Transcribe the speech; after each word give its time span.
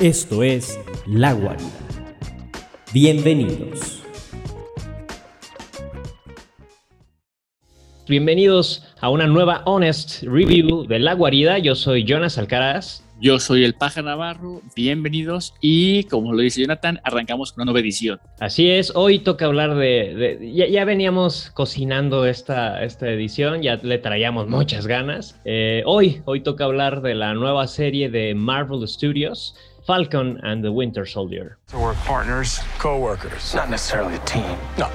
Esto 0.00 0.42
es 0.42 0.78
La 1.06 1.32
Guarida. 1.32 1.70
Bienvenidos. 2.92 4.02
Bienvenidos 8.06 8.94
a 9.00 9.08
una 9.08 9.26
nueva 9.26 9.62
Honest 9.64 10.22
Review 10.24 10.86
de 10.86 10.98
La 10.98 11.14
Guarida. 11.14 11.56
Yo 11.56 11.74
soy 11.74 12.04
Jonas 12.04 12.36
Alcaraz. 12.36 13.06
Yo 13.22 13.40
soy 13.40 13.64
el 13.64 13.72
Paja 13.72 14.02
Navarro, 14.02 14.60
bienvenidos 14.74 15.54
y 15.62 16.04
como 16.04 16.34
lo 16.34 16.42
dice 16.42 16.60
Jonathan, 16.60 17.00
arrancamos 17.02 17.52
con 17.52 17.62
una 17.62 17.72
nueva 17.72 17.80
edición. 17.80 18.20
Así 18.40 18.68
es, 18.68 18.92
hoy 18.94 19.20
toca 19.20 19.46
hablar 19.46 19.74
de... 19.74 20.52
ya, 20.52 20.84
veníamos 20.84 21.50
cocinando 21.54 22.26
esta, 22.26 22.84
esta 22.84 23.10
edición, 23.10 23.62
ya 23.62 23.76
le 23.76 23.96
traíamos 23.96 24.48
muchas 24.48 24.86
ganas. 24.86 25.40
Eh, 25.46 25.82
hoy, 25.86 26.20
hoy 26.26 26.42
toca 26.42 26.64
hablar 26.64 27.00
de 27.00 27.14
la 27.14 27.32
nueva 27.32 27.66
serie 27.68 28.10
de 28.10 28.34
Marvel 28.34 28.86
Studios, 28.86 29.56
Falcon 29.86 30.40
and 30.42 30.64
the 30.64 30.72
Winter 30.72 31.06
Soldier. 31.06 31.58
So 31.68 31.80
we're 31.80 31.94
partners, 31.94 32.58
co-workers, 32.78 33.54
not 33.54 33.70
necessarily 33.70 34.16
a 34.16 34.18
team. 34.20 34.58
No. 34.76 34.88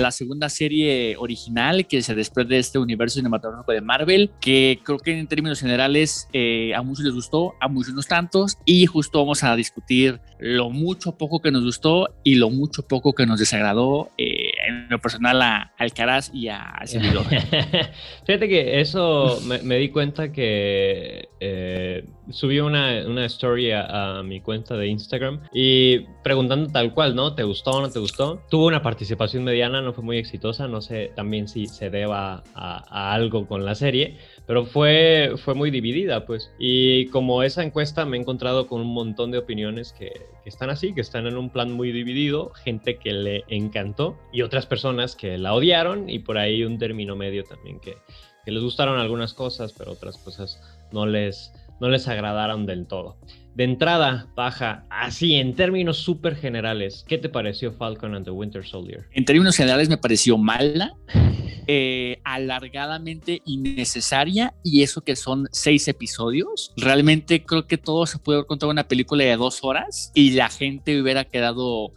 la 0.00 0.10
segunda 0.10 0.48
serie 0.48 1.16
original 1.18 1.86
que 1.86 2.02
se 2.02 2.14
desprende 2.14 2.54
de 2.54 2.60
este 2.60 2.78
universo 2.78 3.16
cinematográfico 3.16 3.72
de 3.72 3.80
Marvel, 3.80 4.30
que 4.40 4.80
creo 4.82 4.98
que 4.98 5.18
en 5.18 5.26
términos 5.26 5.60
generales 5.60 6.28
eh, 6.32 6.74
a 6.74 6.82
muchos 6.82 7.04
les 7.04 7.14
gustó, 7.14 7.54
a 7.60 7.68
muchos 7.68 7.94
no 7.94 8.02
tantos, 8.02 8.56
y 8.64 8.86
justo 8.86 9.18
vamos 9.18 9.44
a 9.44 9.54
discutir 9.56 10.20
lo 10.38 10.70
mucho 10.70 11.16
poco 11.16 11.40
que 11.40 11.50
nos 11.50 11.64
gustó 11.64 12.08
y 12.24 12.36
lo 12.36 12.50
mucho 12.50 12.82
poco 12.82 13.12
que 13.12 13.26
nos 13.26 13.38
desagradó 13.38 14.10
eh, 14.16 14.39
en 14.66 14.88
lo 14.88 14.98
personal 14.98 15.40
a 15.42 15.72
Alcaraz 15.78 16.30
y 16.32 16.48
a 16.48 16.80
Servidor. 16.84 17.24
Fíjate 18.26 18.48
que 18.48 18.80
eso 18.80 19.38
me, 19.62 19.76
di 19.76 19.88
cuenta 19.90 20.32
que 20.32 21.28
eh, 21.40 22.04
subí 22.30 22.60
una, 22.60 23.06
una 23.06 23.26
a, 23.26 24.22
mi 24.22 24.40
cuenta 24.40 24.76
de 24.76 24.88
Instagram 24.88 25.40
y 25.52 26.00
preguntando 26.22 26.70
tal 26.70 26.92
cual, 26.92 27.14
¿no? 27.14 27.34
¿Te 27.34 27.42
gustó 27.42 27.72
o 27.72 27.80
no 27.80 27.90
te 27.90 27.98
gustó? 27.98 28.42
Tuvo 28.50 28.66
una 28.66 28.82
participación 28.82 29.44
mediana, 29.44 29.80
no 29.80 29.92
fue 29.92 30.04
muy 30.04 30.18
exitosa, 30.18 30.68
no 30.68 30.80
sé 30.80 31.12
también 31.14 31.48
si 31.48 31.66
se 31.66 31.90
deba 31.90 32.42
a, 32.54 33.14
algo 33.14 33.46
con 33.46 33.64
la 33.64 33.74
serie, 33.74 34.18
pero 34.46 34.64
fue, 34.64 35.34
fue 35.36 35.54
muy 35.54 35.70
dividida, 35.70 36.26
pues. 36.26 36.50
Y 36.58 37.06
como 37.06 37.42
esa 37.42 37.62
encuesta 37.62 38.04
me 38.04 38.16
he 38.16 38.20
encontrado 38.20 38.66
con 38.66 38.80
un 38.80 38.92
montón 38.92 39.30
de 39.30 39.38
opiniones 39.38 39.92
que, 39.92 40.12
que 40.42 40.48
están 40.48 40.70
así, 40.70 40.92
que 40.92 41.00
están 41.00 41.26
en 41.26 41.36
un 41.36 41.50
plan 41.50 41.72
muy 41.72 41.92
dividido, 41.92 42.50
gente 42.64 42.98
que 42.98 43.12
le 43.12 43.44
encantó 43.48 44.18
y 44.32 44.42
otras 44.42 44.66
personas 44.66 45.16
que 45.16 45.38
la 45.38 45.54
odiaron 45.54 46.08
y 46.08 46.18
por 46.20 46.38
ahí 46.38 46.64
un 46.64 46.78
término 46.78 47.16
medio 47.16 47.44
también 47.44 47.80
que, 47.80 47.96
que 48.44 48.50
les 48.50 48.62
gustaron 48.62 48.98
algunas 48.98 49.34
cosas, 49.34 49.72
pero 49.76 49.92
otras 49.92 50.16
cosas 50.18 50.60
no 50.92 51.06
les, 51.06 51.52
no 51.80 51.88
les 51.88 52.08
agradaron 52.08 52.66
del 52.66 52.86
todo. 52.86 53.16
De 53.54 53.64
entrada, 53.64 54.28
Paja, 54.36 54.86
así 54.90 55.34
en 55.34 55.54
términos 55.54 55.98
súper 55.98 56.36
generales, 56.36 57.04
¿qué 57.08 57.18
te 57.18 57.28
pareció 57.28 57.72
Falcon 57.72 58.14
and 58.14 58.24
the 58.24 58.30
Winter 58.30 58.64
Soldier? 58.64 59.06
En 59.12 59.24
términos 59.24 59.56
generales 59.56 59.88
me 59.88 59.98
pareció 59.98 60.38
mala, 60.38 60.94
eh, 61.66 62.20
alargadamente 62.24 63.42
innecesaria 63.44 64.54
y 64.62 64.82
eso 64.82 65.02
que 65.02 65.16
son 65.16 65.48
seis 65.52 65.88
episodios. 65.88 66.72
Realmente 66.76 67.44
creo 67.44 67.66
que 67.66 67.78
todo 67.78 68.06
se 68.06 68.18
puede 68.18 68.44
contar 68.46 68.68
una 68.68 68.88
película 68.88 69.24
de 69.24 69.36
dos 69.36 69.60
horas 69.62 70.10
y 70.14 70.32
la 70.32 70.48
gente 70.48 71.00
hubiera 71.00 71.24
quedado 71.24 71.92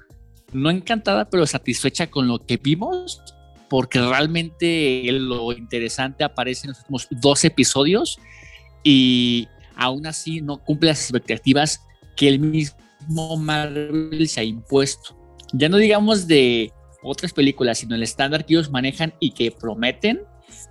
no 0.52 0.70
encantada, 0.70 1.30
pero 1.30 1.46
satisfecha 1.46 2.08
con 2.08 2.28
lo 2.28 2.40
que 2.40 2.58
vimos 2.58 3.22
porque 3.74 4.00
realmente 4.00 5.04
lo 5.14 5.52
interesante 5.52 6.24
aparece 6.24 6.68
en 6.68 6.74
los 6.74 6.80
últimos 6.82 7.08
dos 7.10 7.44
episodios 7.44 8.20
y 8.84 9.48
aún 9.76 10.06
así 10.06 10.42
no 10.42 10.58
cumple 10.58 10.90
las 10.90 11.02
expectativas 11.02 11.82
que 12.16 12.28
el 12.28 12.40
mismo 12.40 12.78
Marvel 13.40 14.28
se 14.28 14.42
ha 14.42 14.44
impuesto. 14.44 15.18
Ya 15.54 15.70
no 15.70 15.78
digamos 15.78 16.28
de 16.28 16.72
otras 17.04 17.34
películas, 17.34 17.80
sino 17.80 17.96
el 17.96 18.04
estándar 18.04 18.46
que 18.46 18.54
ellos 18.54 18.72
manejan 18.72 19.14
y 19.20 19.32
que 19.32 19.52
prometen, 19.52 20.22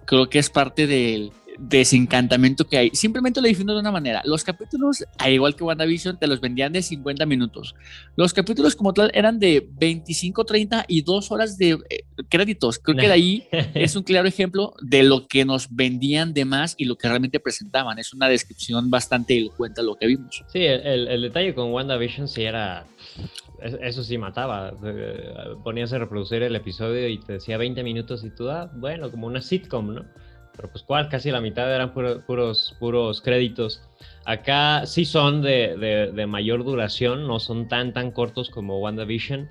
creo 0.07 0.29
que 0.29 0.39
es 0.39 0.51
parte 0.51 0.87
del, 0.87 1.33
desencantamiento 1.59 2.67
que 2.67 2.79
hay. 2.79 2.91
Simplemente 2.91 3.41
lo 3.41 3.49
defino 3.49 3.75
de 3.75 3.81
una 3.81 3.93
manera. 3.93 4.23
Los 4.25 4.45
capítulos, 4.45 5.05
al 5.19 5.33
igual 5.33 5.55
que 5.55 5.65
WandaVision, 5.65 6.19
te 6.19 6.27
los 6.27 6.41
vendían 6.41 6.73
de 6.73 6.83
50 6.83 7.27
minutos. 7.27 7.75
Los 8.17 8.33
capítulos 8.33 8.75
como 8.75 8.93
tal 8.93 9.11
eran 9.15 9.39
de 9.39 9.67
25, 9.73 10.45
30 10.45 10.85
y 10.89 11.03
dos 11.03 11.31
horas 11.31 11.57
de 11.59 11.79
eh, 11.89 12.05
créditos. 12.29 12.79
Creo 12.79 12.97
que 12.97 13.07
de 13.07 13.13
ahí 13.13 13.49
es 13.75 13.97
un 13.97 14.03
claro 14.03 14.29
ejemplo 14.29 14.75
de 14.81 15.03
lo 15.03 15.27
que 15.27 15.45
nos 15.45 15.75
vendían 15.75 16.35
de 16.35 16.45
más 16.45 16.75
y 16.77 16.85
lo 16.85 16.97
que 16.97 17.09
realmente 17.09 17.41
presentaban. 17.41 17.99
Es 17.99 18.13
una 18.13 18.29
descripción 18.29 18.91
bastante 18.91 19.37
elocuente 19.37 19.83
lo 19.83 19.97
que 19.97 20.07
vimos. 20.07 20.45
Sí, 20.49 20.61
el, 20.61 21.09
el 21.09 21.23
detalle 21.23 21.55
con 21.55 21.73
WandaVision 21.73 22.29
sí 22.29 22.43
era 22.43 22.87
eso 23.63 24.03
sí 24.03 24.19
mataba. 24.19 24.73
Ponías 25.65 25.93
a 25.93 25.99
reproducir 25.99 26.43
el 26.43 26.57
episodio 26.57 27.09
y 27.09 27.19
te 27.19 27.35
decía 27.35 27.57
20 27.57 27.83
minutos 27.83 28.25
y 28.25 28.31
tú, 28.31 28.51
ah, 28.51 28.71
bueno, 28.75 29.11
como 29.11 29.27
una 29.27 29.41
sitcom, 29.41 29.95
¿no? 29.95 30.05
pero 30.57 30.71
pues 30.71 30.85
cuál, 30.85 31.09
casi 31.09 31.31
la 31.31 31.41
mitad 31.41 31.73
eran 31.75 31.93
puros, 31.93 32.77
puros 32.79 33.21
créditos. 33.21 33.83
Acá 34.25 34.87
sí 34.87 35.05
son 35.05 35.43
de, 35.43 36.11
de, 36.15 36.27
mayor 36.27 36.65
duración, 36.65 37.27
no 37.27 37.41
son 37.41 37.69
tan, 37.69 37.93
tan 37.93 38.11
cortos 38.11 38.51
como 38.51 38.79
WandaVision, 38.81 39.49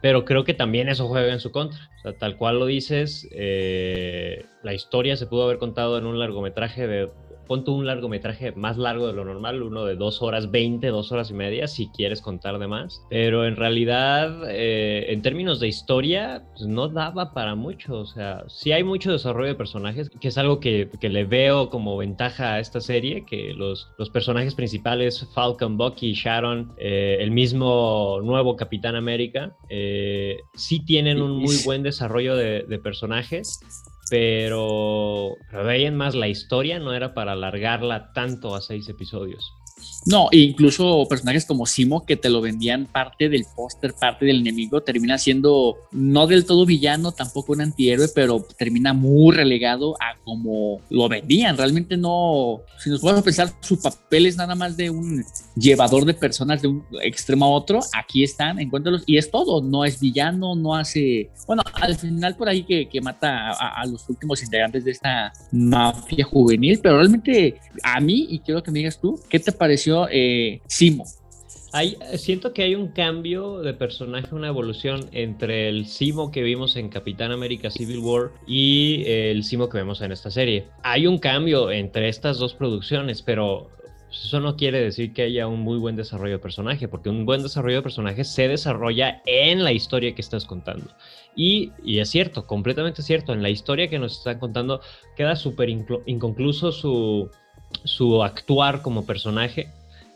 pero 0.00 0.24
creo 0.24 0.44
que 0.44 0.54
también 0.54 0.88
eso 0.88 1.08
juega 1.08 1.32
en 1.32 1.40
su 1.40 1.50
contra. 1.50 1.90
O 1.98 2.02
sea, 2.02 2.12
tal 2.18 2.36
cual 2.36 2.58
lo 2.58 2.66
dices, 2.66 3.28
eh, 3.32 4.44
la 4.62 4.74
historia 4.74 5.16
se 5.16 5.26
pudo 5.26 5.44
haber 5.44 5.58
contado 5.58 5.96
en 5.98 6.06
un 6.06 6.18
largometraje 6.18 6.86
de 6.86 7.10
ponte 7.46 7.70
un 7.70 7.86
largometraje 7.86 8.52
más 8.52 8.76
largo 8.76 9.06
de 9.06 9.12
lo 9.12 9.24
normal, 9.24 9.62
uno 9.62 9.84
de 9.84 9.96
dos 9.96 10.22
horas 10.22 10.50
20, 10.50 10.86
dos 10.88 11.12
horas 11.12 11.30
y 11.30 11.34
media, 11.34 11.66
si 11.66 11.88
quieres 11.88 12.20
contar 12.20 12.58
de 12.58 12.68
más. 12.68 13.02
Pero 13.10 13.46
en 13.46 13.56
realidad, 13.56 14.50
eh, 14.50 15.06
en 15.08 15.22
términos 15.22 15.60
de 15.60 15.68
historia, 15.68 16.44
pues 16.54 16.66
no 16.66 16.88
daba 16.88 17.32
para 17.32 17.54
mucho. 17.54 17.98
O 18.00 18.06
sea, 18.06 18.44
sí 18.48 18.72
hay 18.72 18.84
mucho 18.84 19.12
desarrollo 19.12 19.48
de 19.48 19.54
personajes, 19.54 20.10
que 20.10 20.28
es 20.28 20.38
algo 20.38 20.60
que, 20.60 20.90
que 21.00 21.08
le 21.08 21.24
veo 21.24 21.70
como 21.70 21.96
ventaja 21.96 22.54
a 22.54 22.60
esta 22.60 22.80
serie, 22.80 23.24
que 23.24 23.52
los, 23.54 23.88
los 23.98 24.10
personajes 24.10 24.54
principales, 24.54 25.26
Falcon, 25.34 25.76
Bucky, 25.76 26.14
Sharon, 26.14 26.72
eh, 26.78 27.18
el 27.20 27.30
mismo 27.30 28.20
nuevo 28.22 28.56
Capitán 28.56 28.96
América, 28.96 29.56
eh, 29.68 30.38
sí 30.54 30.84
tienen 30.84 31.20
un 31.20 31.38
muy 31.38 31.56
buen 31.64 31.82
desarrollo 31.82 32.36
de, 32.36 32.62
de 32.62 32.78
personajes 32.78 33.60
pero, 34.12 35.38
veían 35.64 35.96
más 35.96 36.14
la 36.14 36.28
historia, 36.28 36.78
no 36.78 36.92
era 36.92 37.14
para 37.14 37.32
alargarla 37.32 38.12
tanto 38.12 38.54
a 38.54 38.60
seis 38.60 38.86
episodios. 38.90 39.54
No, 40.04 40.28
e 40.32 40.38
incluso 40.38 41.06
personajes 41.08 41.46
como 41.46 41.66
Simo 41.66 42.04
que 42.04 42.16
te 42.16 42.28
lo 42.28 42.40
vendían 42.40 42.86
parte 42.86 43.28
del 43.28 43.44
póster, 43.54 43.94
parte 43.94 44.24
del 44.24 44.40
enemigo, 44.40 44.82
termina 44.82 45.18
siendo 45.18 45.76
no 45.92 46.26
del 46.26 46.44
todo 46.44 46.66
villano, 46.66 47.12
tampoco 47.12 47.52
un 47.52 47.60
antihéroe, 47.60 48.08
pero 48.14 48.44
termina 48.58 48.92
muy 48.92 49.34
relegado 49.34 49.94
a 50.00 50.18
como 50.24 50.80
lo 50.90 51.08
vendían. 51.08 51.56
Realmente 51.56 51.96
no, 51.96 52.62
si 52.78 52.90
nos 52.90 53.00
podemos 53.00 53.22
pensar, 53.22 53.52
su 53.60 53.80
papel 53.80 54.26
es 54.26 54.36
nada 54.36 54.54
más 54.54 54.76
de 54.76 54.90
un 54.90 55.24
llevador 55.54 56.04
de 56.04 56.14
personas 56.14 56.62
de 56.62 56.68
un 56.68 56.84
extremo 57.02 57.46
a 57.46 57.50
otro. 57.50 57.80
Aquí 57.96 58.24
están, 58.24 58.58
encuéntralos 58.58 59.04
y 59.06 59.18
es 59.18 59.30
todo. 59.30 59.62
No 59.62 59.84
es 59.84 60.00
villano, 60.00 60.56
no 60.56 60.74
hace, 60.74 61.30
bueno, 61.46 61.62
al 61.74 61.94
final 61.96 62.36
por 62.36 62.48
ahí 62.48 62.64
que, 62.64 62.88
mata 63.02 63.50
a, 63.50 63.80
a 63.82 63.86
los 63.86 64.08
últimos 64.08 64.40
integrantes 64.44 64.84
de 64.84 64.92
esta 64.92 65.32
mafia 65.50 66.24
juvenil, 66.24 66.78
pero 66.80 66.98
realmente 66.98 67.60
a 67.82 67.98
mí, 67.98 68.28
y 68.30 68.38
quiero 68.38 68.62
que 68.62 68.70
me 68.70 68.78
digas 68.78 69.00
tú, 69.00 69.18
¿qué 69.28 69.40
te 69.40 69.50
pareció? 69.50 69.91
Eh, 70.10 70.60
Simo. 70.66 71.04
Siento 72.16 72.52
que 72.52 72.62
hay 72.62 72.74
un 72.74 72.88
cambio 72.88 73.60
de 73.60 73.72
personaje, 73.72 74.34
una 74.34 74.48
evolución 74.48 75.08
entre 75.12 75.70
el 75.70 75.86
Simo 75.86 76.30
que 76.30 76.42
vimos 76.42 76.76
en 76.76 76.90
Capitán 76.90 77.32
América 77.32 77.70
Civil 77.70 78.00
War 78.00 78.30
y 78.46 79.04
el 79.06 79.42
Simo 79.42 79.70
que 79.70 79.78
vemos 79.78 80.02
en 80.02 80.12
esta 80.12 80.30
serie. 80.30 80.66
Hay 80.82 81.06
un 81.06 81.18
cambio 81.18 81.70
entre 81.70 82.10
estas 82.10 82.38
dos 82.38 82.52
producciones, 82.52 83.22
pero 83.22 83.70
eso 84.10 84.40
no 84.40 84.56
quiere 84.56 84.80
decir 84.80 85.14
que 85.14 85.22
haya 85.22 85.46
un 85.46 85.60
muy 85.60 85.78
buen 85.78 85.96
desarrollo 85.96 86.34
de 86.34 86.38
personaje, 86.38 86.88
porque 86.88 87.08
un 87.08 87.24
buen 87.24 87.42
desarrollo 87.42 87.76
de 87.76 87.82
personaje 87.82 88.24
se 88.24 88.48
desarrolla 88.48 89.22
en 89.24 89.64
la 89.64 89.72
historia 89.72 90.14
que 90.14 90.20
estás 90.20 90.44
contando. 90.44 90.90
Y, 91.34 91.72
y 91.82 92.00
es 92.00 92.10
cierto, 92.10 92.46
completamente 92.46 93.00
cierto, 93.00 93.32
en 93.32 93.42
la 93.42 93.48
historia 93.48 93.88
que 93.88 93.98
nos 93.98 94.18
están 94.18 94.38
contando 94.38 94.82
queda 95.16 95.36
súper 95.36 95.70
inconcluso 95.70 96.70
su, 96.72 97.30
su 97.84 98.22
actuar 98.22 98.82
como 98.82 99.06
personaje 99.06 99.68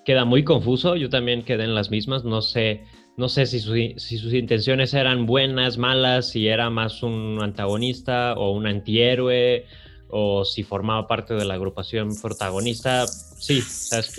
queda 0.06 0.24
muy 0.24 0.44
confuso. 0.44 0.96
Yo 0.96 1.10
también 1.10 1.42
quedé 1.42 1.64
en 1.64 1.74
las 1.74 1.90
mismas. 1.90 2.24
No 2.24 2.40
sé, 2.40 2.84
no 3.18 3.28
sé 3.28 3.44
si, 3.44 3.60
si, 3.60 4.18
sus 4.18 4.32
intenciones 4.32 4.94
eran 4.94 5.26
buenas, 5.26 5.76
malas, 5.76 6.30
si 6.30 6.48
era 6.48 6.70
más 6.70 7.02
un 7.02 7.40
antagonista 7.42 8.34
o 8.34 8.52
un 8.52 8.66
antihéroe, 8.66 9.66
o 10.08 10.44
si 10.44 10.62
formaba 10.62 11.08
parte 11.08 11.34
de 11.34 11.44
la 11.44 11.54
agrupación 11.54 12.10
protagonista. 12.22 13.06
Sí, 13.08 13.62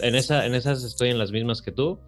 en, 0.03 0.15
esa, 0.15 0.45
en 0.45 0.53
esas 0.53 0.83
estoy 0.83 1.09
en 1.09 1.17
las 1.17 1.31
mismas 1.31 1.63
que 1.63 1.71
tú. 1.71 1.99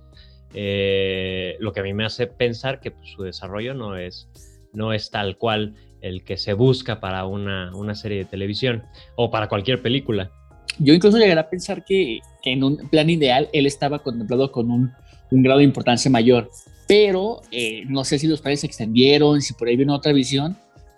Eh, 0.53 1.55
lo 1.59 1.71
que 1.71 1.79
a 1.79 1.83
mí 1.83 1.93
me 1.93 2.05
hace 2.05 2.27
pensar 2.27 2.81
que 2.81 2.91
pues, 2.91 3.09
su 3.09 3.23
desarrollo 3.23 3.73
no 3.73 3.95
es, 3.95 4.27
no 4.73 4.93
es 4.93 5.09
tal 5.09 5.37
cual 5.37 5.75
el 6.01 6.23
que 6.23 6.37
se 6.37 6.53
busca 6.53 6.99
para 6.99 7.25
una, 7.25 7.73
una 7.75 7.95
serie 7.95 8.17
de 8.17 8.25
televisión 8.25 8.83
o 9.15 9.31
para 9.31 9.47
cualquier 9.47 9.81
película. 9.81 10.31
Yo 10.77 10.93
incluso 10.93 11.17
llegaré 11.17 11.39
a 11.39 11.49
pensar 11.49 11.83
que, 11.83 12.19
en 12.43 12.63
un 12.63 12.77
plan 12.89 13.09
ideal 13.09 13.49
él 13.51 13.65
estaba 13.65 13.99
contemplado 13.99 14.51
con 14.51 14.71
un, 14.71 14.91
un 15.31 15.43
grado 15.43 15.59
de 15.59 15.65
importancia 15.65 16.09
mayor, 16.09 16.49
pero 16.87 17.41
eh, 17.51 17.83
no 17.87 18.03
sé 18.03 18.17
si 18.17 18.27
los 18.27 18.41
planes 18.41 18.61
se 18.61 18.67
extendieron, 18.67 19.41
si 19.41 19.53
por 19.53 19.67
ahí 19.67 19.75
viene 19.75 19.91
otra 19.91 20.13
visión, 20.13 20.57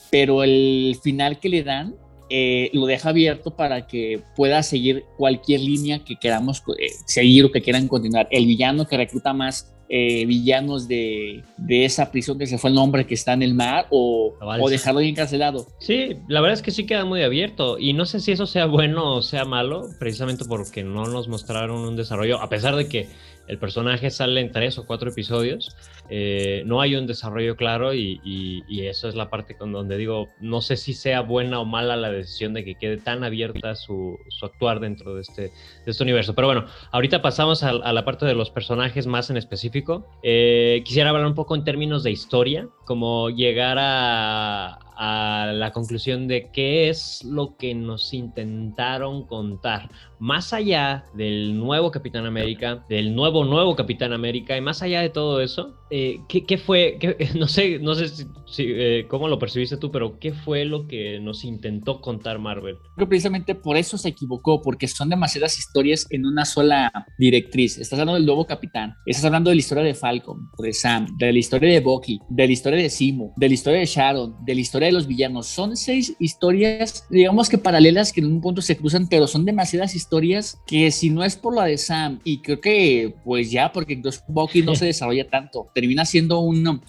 pero 0.09 0.43
el 0.43 0.97
final 1.01 1.39
que 1.39 1.49
le 1.49 1.63
dan 1.63 1.95
eh, 2.33 2.69
lo 2.71 2.85
deja 2.85 3.09
abierto 3.09 3.57
para 3.57 3.87
que 3.87 4.21
pueda 4.37 4.63
seguir 4.63 5.03
cualquier 5.17 5.59
línea 5.59 5.99
que 5.99 6.15
queramos 6.15 6.63
eh, 6.79 6.87
seguir 7.05 7.43
o 7.43 7.51
que 7.51 7.61
quieran 7.61 7.89
continuar. 7.89 8.29
El 8.31 8.45
villano 8.45 8.87
que 8.87 8.95
recluta 8.95 9.33
más 9.33 9.75
eh, 9.93 10.25
villanos 10.25 10.87
de, 10.87 11.43
de, 11.57 11.83
esa 11.83 12.11
prisión 12.11 12.39
que 12.39 12.47
se 12.47 12.57
fue 12.57 12.69
el 12.69 12.75
nombre 12.77 13.05
que 13.05 13.13
está 13.13 13.33
en 13.33 13.43
el 13.43 13.53
mar 13.53 13.87
o, 13.89 14.33
o 14.39 14.69
dejarlo 14.69 15.01
encarcelado. 15.01 15.67
Sí, 15.79 16.15
la 16.29 16.39
verdad 16.39 16.53
es 16.53 16.61
que 16.61 16.71
sí 16.71 16.85
queda 16.85 17.03
muy 17.03 17.23
abierto 17.23 17.77
y 17.77 17.91
no 17.91 18.05
sé 18.05 18.21
si 18.21 18.31
eso 18.31 18.45
sea 18.45 18.67
bueno 18.67 19.15
o 19.15 19.21
sea 19.21 19.43
malo, 19.43 19.89
precisamente 19.99 20.45
porque 20.45 20.81
no 20.81 21.07
nos 21.07 21.27
mostraron 21.27 21.81
un 21.81 21.97
desarrollo, 21.97 22.39
a 22.39 22.47
pesar 22.47 22.77
de 22.77 22.87
que 22.87 23.09
el 23.51 23.57
personaje 23.57 24.09
sale 24.09 24.39
en 24.39 24.49
tres 24.49 24.77
o 24.77 24.85
cuatro 24.85 25.09
episodios, 25.09 25.75
eh, 26.09 26.63
no 26.65 26.79
hay 26.79 26.95
un 26.95 27.05
desarrollo 27.05 27.57
claro 27.57 27.93
y, 27.93 28.21
eso 28.69 29.09
es 29.09 29.15
la 29.15 29.29
parte 29.29 29.55
con 29.55 29.73
donde 29.73 29.97
digo, 29.97 30.29
no 30.39 30.61
sé 30.61 30.77
si 30.77 30.93
sea 30.93 31.21
buena 31.21 31.59
o 31.59 31.65
mala 31.65 31.97
la 31.97 32.09
decisión 32.09 32.53
de 32.53 32.63
que 32.63 32.75
quede 32.75 32.97
tan 32.97 33.23
abierta 33.25 33.75
su, 33.75 34.17
actuar 34.41 34.79
dentro 34.79 35.15
de 35.15 35.21
este, 35.21 35.41
de 35.41 35.51
este 35.85 36.03
universo. 36.03 36.33
Pero 36.33 36.47
bueno, 36.47 36.65
ahorita 36.91 37.21
pasamos 37.21 37.61
a, 37.63 37.69
a, 37.69 37.93
la 37.93 38.05
parte 38.05 38.25
de 38.25 38.33
los 38.33 38.49
personajes 38.49 39.05
más 39.05 39.29
en 39.29 39.37
específico. 39.37 40.07
Eh, 40.23 40.81
quisiera 40.85 41.09
hablar 41.09 41.25
un 41.25 41.35
poco 41.35 41.55
en 41.55 41.65
términos 41.65 42.03
de 42.03 42.11
historia, 42.11 42.69
como 42.85 43.29
llegar 43.29 43.77
a, 43.79 44.79
a 45.03 45.51
la 45.51 45.71
conclusión 45.71 46.27
de 46.27 46.51
qué 46.51 46.87
es 46.87 47.23
lo 47.23 47.57
que 47.57 47.73
nos 47.73 48.13
intentaron 48.13 49.25
contar. 49.25 49.89
Más 50.19 50.53
allá 50.53 51.05
del 51.15 51.57
nuevo 51.57 51.89
Capitán 51.89 52.27
América, 52.27 52.85
del 52.87 53.15
nuevo 53.15 53.43
nuevo 53.43 53.75
Capitán 53.75 54.13
América, 54.13 54.55
y 54.55 54.61
más 54.61 54.83
allá 54.83 55.01
de 55.01 55.09
todo 55.09 55.41
eso, 55.41 55.73
eh, 55.89 56.19
¿qué, 56.29 56.45
¿qué, 56.45 56.59
fue? 56.59 56.99
No 57.35 57.47
sé, 57.47 57.79
no 57.79 57.95
sé 57.95 58.09
si, 58.09 58.27
si, 58.51 58.65
eh, 58.67 59.05
cómo 59.07 59.27
lo 59.27 59.39
percibiste 59.39 59.77
tú, 59.77 59.91
pero 59.91 60.19
¿qué 60.19 60.33
fue 60.33 60.65
lo 60.65 60.87
que 60.87 61.19
nos 61.19 61.43
intentó 61.43 62.01
contar 62.01 62.39
Marvel? 62.39 62.77
Creo 62.95 63.07
que 63.07 63.07
precisamente 63.07 63.55
por 63.55 63.77
eso 63.77 63.97
se 63.97 64.09
equivocó, 64.09 64.61
porque 64.61 64.87
son 64.87 65.09
demasiadas 65.09 65.57
historias 65.57 66.05
en 66.09 66.25
una 66.25 66.45
sola 66.45 66.91
directriz. 67.17 67.77
Estás 67.77 67.99
hablando 67.99 68.15
del 68.15 68.25
nuevo 68.25 68.45
Capitán, 68.45 68.95
estás 69.05 69.25
hablando 69.25 69.49
de 69.49 69.55
la 69.55 69.59
historia 69.61 69.83
de 69.83 69.93
Falcon, 69.93 70.49
de 70.57 70.73
Sam, 70.73 71.07
de 71.17 71.31
la 71.31 71.39
historia 71.39 71.71
de 71.71 71.79
Bucky, 71.79 72.19
de 72.29 72.47
la 72.47 72.53
historia 72.53 72.79
de 72.79 72.89
Simo, 72.89 73.33
de 73.37 73.47
la 73.47 73.53
historia 73.53 73.79
de 73.79 73.85
Sharon, 73.85 74.35
de 74.45 74.55
la 74.55 74.61
historia 74.61 74.87
de 74.87 74.93
los 74.93 75.07
villanos. 75.07 75.47
Son 75.47 75.77
seis 75.77 76.15
historias, 76.19 77.05
digamos 77.09 77.49
que 77.49 77.57
paralelas, 77.57 78.11
que 78.11 78.21
en 78.21 78.27
un 78.27 78.41
punto 78.41 78.61
se 78.61 78.77
cruzan, 78.77 79.07
pero 79.07 79.27
son 79.27 79.45
demasiadas 79.45 79.95
historias 79.95 80.59
que 80.67 80.91
si 80.91 81.09
no 81.09 81.23
es 81.23 81.35
por 81.35 81.55
la 81.55 81.65
de 81.65 81.77
Sam, 81.77 82.19
y 82.23 82.41
creo 82.41 82.59
que 82.59 83.15
pues 83.23 83.49
ya, 83.49 83.71
porque 83.71 83.93
entonces 83.93 84.23
Bucky 84.27 84.61
no 84.61 84.75
se 84.75 84.85
desarrolla 84.91 85.29
tanto, 85.29 85.69
termina 85.73 86.05
siendo 86.05 86.39
un, 86.39 86.81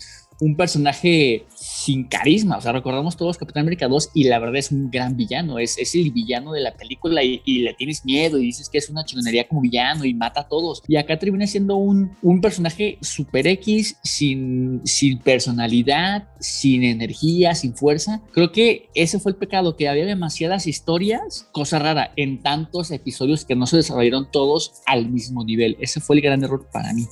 un 0.43 0.57
personaje 0.57 1.47
sin 1.55 2.09
carisma. 2.09 2.57
O 2.57 2.61
sea, 2.61 2.73
recordamos 2.73 3.17
todos 3.17 3.39
Capitán 3.39 3.61
América 3.61 3.87
2 3.87 4.11
y 4.13 4.25
la 4.25 4.41
verdad 4.41 4.57
es 4.57 4.73
un 4.73 4.91
gran 4.91 5.17
villano. 5.17 5.61
Es, 5.61 5.79
es 5.79 5.95
el 5.95 6.11
villano 6.11 6.53
de 6.53 6.61
la 6.61 6.75
película 6.75 7.23
y, 7.23 7.41
le 7.47 7.75
tienes 7.75 8.05
miedo 8.05 8.39
y 8.39 8.47
dices 8.47 8.69
que 8.69 8.79
es 8.79 8.91
una 8.91 9.05
chingonería 9.05 9.47
como 9.47 9.61
villano 9.61 10.05
y 10.05 10.15
mata 10.15 10.41
a 10.41 10.49
todos. 10.49 10.83
Y 10.89 10.97
acá 10.97 11.17
termina 11.17 11.47
siendo 11.47 11.77
un, 11.77 12.17
un 12.23 12.41
personaje 12.41 12.99
super 13.03 13.47
X, 13.47 13.99
sin, 14.03 14.81
sin 14.85 15.19
personalidad, 15.19 16.29
sin 16.41 16.83
energía, 16.83 17.55
sin 17.55 17.77
fuerza. 17.77 18.21
Creo 18.33 18.51
que 18.51 18.91
ese 18.97 19.21
fue 19.21 19.31
el 19.31 19.39
pecado, 19.39 19.77
que 19.77 19.89
había 19.89 20.07
demasiadas 20.07 20.67
historias, 20.67 21.47
cosa 21.53 21.79
rara, 21.79 22.13
en 22.17 22.43
tantos 22.43 22.91
episodios 22.91 23.45
que 23.45 23.55
no 23.55 23.67
se 23.69 23.77
desarrollaron 23.77 24.29
todos 24.33 24.83
al 24.87 25.09
mismo 25.09 25.45
nivel. 25.45 25.77
Ese 25.79 26.01
fue 26.01 26.17
el 26.17 26.23
gran 26.23 26.43
error 26.43 26.69
para 26.73 26.93
mí. 26.93 27.07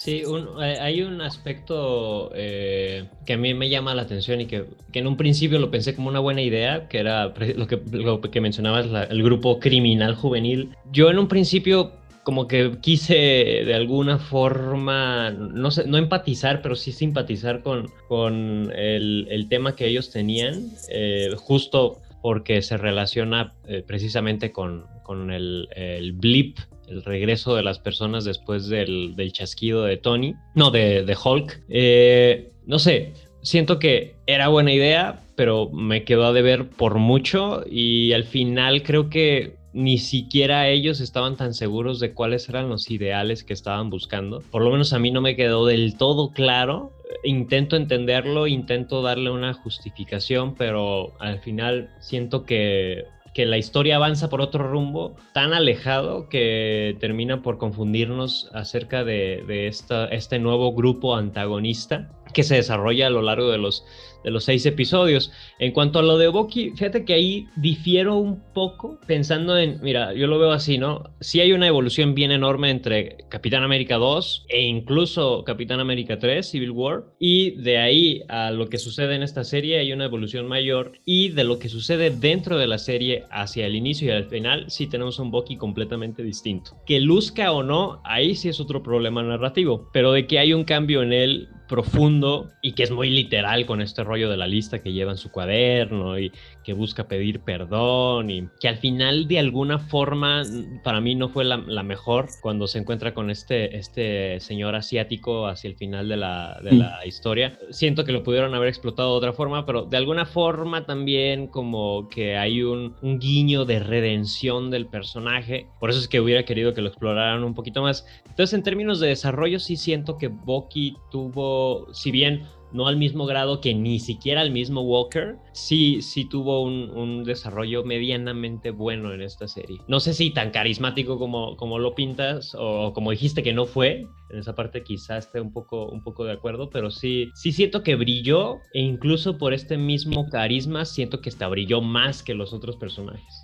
Sí, 0.00 0.24
un, 0.24 0.48
hay 0.58 1.02
un 1.02 1.20
aspecto 1.20 2.30
eh, 2.34 3.04
que 3.26 3.34
a 3.34 3.36
mí 3.36 3.52
me 3.52 3.68
llama 3.68 3.94
la 3.94 4.00
atención 4.00 4.40
y 4.40 4.46
que, 4.46 4.64
en 4.94 5.06
un 5.06 5.18
principio 5.18 5.58
lo 5.58 5.70
pensé 5.70 5.94
como 5.94 6.08
una 6.08 6.20
buena 6.20 6.40
idea, 6.40 6.88
que 6.88 7.00
era 7.00 7.34
lo 7.36 8.20
que, 8.22 8.40
mencionabas, 8.40 8.86
el 9.10 9.22
grupo 9.22 9.60
criminal 9.60 10.14
juvenil. 10.14 10.70
Yo 10.90 11.10
en 11.10 11.18
un 11.18 11.28
principio 11.28 11.92
como 12.22 12.48
que 12.48 12.78
quise 12.80 13.14
de 13.14 13.74
alguna 13.74 14.18
forma, 14.18 15.32
no 15.32 15.68
no 15.86 15.98
empatizar, 15.98 16.62
pero 16.62 16.76
sí 16.76 16.92
simpatizar 16.92 17.62
con, 17.62 17.90
con 18.08 18.72
el, 18.74 19.26
el 19.28 19.50
tema 19.50 19.76
que 19.76 19.86
ellos 19.86 20.10
tenían, 20.10 20.70
eh, 20.88 21.34
justo 21.36 22.00
porque 22.22 22.62
se 22.62 22.78
relaciona 22.78 23.52
eh, 23.66 23.84
precisamente 23.86 24.50
con, 24.50 24.86
con 25.02 25.30
el, 25.30 25.68
el 25.76 26.12
blip 26.12 26.56
el 26.90 27.02
regreso 27.04 27.54
de 27.54 27.62
las 27.62 27.78
personas 27.78 28.24
después 28.24 28.68
del, 28.68 29.14
chasquido 29.32 29.84
de 29.84 29.96
Tony, 29.96 30.34
no, 30.54 30.70
de, 30.70 31.04
de 31.04 31.16
Hulk. 31.22 31.62
Eh, 31.68 32.50
no 32.66 32.78
sé, 32.78 33.14
siento 33.42 33.78
que 33.78 34.16
era 34.26 34.48
buena 34.48 34.72
idea, 34.72 35.20
pero 35.36 35.70
me 35.70 36.04
quedó 36.04 36.26
a 36.26 36.32
deber 36.32 36.68
por 36.68 36.96
mucho 36.96 37.62
y 37.70 38.12
al 38.12 38.24
final 38.24 38.82
creo 38.82 39.08
que 39.08 39.60
ni 39.72 39.98
siquiera 39.98 40.68
ellos 40.68 41.00
estaban 41.00 41.36
tan 41.36 41.54
seguros 41.54 42.00
de 42.00 42.12
cuáles 42.12 42.48
eran 42.48 42.68
los 42.68 42.90
ideales 42.90 43.44
que 43.44 43.52
estaban 43.52 43.88
buscando. 43.88 44.42
Por 44.50 44.62
lo 44.62 44.70
menos 44.70 44.92
a 44.92 44.98
mí 44.98 45.10
no 45.10 45.20
me 45.20 45.36
quedó 45.36 45.66
del 45.66 45.96
todo 45.96 46.32
claro. 46.32 46.92
Intento 47.24 47.76
entenderlo, 47.76 48.46
intento 48.46 49.02
darle 49.02 49.30
una 49.30 49.54
justificación, 49.54 50.54
pero 50.54 51.12
al 51.20 51.38
final 51.40 51.90
siento 52.00 52.44
que 52.44 53.04
que 53.34 53.46
la 53.46 53.58
historia 53.58 53.96
avanza 53.96 54.28
por 54.28 54.40
otro 54.40 54.68
rumbo 54.68 55.14
tan 55.32 55.52
alejado 55.52 56.28
que 56.28 56.96
termina 57.00 57.42
por 57.42 57.58
confundirnos 57.58 58.50
acerca 58.52 59.04
de, 59.04 59.68
este 60.10 60.38
nuevo 60.38 60.72
grupo 60.74 61.14
antagonista 61.14 62.08
que 62.34 62.42
se 62.42 62.56
desarrolla 62.56 63.06
a 63.06 63.10
lo 63.10 63.22
largo 63.22 63.50
de 63.50 63.58
los, 63.58 63.84
de 64.24 64.30
los 64.30 64.44
seis 64.44 64.64
episodios. 64.66 65.32
En 65.58 65.72
cuanto 65.72 65.98
a 65.98 66.02
lo 66.02 66.18
de 66.18 66.28
Bucky, 66.28 66.70
fíjate 66.70 67.04
que 67.04 67.14
ahí 67.14 67.48
difiero 67.56 68.16
un 68.16 68.40
poco 68.52 68.98
pensando 69.06 69.56
en, 69.58 69.80
mira, 69.82 70.14
yo 70.14 70.26
lo 70.26 70.38
veo 70.38 70.52
así, 70.52 70.78
¿no? 70.78 71.04
Sí 71.20 71.40
hay 71.40 71.52
una 71.52 71.66
evolución 71.66 72.14
bien 72.14 72.32
enorme 72.32 72.70
entre 72.70 73.18
Capitán 73.28 73.62
América 73.62 73.96
2 73.96 74.46
e 74.48 74.62
incluso 74.62 75.44
Capitán 75.44 75.80
América 75.80 76.18
3, 76.18 76.48
Civil 76.48 76.70
War, 76.70 77.04
y 77.18 77.52
de 77.62 77.78
ahí 77.78 78.22
a 78.28 78.50
lo 78.50 78.68
que 78.68 78.78
sucede 78.78 79.14
en 79.14 79.22
esta 79.22 79.44
serie 79.44 79.78
hay 79.78 79.92
una 79.92 80.04
evolución 80.04 80.46
mayor 80.46 80.92
y 81.04 81.30
de 81.30 81.44
lo 81.44 81.58
que 81.58 81.68
sucede 81.68 82.10
dentro 82.10 82.58
de 82.58 82.66
la 82.66 82.78
serie 82.78 83.24
hacia 83.30 83.66
el 83.66 83.74
inicio 83.74 84.08
y 84.08 84.10
al 84.10 84.26
final 84.26 84.66
sí 84.68 84.86
tenemos 84.86 85.18
un 85.18 85.30
Bucky 85.30 85.56
completamente 85.56 86.22
distinto. 86.22 86.76
Que 86.86 87.00
luzca 87.00 87.52
o 87.52 87.62
no, 87.62 88.00
ahí 88.04 88.34
sí 88.34 88.48
es 88.48 88.60
otro 88.60 88.82
problema 88.82 89.22
narrativo, 89.22 89.88
pero 89.92 90.12
de 90.12 90.26
que 90.26 90.38
hay 90.38 90.52
un 90.52 90.64
cambio 90.64 91.02
en 91.02 91.12
él 91.12 91.48
profundo 91.68 92.50
y 92.62 92.72
que 92.72 92.82
es 92.82 92.90
muy 92.90 93.10
literal 93.10 93.64
con 93.64 93.80
este 93.80 94.02
rollo 94.10 94.28
de 94.28 94.36
la 94.36 94.48
lista 94.48 94.82
que 94.82 94.92
lleva 94.92 95.12
en 95.12 95.18
su 95.18 95.30
cuaderno 95.30 96.18
y 96.18 96.32
que 96.64 96.72
busca 96.72 97.06
pedir 97.06 97.40
perdón 97.40 98.30
y 98.30 98.48
que 98.60 98.68
al 98.68 98.76
final 98.76 99.28
de 99.28 99.38
alguna 99.38 99.78
forma 99.78 100.42
para 100.82 101.00
mí 101.00 101.14
no 101.14 101.28
fue 101.28 101.44
la, 101.44 101.58
la 101.58 101.82
mejor 101.82 102.26
cuando 102.42 102.66
se 102.66 102.78
encuentra 102.78 103.14
con 103.14 103.30
este, 103.30 103.76
este 103.76 104.40
señor 104.40 104.74
asiático 104.74 105.46
hacia 105.46 105.68
el 105.68 105.76
final 105.76 106.08
de 106.08 106.16
la, 106.16 106.60
de 106.62 106.72
la 106.72 107.00
mm. 107.04 107.08
historia. 107.08 107.58
Siento 107.70 108.04
que 108.04 108.12
lo 108.12 108.22
pudieron 108.22 108.54
haber 108.54 108.68
explotado 108.68 109.12
de 109.12 109.18
otra 109.18 109.32
forma, 109.32 109.64
pero 109.64 109.84
de 109.84 109.96
alguna 109.96 110.26
forma 110.26 110.84
también 110.86 111.46
como 111.46 112.08
que 112.08 112.36
hay 112.36 112.62
un, 112.62 112.96
un 113.02 113.18
guiño 113.18 113.64
de 113.64 113.78
redención 113.78 114.70
del 114.70 114.86
personaje. 114.86 115.68
Por 115.78 115.90
eso 115.90 116.00
es 116.00 116.08
que 116.08 116.20
hubiera 116.20 116.44
querido 116.44 116.74
que 116.74 116.82
lo 116.82 116.88
exploraran 116.88 117.44
un 117.44 117.54
poquito 117.54 117.82
más. 117.82 118.06
Entonces 118.28 118.54
en 118.54 118.62
términos 118.62 118.98
de 118.98 119.08
desarrollo 119.08 119.60
sí 119.60 119.76
siento 119.76 120.18
que 120.18 120.28
Bucky 120.28 120.96
tuvo 121.10 121.92
si 121.92 122.10
bien 122.10 122.42
no 122.72 122.86
al 122.86 122.96
mismo 122.96 123.26
grado 123.26 123.60
que 123.60 123.74
ni 123.74 123.98
siquiera 123.98 124.42
el 124.42 124.50
mismo 124.50 124.82
Walker, 124.82 125.36
sí, 125.52 126.02
sí 126.02 126.24
tuvo 126.24 126.62
un, 126.62 126.90
un, 126.90 127.24
desarrollo 127.24 127.84
medianamente 127.84 128.70
bueno 128.70 129.12
en 129.12 129.22
esta 129.22 129.48
serie. 129.48 129.80
No 129.88 130.00
sé 130.00 130.14
si 130.14 130.30
tan 130.30 130.50
carismático 130.50 131.18
como, 131.18 131.56
como 131.56 131.78
lo 131.78 131.94
pintas 131.94 132.54
o 132.58 132.92
como 132.92 133.10
dijiste 133.10 133.42
que 133.42 133.52
no 133.52 133.66
fue. 133.66 134.06
En 134.30 134.38
esa 134.38 134.54
parte 134.54 134.84
quizás 134.84 135.26
esté 135.26 135.40
un 135.40 135.52
poco, 135.52 135.86
un 135.86 136.02
poco 136.02 136.24
de 136.24 136.32
acuerdo, 136.32 136.70
pero 136.70 136.90
sí, 136.90 137.30
sí 137.34 137.52
siento 137.52 137.82
que 137.82 137.96
brilló 137.96 138.58
e 138.72 138.80
incluso 138.80 139.38
por 139.38 139.52
este 139.52 139.76
mismo 139.76 140.28
carisma 140.28 140.84
siento 140.84 141.20
que 141.20 141.30
hasta 141.30 141.48
brilló 141.48 141.80
más 141.80 142.22
que 142.22 142.34
los 142.34 142.52
otros 142.52 142.76
personajes. 142.76 143.39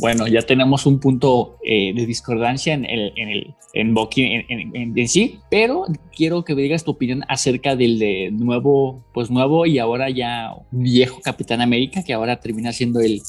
Bueno, 0.00 0.26
ya 0.26 0.42
tenemos 0.42 0.84
un 0.84 1.00
punto 1.00 1.58
eh, 1.64 1.94
de 1.94 2.06
discordancia 2.06 2.74
en 2.74 2.84
el 2.84 3.12
en 3.16 3.28
el 3.30 3.54
en, 3.72 3.96
en, 3.96 4.74
en, 4.74 4.98
en, 4.98 5.08
sí, 5.08 5.40
pero 5.50 5.86
quiero 6.14 6.44
que 6.44 6.54
me 6.54 6.62
digas 6.62 6.84
tu 6.84 6.90
opinión 6.90 7.24
acerca 7.28 7.74
del 7.74 7.98
de 7.98 8.30
nuevo, 8.30 9.02
pues 9.14 9.30
nuevo 9.30 9.64
y 9.64 9.78
ahora 9.78 10.10
ya 10.10 10.54
viejo 10.70 11.20
Capitán 11.22 11.62
América, 11.62 12.02
que 12.02 12.12
ahora 12.12 12.40
termina 12.40 12.72
siendo 12.72 13.00
el 13.00 13.22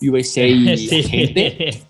USA 0.00 0.46
sí. 0.76 1.02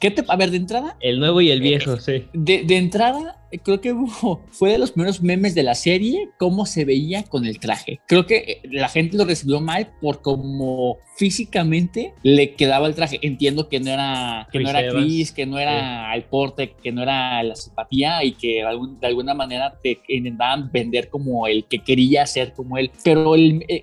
¿Qué 0.01 0.11
te, 0.11 0.25
a 0.27 0.37
ver, 0.37 0.51
de 0.51 0.57
entrada. 0.57 0.97
El 1.01 1.21
nuevo 1.21 1.41
y 1.41 1.51
el 1.51 1.61
viejo, 1.61 1.95
eh, 1.95 2.01
sí. 2.01 2.25
De, 2.33 2.65
de 2.65 2.77
entrada, 2.77 3.46
creo 3.63 3.81
que 3.81 3.95
fue 4.51 4.73
de 4.73 4.79
los 4.79 4.93
primeros 4.93 5.23
memes 5.23 5.55
de 5.55 5.63
la 5.63 5.75
serie, 5.75 6.29
cómo 6.39 6.67
se 6.67 6.85
veía 6.85 7.25
con 7.25 7.47
el 7.47 7.59
traje. 7.59 8.01
Creo 8.07 8.27
que 8.27 8.37
eh, 8.37 8.61
la 8.71 8.89
gente 8.89 9.17
lo 9.17 9.25
recibió 9.25 9.61
mal 9.61 9.93
por 10.01 10.23
cómo 10.23 10.99
físicamente 11.17 12.13
le 12.23 12.55
quedaba 12.55 12.87
el 12.87 12.95
traje. 12.95 13.19
Entiendo 13.23 13.69
que 13.69 13.81
no 13.81 13.91
era, 13.91 14.49
que 14.53 14.61
no 14.61 14.71
era 14.71 14.89
Chris, 14.91 15.33
que 15.33 15.47
no 15.47 15.59
era 15.59 16.15
el 16.15 16.25
porte, 16.25 16.75
que 16.83 16.93
no 16.93 17.03
era 17.03 17.43
la 17.43 17.57
simpatía 17.57 18.23
y 18.25 18.33
que 18.33 18.63
de 19.01 19.07
alguna 19.07 19.35
manera 19.35 19.79
te 19.83 20.01
intentaban 20.09 20.71
vender 20.71 21.09
como 21.09 21.47
el 21.47 21.65
que 21.65 21.79
quería 21.79 22.27
ser 22.27 22.53
como 22.53 22.77
él. 22.79 22.91
Pero 23.03 23.35
el, 23.35 23.65
eh, 23.69 23.83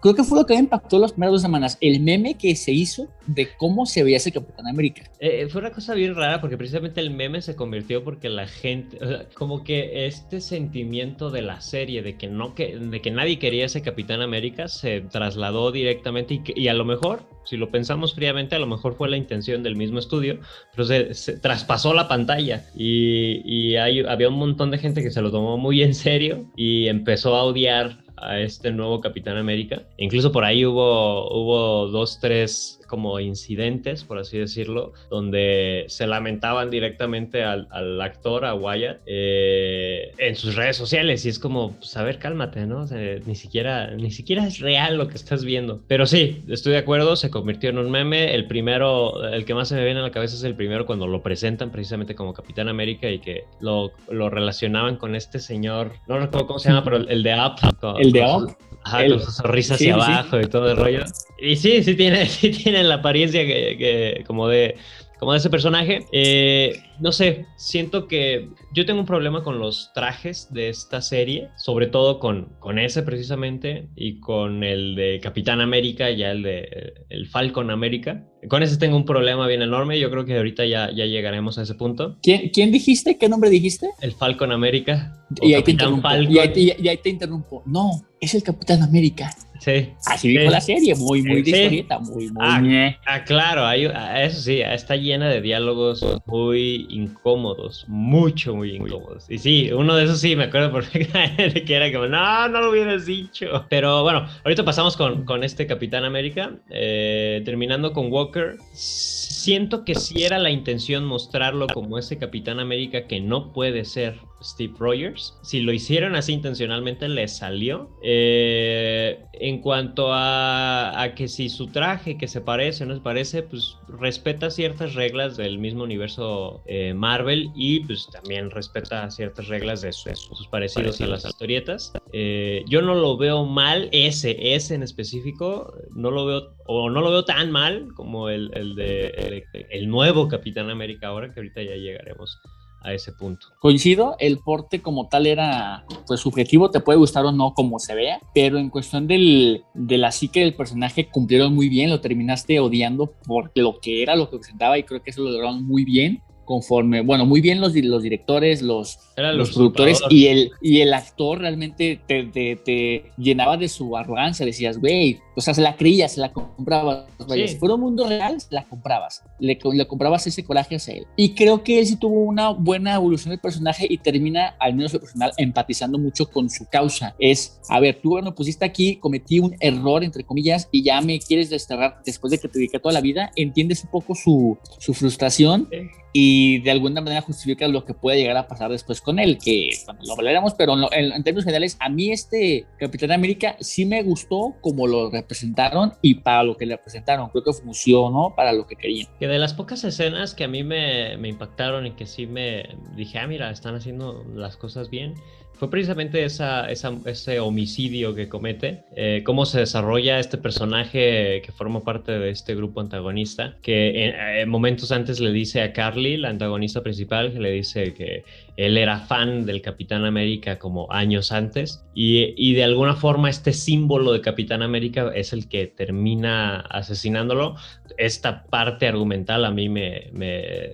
creo 0.00 0.14
que 0.14 0.24
fue 0.24 0.38
lo 0.38 0.46
que 0.46 0.54
me 0.54 0.60
impactó 0.60 0.98
las 0.98 1.12
primeras 1.12 1.32
dos 1.32 1.42
semanas, 1.42 1.78
el 1.80 2.00
meme 2.00 2.34
que 2.34 2.56
se 2.56 2.72
hizo 2.72 3.08
de 3.26 3.48
cómo 3.56 3.86
se 3.86 4.02
veía 4.02 4.16
ese 4.16 4.32
Capitán 4.32 4.66
América. 4.66 5.04
Eh, 5.20 5.46
fue 5.48 5.60
una 5.60 5.70
cosa 5.70 5.94
bien 5.94 6.14
rara 6.14 6.40
porque 6.40 6.58
precisamente 6.58 7.00
el 7.00 7.10
meme 7.10 7.40
se 7.40 7.54
convirtió 7.54 8.02
porque 8.02 8.28
la 8.28 8.46
gente, 8.46 8.98
como 9.34 9.64
que 9.64 10.06
este 10.06 10.40
sentimiento 10.40 11.30
de 11.30 11.42
la 11.42 11.60
serie 11.60 12.02
de 12.02 12.16
que 12.16 12.28
no 12.28 12.54
que, 12.54 12.76
de 12.76 13.00
que 13.00 13.10
nadie 13.10 13.38
quería 13.38 13.64
ese 13.64 13.82
Capitán 13.82 14.22
América 14.22 14.68
se 14.68 15.00
trasladó 15.00 15.72
directamente 15.72 16.40
y, 16.46 16.68
a 16.68 16.74
lo 16.74 16.84
mejor, 16.84 17.22
si 17.44 17.56
lo 17.56 17.70
pensamos 17.70 18.14
fríamente, 18.14 18.54
a 18.54 18.58
lo 18.58 18.66
mejor 18.66 18.94
fue 18.94 19.08
la 19.08 19.16
intención 19.16 19.62
del 19.62 19.76
mismo 19.76 19.98
estudio, 19.98 20.38
pero 20.74 20.84
se, 20.84 21.38
traspasó 21.38 21.94
la 21.94 22.08
pantalla 22.08 22.66
y, 22.74 23.42
y 23.44 23.76
había 23.76 24.28
un 24.28 24.38
montón 24.38 24.70
de 24.70 24.78
gente 24.78 25.02
que 25.02 25.10
se 25.10 25.22
lo 25.22 25.30
tomó 25.30 25.58
muy 25.58 25.82
en 25.82 25.94
serio 25.94 26.46
y 26.56 26.88
empezó 26.88 27.34
a 27.34 27.44
odiar 27.44 28.01
a 28.22 28.40
este 28.40 28.70
nuevo 28.70 29.00
Capitán 29.00 29.36
América. 29.36 29.82
Incluso 29.98 30.32
por 30.32 30.44
ahí 30.44 30.64
hubo, 30.64 31.30
hubo 31.32 31.88
dos, 31.88 32.18
tres 32.20 32.78
como 32.92 33.18
incidentes, 33.20 34.04
por 34.04 34.18
así 34.18 34.36
decirlo, 34.36 34.92
donde 35.08 35.86
se 35.88 36.06
lamentaban 36.06 36.68
directamente 36.68 37.42
al, 37.42 37.98
actor, 38.02 38.44
a 38.44 38.54
Wyatt, 38.54 38.98
eh, 39.06 40.12
en 40.18 40.36
sus 40.36 40.56
redes 40.56 40.76
sociales. 40.76 41.24
Y 41.24 41.30
es 41.30 41.38
como, 41.38 41.72
pues 41.72 41.96
a 41.96 42.02
ver, 42.02 42.18
cálmate, 42.18 42.66
¿no? 42.66 42.84
ni, 43.24 43.34
siquiera, 43.34 43.92
ni 43.92 44.10
siquiera 44.10 44.46
es 44.46 44.58
real 44.58 44.98
lo 44.98 45.08
que 45.08 45.14
estás 45.14 45.42
viendo. 45.42 45.80
Pero 45.88 46.04
sí, 46.04 46.42
estoy 46.48 46.72
de 46.72 46.78
acuerdo, 46.80 47.16
se 47.16 47.30
convirtió 47.30 47.70
en 47.70 47.78
un 47.78 47.90
meme. 47.90 48.34
El 48.34 48.46
primero, 48.46 49.24
el 49.24 49.46
que 49.46 49.54
más 49.54 49.68
se 49.68 49.74
me 49.74 49.86
viene 49.86 50.00
a 50.00 50.02
la 50.02 50.10
cabeza 50.10 50.36
es 50.36 50.44
el 50.44 50.54
primero 50.54 50.84
cuando 50.84 51.06
lo 51.06 51.22
presentan 51.22 51.70
precisamente 51.70 52.14
como 52.14 52.34
Capitán 52.34 52.68
América 52.68 53.08
y 53.08 53.20
que 53.20 53.44
lo, 53.62 53.92
lo 54.10 54.28
relacionaban 54.28 54.96
con 54.96 55.14
este 55.14 55.38
señor, 55.38 55.92
no 56.08 56.18
recuerdo 56.18 56.46
cómo 56.46 56.58
se 56.58 56.68
llama, 56.68 56.84
pero 56.84 56.98
el, 56.98 57.22
de 57.22 57.34
Up. 57.34 57.96
el 57.98 58.11
de 58.12 58.22
Up. 58.22 58.56
Ajá, 58.84 59.06
con 59.06 59.20
su 59.20 59.30
sonrisa 59.30 59.74
hacia 59.74 59.94
abajo 59.94 60.40
y 60.40 60.46
todo 60.46 60.70
el 60.70 60.76
rollo. 60.76 61.04
Y 61.38 61.56
sí, 61.56 61.82
sí 61.82 61.94
tiene, 61.94 62.26
sí 62.28 62.50
tiene 62.50 62.82
la 62.82 62.96
apariencia 62.96 63.44
que, 63.46 64.24
como 64.26 64.48
de 64.48 64.76
como 65.22 65.34
de 65.34 65.38
ese 65.38 65.50
personaje. 65.50 66.04
Eh, 66.10 66.82
no 66.98 67.12
sé, 67.12 67.46
siento 67.54 68.08
que 68.08 68.48
yo 68.74 68.84
tengo 68.84 68.98
un 68.98 69.06
problema 69.06 69.44
con 69.44 69.60
los 69.60 69.92
trajes 69.94 70.52
de 70.52 70.68
esta 70.68 71.00
serie, 71.00 71.48
sobre 71.56 71.86
todo 71.86 72.18
con, 72.18 72.56
con 72.58 72.80
ese 72.80 73.04
precisamente 73.04 73.86
y 73.94 74.18
con 74.18 74.64
el 74.64 74.96
de 74.96 75.20
Capitán 75.22 75.60
América, 75.60 76.10
ya 76.10 76.32
el 76.32 76.42
de 76.42 76.94
el 77.08 77.28
Falcon 77.28 77.70
América. 77.70 78.26
Con 78.48 78.64
ese 78.64 78.78
tengo 78.78 78.96
un 78.96 79.04
problema 79.04 79.46
bien 79.46 79.62
enorme, 79.62 80.00
yo 80.00 80.10
creo 80.10 80.24
que 80.24 80.36
ahorita 80.36 80.66
ya, 80.66 80.90
ya 80.90 81.06
llegaremos 81.06 81.56
a 81.56 81.62
ese 81.62 81.76
punto. 81.76 82.18
¿Quién, 82.20 82.48
quién 82.48 82.72
dijiste? 82.72 83.16
¿Qué 83.16 83.28
nombre 83.28 83.48
dijiste? 83.48 83.90
El 84.00 84.14
Falcon 84.14 84.50
América. 84.50 85.24
Y 85.40 85.54
ahí, 85.54 85.62
te 85.62 85.70
interrumpo, 85.70 86.08
y, 86.28 86.38
ahí, 86.40 86.98
te 87.00 87.10
interrumpo. 87.10 87.62
No, 87.64 87.92
es 88.20 88.34
el 88.34 88.42
Capitán 88.42 88.82
América. 88.82 89.30
Sí. 89.62 89.90
Así 90.06 90.28
dijo 90.28 90.50
la 90.50 90.60
serie, 90.60 90.96
muy, 90.96 91.22
muy 91.22 91.44
sí. 91.44 91.86
muy, 92.00 92.32
muy. 92.32 92.36
Ah, 92.40 92.98
ah 93.06 93.22
claro, 93.22 93.64
ah, 93.64 93.76
eso 94.20 94.40
sí, 94.40 94.60
está 94.60 94.96
llena 94.96 95.28
de 95.28 95.40
diálogos 95.40 96.04
muy 96.26 96.88
incómodos, 96.90 97.84
mucho, 97.86 98.56
muy 98.56 98.74
incómodos. 98.74 99.30
Y 99.30 99.38
sí, 99.38 99.70
uno 99.70 99.94
de 99.94 100.02
esos 100.02 100.18
sí, 100.20 100.34
me 100.34 100.44
acuerdo 100.44 100.72
perfectamente 100.72 101.64
que 101.64 101.74
era 101.76 101.92
como, 101.92 102.08
no, 102.08 102.48
no 102.48 102.60
lo 102.60 102.70
hubieras 102.70 103.06
dicho. 103.06 103.64
Pero 103.68 104.02
bueno, 104.02 104.26
ahorita 104.44 104.64
pasamos 104.64 104.96
con, 104.96 105.24
con 105.24 105.44
este 105.44 105.68
Capitán 105.68 106.04
América, 106.04 106.56
eh, 106.68 107.40
terminando 107.44 107.92
con 107.92 108.10
Walker 108.10 108.56
siento 108.72 109.84
que 109.84 109.94
si 109.94 110.24
era 110.24 110.38
la 110.38 110.50
intención 110.50 111.04
mostrarlo 111.04 111.66
como 111.66 111.98
ese 111.98 112.18
Capitán 112.18 112.60
América 112.60 113.06
que 113.06 113.20
no 113.20 113.52
puede 113.52 113.84
ser 113.84 114.18
Steve 114.42 114.74
Rogers. 114.78 115.38
Si 115.42 115.60
lo 115.60 115.72
hicieron 115.72 116.14
así 116.14 116.32
intencionalmente, 116.32 117.08
le 117.08 117.28
salió. 117.28 117.90
Eh, 118.02 119.24
en 119.34 119.60
cuanto 119.60 120.08
a, 120.10 121.12
que 121.16 121.28
si 121.28 121.48
su 121.48 121.68
traje 121.68 122.16
que 122.16 122.28
se 122.28 122.40
parece 122.40 122.84
o 122.84 122.86
no 122.86 122.94
se 122.94 123.00
parece, 123.00 123.42
pues 123.42 123.76
respeta 123.88 124.50
ciertas 124.50 124.94
reglas 124.94 125.36
del 125.36 125.58
mismo 125.58 125.84
universo 125.84 126.62
eh, 126.66 126.94
Marvel 126.94 127.50
y 127.54 127.80
pues 127.80 128.08
también 128.12 128.50
respeta 128.50 129.10
ciertas 129.10 129.48
reglas 129.48 129.82
de, 129.82 129.92
sus 129.92 130.46
parecidos 130.48 131.00
a 131.00 131.06
las 131.06 131.24
historietas. 131.24 131.92
Eh, 132.12 132.64
yo 132.68 132.82
no 132.82 132.94
lo 132.94 133.16
veo 133.16 133.44
mal, 133.44 133.88
ese, 133.92 134.54
ese 134.54 134.74
en 134.74 134.82
específico, 134.82 135.74
no 135.90 136.10
lo 136.10 136.26
veo 136.26 136.54
o 136.66 136.88
no 136.88 137.00
lo 137.00 137.10
veo 137.10 137.24
tan 137.24 137.50
mal 137.50 137.88
como 137.94 138.28
el, 138.28 138.50
de 138.76 139.44
el 139.70 139.88
nuevo 139.88 140.28
Capitán 140.28 140.70
América 140.70 141.08
ahora, 141.08 141.32
que 141.32 141.40
ahorita 141.40 141.62
ya 141.62 141.74
llegaremos 141.74 142.40
a 142.84 142.92
ese 142.92 143.12
punto. 143.12 143.48
Coincido, 143.60 144.16
el 144.18 144.38
porte 144.38 144.80
como 144.80 145.08
tal 145.08 145.26
era 145.26 145.84
pues 146.06 146.20
subjetivo, 146.20 146.70
te 146.70 146.80
puede 146.80 146.98
gustar 146.98 147.24
o 147.24 147.32
no 147.32 147.54
como 147.54 147.78
se 147.78 147.94
vea, 147.94 148.20
pero 148.34 148.58
en 148.58 148.70
cuestión 148.70 149.06
del, 149.06 149.64
de 149.74 149.98
la 149.98 150.12
psique 150.12 150.40
del 150.40 150.54
personaje 150.54 151.08
cumplieron 151.08 151.54
muy 151.54 151.68
bien, 151.68 151.90
lo 151.90 152.00
terminaste 152.00 152.60
odiando 152.60 153.12
por 153.26 153.50
lo 153.54 153.80
que 153.80 154.02
era, 154.02 154.16
lo 154.16 154.30
que 154.30 154.38
presentaba 154.38 154.78
y 154.78 154.84
creo 154.84 155.02
que 155.02 155.10
eso 155.10 155.22
lo 155.22 155.30
lograron 155.30 155.64
muy 155.64 155.84
bien 155.84 156.22
conforme, 156.44 157.02
bueno, 157.02 157.26
muy 157.26 157.40
bien 157.40 157.60
los, 157.60 157.74
los 157.74 158.02
directores, 158.02 158.62
los, 158.62 158.98
los, 159.16 159.52
productores 159.52 160.00
y 160.10 160.26
el, 160.26 160.50
y 160.60 160.80
el 160.80 160.92
actor 160.92 161.38
realmente 161.38 162.00
te, 162.06 162.24
te, 162.24 163.04
llenaba 163.16 163.56
de 163.56 163.68
su 163.68 163.96
arrogancia, 163.96 164.44
decías, 164.44 164.78
güey, 164.78 165.20
o 165.36 165.40
sea, 165.40 165.54
se 165.54 165.62
la 165.62 165.76
creías, 165.76 166.12
se 166.12 166.20
la 166.20 166.32
comprabas, 166.32 167.06
si 167.28 167.56
fuera 167.56 167.74
un 167.74 167.80
mundo 167.80 168.06
real, 168.06 168.40
se 168.40 168.54
la 168.54 168.64
comprabas, 168.64 169.22
le, 169.38 169.58
le, 169.72 169.86
comprabas 169.86 170.26
ese 170.26 170.44
coraje 170.44 170.76
hacia 170.76 170.94
él. 170.94 171.06
Y 171.16 171.34
creo 171.34 171.62
que 171.62 171.78
él 171.78 171.86
sí 171.86 171.96
tuvo 171.96 172.20
una 172.22 172.50
buena 172.50 172.94
evolución 172.94 173.30
del 173.30 173.40
personaje 173.40 173.86
y 173.88 173.98
termina, 173.98 174.56
al 174.58 174.74
menos 174.74 174.92
el 174.94 175.00
personal, 175.00 175.32
empatizando 175.36 175.98
mucho 175.98 176.28
con 176.28 176.50
su 176.50 176.66
causa. 176.66 177.14
Es, 177.18 177.60
a 177.68 177.80
ver, 177.80 178.00
tú 178.02 178.20
me 178.22 178.32
pusiste 178.32 178.64
aquí, 178.64 178.96
cometí 178.96 179.38
un 179.38 179.54
error, 179.60 180.04
entre 180.04 180.24
comillas, 180.24 180.68
y 180.72 180.82
ya 180.82 181.00
me 181.00 181.18
quieres 181.18 181.50
desterrar 181.50 182.02
después 182.04 182.30
de 182.30 182.38
que 182.38 182.48
te 182.48 182.58
dediqué 182.58 182.78
toda 182.78 182.92
la 182.92 183.00
vida, 183.00 183.30
entiendes 183.36 183.84
un 183.84 183.90
poco 183.90 184.14
su, 184.14 184.58
su 184.78 184.92
frustración 184.92 185.68
y 186.12 186.60
de 186.60 186.70
alguna 186.70 187.00
manera 187.00 187.22
justifica 187.22 187.66
lo 187.68 187.84
que 187.84 187.94
puede 187.94 188.18
llegar 188.18 188.36
a 188.36 188.46
pasar 188.46 188.70
después 188.70 189.00
con 189.00 189.18
él, 189.18 189.38
que 189.38 189.70
lo 190.06 190.12
hablaremos, 190.12 190.54
pero 190.54 190.76
en, 190.92 191.22
términos 191.24 191.44
generales, 191.44 191.76
a 191.80 191.88
mí 191.88 192.10
este 192.10 192.66
Capitán 192.78 193.12
América 193.12 193.56
sí 193.60 193.86
me 193.86 194.02
gustó 194.02 194.54
como 194.60 194.86
lo 194.86 195.10
representaron 195.10 195.94
y 196.02 196.16
para 196.16 196.42
lo 196.42 196.56
que 196.56 196.66
le 196.66 196.76
presentaron, 196.76 197.30
creo 197.30 197.44
que 197.44 197.52
funcionó 197.52 198.34
para 198.36 198.52
lo 198.52 198.66
que 198.66 198.76
querían. 198.76 199.08
Que 199.18 199.28
de 199.28 199.38
las 199.38 199.54
pocas 199.54 199.84
escenas 199.84 200.34
que 200.34 200.44
a 200.44 200.48
mí 200.48 200.62
me, 200.62 201.16
me 201.16 201.28
impactaron 201.28 201.86
y 201.86 201.92
que 201.92 202.06
sí 202.06 202.26
me 202.26 202.76
dije, 202.94 203.18
ah, 203.18 203.26
mira, 203.26 203.50
están 203.50 203.74
haciendo 203.74 204.24
las 204.34 204.56
cosas 204.56 204.90
bien, 204.90 205.14
fue 205.62 205.70
precisamente 205.70 206.24
ese 206.24 207.38
homicidio 207.38 208.16
que 208.16 208.28
comete, 208.28 208.82
eh, 208.96 209.22
cómo 209.24 209.46
se 209.46 209.60
desarrolla 209.60 210.18
este 210.18 210.36
personaje 210.36 211.40
que 211.40 211.52
forma 211.52 211.84
parte 211.84 212.18
de 212.18 212.30
este 212.30 212.56
grupo 212.56 212.80
antagonista, 212.80 213.54
que 213.62 214.06
en, 214.40 214.48
momentos 214.48 214.90
antes 214.90 215.20
le 215.20 215.30
dice 215.30 215.62
a 215.62 215.72
Carly, 215.72 216.16
la 216.16 216.30
antagonista 216.30 216.80
principal, 216.80 217.32
que 217.32 217.38
le 217.38 217.52
dice 217.52 217.94
que 217.94 218.24
él 218.56 218.76
era 218.76 218.98
fan 218.98 219.46
del 219.46 219.62
Capitán 219.62 220.04
América 220.04 220.58
como 220.58 220.90
años 220.90 221.30
antes, 221.30 221.84
y, 221.94 222.54
de 222.54 222.64
alguna 222.64 222.96
forma 222.96 223.30
este 223.30 223.52
símbolo 223.52 224.12
de 224.12 224.20
Capitán 224.20 224.62
América 224.62 225.12
es 225.14 225.32
el 225.32 225.48
que 225.48 225.66
termina 225.66 226.60
asesinándolo. 226.60 227.56
Esta 227.98 228.44
parte 228.44 228.88
argumental 228.88 229.44
a 229.44 229.50
mí 229.50 229.68
me, 229.68 230.10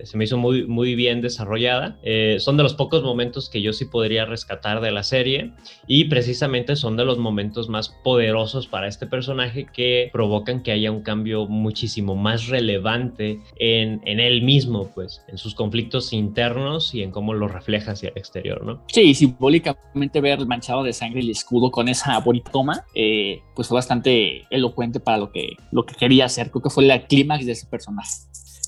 se 0.03 0.17
me 0.17 0.23
hizo 0.23 0.37
muy, 0.37 0.65
muy 0.65 0.95
bien 0.95 1.21
desarrollada. 1.21 1.99
Eh, 2.03 2.37
son 2.39 2.55
de 2.55 2.63
los 2.63 2.73
pocos 2.73 3.03
momentos 3.03 3.49
que 3.49 3.61
yo 3.61 3.73
sí 3.73 3.85
podría 3.85 4.25
rescatar 4.25 4.78
de 4.79 4.91
la 4.91 5.03
serie 5.03 5.53
y 5.87 6.05
precisamente 6.05 6.75
son 6.75 6.97
de 6.97 7.05
los 7.05 7.17
momentos 7.17 7.69
más 7.69 7.89
poderosos 8.03 8.67
para 8.67 8.87
este 8.87 9.07
personaje 9.07 9.65
que 9.71 10.09
provocan 10.11 10.63
que 10.63 10.71
haya 10.71 10.91
un 10.91 11.01
cambio 11.01 11.47
muchísimo 11.47 12.15
más 12.15 12.47
relevante 12.47 13.39
en, 13.57 14.01
en 14.05 14.19
él 14.19 14.41
mismo, 14.41 14.91
pues, 14.93 15.23
en 15.27 15.37
sus 15.37 15.55
conflictos 15.55 16.13
internos 16.13 16.93
y 16.93 17.03
en 17.03 17.11
cómo 17.11 17.33
lo 17.33 17.47
refleja 17.47 17.91
hacia 17.91 18.09
el 18.09 18.17
exterior, 18.17 18.63
¿no? 18.65 18.83
Sí, 18.87 19.13
simbólicamente 19.13 20.21
ver 20.21 20.45
manchado 20.45 20.83
de 20.83 20.93
sangre 20.93 21.21
el 21.21 21.29
escudo 21.29 21.71
con 21.71 21.87
esa 21.89 22.17
bonita 22.19 22.51
toma, 22.51 22.85
eh, 22.93 23.41
pues 23.55 23.67
fue 23.67 23.75
bastante 23.75 24.43
elocuente 24.49 24.99
para 24.99 25.17
lo 25.17 25.31
que, 25.31 25.57
lo 25.71 25.85
que 25.85 25.95
quería 25.95 26.25
hacer. 26.25 26.51
Creo 26.51 26.63
que 26.63 26.69
fue 26.69 26.85
la 26.85 27.07
clímax 27.07 27.45
de 27.45 27.53
ese 27.53 27.67
personaje. 27.67 28.09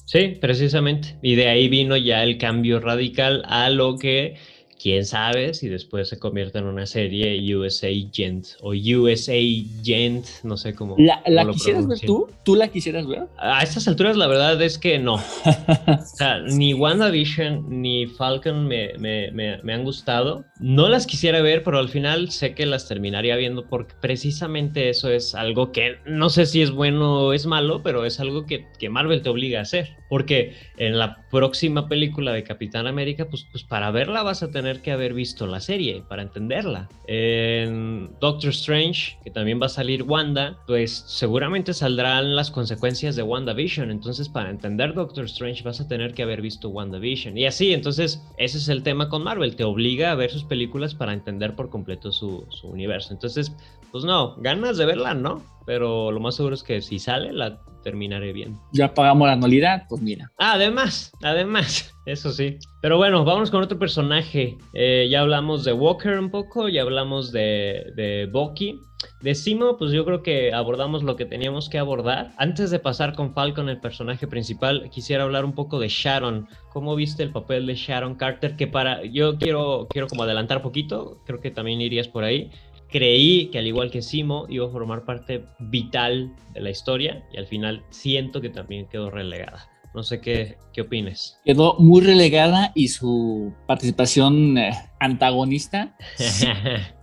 Sí, 0.05 0.37
precisamente. 0.41 1.17
Y 1.21 1.35
de 1.35 1.47
ahí 1.47 1.69
vino 1.69 1.95
ya 1.95 2.23
el 2.23 2.37
cambio 2.37 2.79
radical 2.81 3.43
a 3.47 3.69
lo 3.69 3.97
que 3.97 4.35
quién 4.81 5.05
sabe 5.05 5.53
si 5.53 5.67
después 5.69 6.09
se 6.09 6.17
convierte 6.17 6.57
en 6.59 6.65
una 6.65 6.85
serie 6.85 7.55
USA 7.55 7.89
Gent 8.11 8.47
o 8.61 8.69
USA 8.73 9.38
Gent, 9.83 10.25
no 10.43 10.57
sé 10.57 10.73
cómo. 10.73 10.95
¿La, 10.97 11.21
cómo 11.23 11.35
la 11.35 11.43
lo 11.43 11.53
quisieras 11.53 11.88
ver 11.88 12.00
tú? 12.00 12.27
¿Tú 12.43 12.55
la 12.55 12.67
quisieras 12.69 13.05
ver? 13.05 13.23
A 13.38 13.61
estas 13.61 13.88
alturas 13.88 14.17
la 14.17 14.27
verdad 14.27 14.61
es 14.61 14.77
que 14.77 14.97
no. 15.00 15.15
O 16.01 16.05
sea, 16.15 16.39
ni 16.39 16.73
WandaVision 16.73 17.81
ni 17.81 18.07
Falcon 18.07 18.67
me, 18.67 18.93
me- 18.97 19.31
me- 19.31 19.61
me 19.63 19.73
han 19.73 19.83
gustado. 19.83 20.45
No 20.59 20.89
las 20.89 21.05
quisiera 21.05 21.41
ver, 21.41 21.63
pero 21.63 21.79
al 21.79 21.89
final 21.89 22.31
sé 22.31 22.53
que 22.55 22.65
las 22.65 22.88
terminaría 22.88 23.35
viendo 23.35 23.67
porque 23.67 23.93
precisamente 24.01 24.89
eso 24.89 25.09
es 25.09 25.35
algo 25.35 25.71
que 25.71 25.97
no 26.05 26.29
sé 26.29 26.45
si 26.45 26.61
es 26.61 26.71
bueno 26.71 27.19
o 27.25 27.33
es 27.33 27.45
malo, 27.45 27.81
pero 27.83 28.05
es 28.05 28.19
algo 28.19 28.45
que, 28.45 28.65
que 28.79 28.89
Marvel 28.89 29.21
te 29.21 29.29
obliga 29.29 29.59
a 29.59 29.63
hacer. 29.63 29.95
Porque 30.09 30.55
en 30.77 30.97
la 31.00 31.25
próxima 31.31 31.88
película 31.88 32.33
de 32.33 32.43
Capitán 32.43 32.85
América, 32.88 33.27
pues, 33.29 33.45
pues 33.51 33.63
para 33.63 33.91
verla 33.91 34.23
vas 34.23 34.43
a 34.43 34.51
tener 34.51 34.70
que 34.79 34.91
haber 34.91 35.13
visto 35.13 35.45
la 35.45 35.59
serie, 35.59 36.03
para 36.07 36.21
entenderla. 36.21 36.87
En 37.07 38.09
Doctor 38.21 38.51
Strange, 38.51 39.17
que 39.23 39.31
también 39.31 39.61
va 39.61 39.65
a 39.65 39.69
salir 39.69 40.03
Wanda, 40.03 40.57
pues 40.67 41.03
seguramente 41.07 41.73
saldrán 41.73 42.35
las 42.35 42.49
consecuencias 42.51 43.17
de 43.17 43.23
WandaVision. 43.23 43.91
Entonces, 43.91 44.29
para 44.29 44.49
entender 44.49 44.93
Doctor 44.93 45.25
Strange 45.25 45.63
vas 45.63 45.81
a 45.81 45.87
tener 45.87 46.13
que 46.13 46.23
haber 46.23 46.41
visto 46.41 46.69
WandaVision. 46.69 47.37
Y 47.37 47.45
así, 47.45 47.73
entonces, 47.73 48.23
ese 48.37 48.57
es 48.57 48.69
el 48.69 48.83
tema 48.83 49.09
con 49.09 49.23
Marvel. 49.23 49.55
Te 49.57 49.65
obliga 49.65 50.11
a 50.11 50.15
ver 50.15 50.31
sus 50.31 50.45
películas 50.45 50.95
para 50.95 51.11
entender 51.11 51.55
por 51.55 51.69
completo 51.69 52.11
su, 52.13 52.45
su 52.49 52.67
universo. 52.67 53.13
Entonces, 53.13 53.51
pues 53.91 54.05
no, 54.05 54.35
ganas 54.37 54.77
de 54.77 54.85
verla, 54.85 55.13
¿no? 55.13 55.43
Pero 55.65 56.11
lo 56.11 56.19
más 56.19 56.35
seguro 56.35 56.55
es 56.55 56.63
que 56.63 56.81
si 56.81 56.97
sale, 56.97 57.33
la 57.33 57.59
terminaré 57.83 58.33
bien. 58.33 58.57
Ya 58.71 58.93
pagamos 58.93 59.27
la 59.27 59.33
anualidad, 59.33 59.85
pues 59.89 60.01
mira. 60.01 60.31
Además, 60.37 61.11
además, 61.23 61.93
eso 62.05 62.31
sí. 62.31 62.57
Pero 62.81 62.97
bueno, 62.97 63.23
vamos 63.23 63.51
con 63.51 63.61
otro 63.61 63.77
personaje. 63.77 64.57
Eh, 64.73 65.07
ya 65.09 65.21
hablamos 65.21 65.63
de 65.63 65.71
Walker 65.71 66.17
un 66.17 66.31
poco, 66.31 66.67
ya 66.67 66.81
hablamos 66.81 67.31
de, 67.31 67.93
de 67.95 68.27
Bucky. 68.31 68.81
De 69.21 69.35
Simo, 69.35 69.77
pues 69.77 69.91
yo 69.91 70.03
creo 70.03 70.23
que 70.23 70.51
abordamos 70.51 71.03
lo 71.03 71.15
que 71.15 71.25
teníamos 71.25 71.69
que 71.69 71.77
abordar. 71.77 72.33
Antes 72.38 72.71
de 72.71 72.79
pasar 72.79 73.13
con 73.13 73.33
Falcon, 73.33 73.69
el 73.69 73.79
personaje 73.79 74.27
principal, 74.27 74.89
quisiera 74.91 75.23
hablar 75.23 75.45
un 75.45 75.53
poco 75.53 75.79
de 75.79 75.89
Sharon. 75.89 76.47
¿Cómo 76.69 76.95
viste 76.95 77.21
el 77.21 77.31
papel 77.31 77.67
de 77.67 77.75
Sharon 77.75 78.15
Carter? 78.15 78.55
Que 78.55 78.65
para, 78.65 79.03
yo 79.05 79.38
quiero, 79.38 79.88
quiero 79.88 80.07
como 80.07 80.23
adelantar 80.23 80.63
poquito, 80.63 81.19
creo 81.25 81.39
que 81.39 81.51
también 81.51 81.81
irías 81.81 82.07
por 82.07 82.23
ahí. 82.23 82.50
Creí 82.89 83.47
que 83.51 83.59
al 83.59 83.67
igual 83.67 83.91
que 83.91 84.01
Simo 84.01 84.47
iba 84.50 84.65
a 84.65 84.71
formar 84.71 85.05
parte 85.05 85.45
vital 85.59 86.35
de 86.53 86.61
la 86.61 86.71
historia 86.71 87.23
y 87.31 87.38
al 87.38 87.45
final 87.45 87.83
siento 87.89 88.41
que 88.41 88.50
también 88.50 88.88
quedó 88.88 89.11
relegada. 89.11 89.69
No 89.93 90.03
sé 90.03 90.21
qué, 90.21 90.57
qué 90.74 90.81
opines. 90.81 91.38
Quedó 91.43 91.75
muy 91.79 92.01
relegada 92.01 92.71
y 92.75 92.88
su 92.88 93.53
participación 93.67 94.57
eh, 94.57 94.71
antagonista 95.00 95.95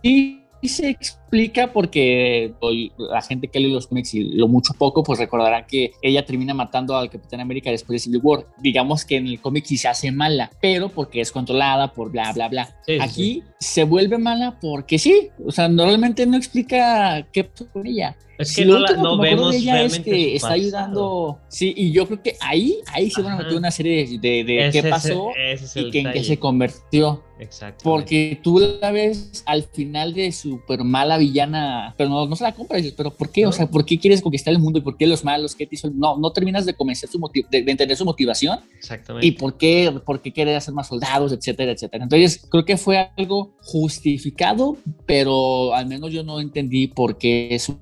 sí 0.03 0.39
se 0.67 0.89
explica 0.89 1.71
porque 1.71 2.53
hoy 2.59 2.91
la 2.97 3.21
gente 3.21 3.47
que 3.47 3.59
lee 3.59 3.71
los 3.71 3.87
cómics 3.87 4.13
y 4.13 4.23
lo 4.35 4.47
mucho 4.47 4.73
poco, 4.73 5.03
pues 5.03 5.19
recordará 5.19 5.65
que 5.65 5.91
ella 6.01 6.25
termina 6.25 6.53
matando 6.53 6.97
al 6.97 7.09
Capitán 7.09 7.39
América 7.39 7.69
después 7.69 7.95
de 7.95 7.99
Civil 7.99 8.21
War. 8.21 8.47
Digamos 8.57 9.05
que 9.05 9.17
en 9.17 9.27
el 9.27 9.39
cómic 9.39 9.65
sí 9.65 9.77
se 9.77 9.87
hace 9.87 10.11
mala, 10.11 10.51
pero 10.61 10.89
porque 10.89 11.21
es 11.21 11.31
controlada 11.31 11.93
por 11.93 12.11
bla, 12.11 12.33
bla, 12.33 12.49
bla. 12.49 12.65
Sí, 12.85 12.95
sí, 12.95 12.99
Aquí 12.99 13.43
sí. 13.43 13.43
se 13.59 13.83
vuelve 13.83 14.17
mala 14.17 14.59
porque 14.59 14.99
sí, 14.99 15.29
o 15.45 15.51
sea, 15.51 15.69
normalmente 15.69 16.25
no 16.25 16.35
explica 16.35 17.27
qué 17.31 17.45
pasó 17.45 17.69
con 17.71 17.87
ella. 17.87 18.17
Es 18.39 18.55
que 18.55 18.65
lo 18.65 18.73
no, 18.73 18.79
la- 18.79 18.93
no 18.93 19.19
que 19.19 19.29
vemos 19.29 19.51
de 19.51 19.57
ella 19.57 19.83
es 19.83 19.91
realmente 19.93 20.11
que 20.11 20.17
su 20.29 20.35
está 20.35 20.47
pasado. 20.47 20.53
ayudando. 20.61 21.39
Sí, 21.49 21.73
y 21.77 21.91
yo 21.91 22.07
creo 22.07 22.23
que 22.23 22.35
ahí, 22.41 22.77
ahí 22.93 23.09
se 23.11 23.21
van 23.21 23.33
a 23.33 23.37
meter 23.43 23.55
una 23.57 23.69
serie 23.69 24.07
de, 24.07 24.17
de- 24.17 24.43
de 24.45 24.67
Ese 24.67 24.71
qué 24.81 24.87
es 24.87 24.93
pasó 24.93 25.29
ese 25.37 25.65
es 25.65 25.75
y 25.87 25.91
que 25.91 25.99
en 25.99 26.11
qué 26.13 26.23
se 26.23 26.39
convirtió. 26.39 27.23
Exacto. 27.41 27.83
Porque 27.85 28.37
tú 28.43 28.59
la 28.81 28.91
ves 28.91 29.43
al 29.45 29.63
final 29.63 30.13
de 30.13 30.29
super 30.33 30.83
mala 30.83 31.17
villana, 31.17 31.95
pero 31.97 32.09
no, 32.09 32.25
no 32.27 32.35
se 32.35 32.43
la 32.43 32.51
compras. 32.53 32.83
Pero 32.97 33.11
¿por 33.11 33.31
qué? 33.31 33.45
O 33.45 33.53
sea, 33.53 33.65
¿por 33.65 33.85
qué 33.85 33.97
quieres 33.97 34.21
conquistar 34.21 34.53
el 34.53 34.59
mundo 34.59 34.79
y 34.79 34.81
por 34.81 34.97
qué 34.97 35.07
los 35.07 35.23
malos? 35.23 35.55
¿Qué 35.55 35.65
te 35.65 35.75
hizo? 35.75 35.89
No, 35.89 36.17
no 36.17 36.31
terminas 36.33 36.65
de 36.65 36.73
convencer 36.73 37.07
su 37.09 37.17
motiv- 37.17 37.47
de, 37.49 37.61
de 37.63 37.71
entender 37.71 37.95
su 37.95 38.03
motivación 38.03 38.59
Exactamente. 38.77 39.25
y 39.25 39.31
por 39.31 39.57
qué, 39.57 39.89
por 40.05 40.21
qué 40.21 40.31
querer 40.33 40.57
hacer 40.57 40.73
más 40.73 40.87
soldados, 40.89 41.31
etcétera, 41.31 41.71
etcétera. 41.71 42.03
Entonces, 42.03 42.45
creo 42.51 42.65
que 42.65 42.75
fue 42.75 43.09
algo 43.15 43.55
justificado, 43.61 44.75
pero 45.05 45.73
al 45.73 45.87
menos 45.87 46.11
yo 46.11 46.23
no 46.23 46.41
entendí 46.41 46.87
por 46.87 47.17
qué 47.17 47.47
es 47.55 47.63
su 47.63 47.77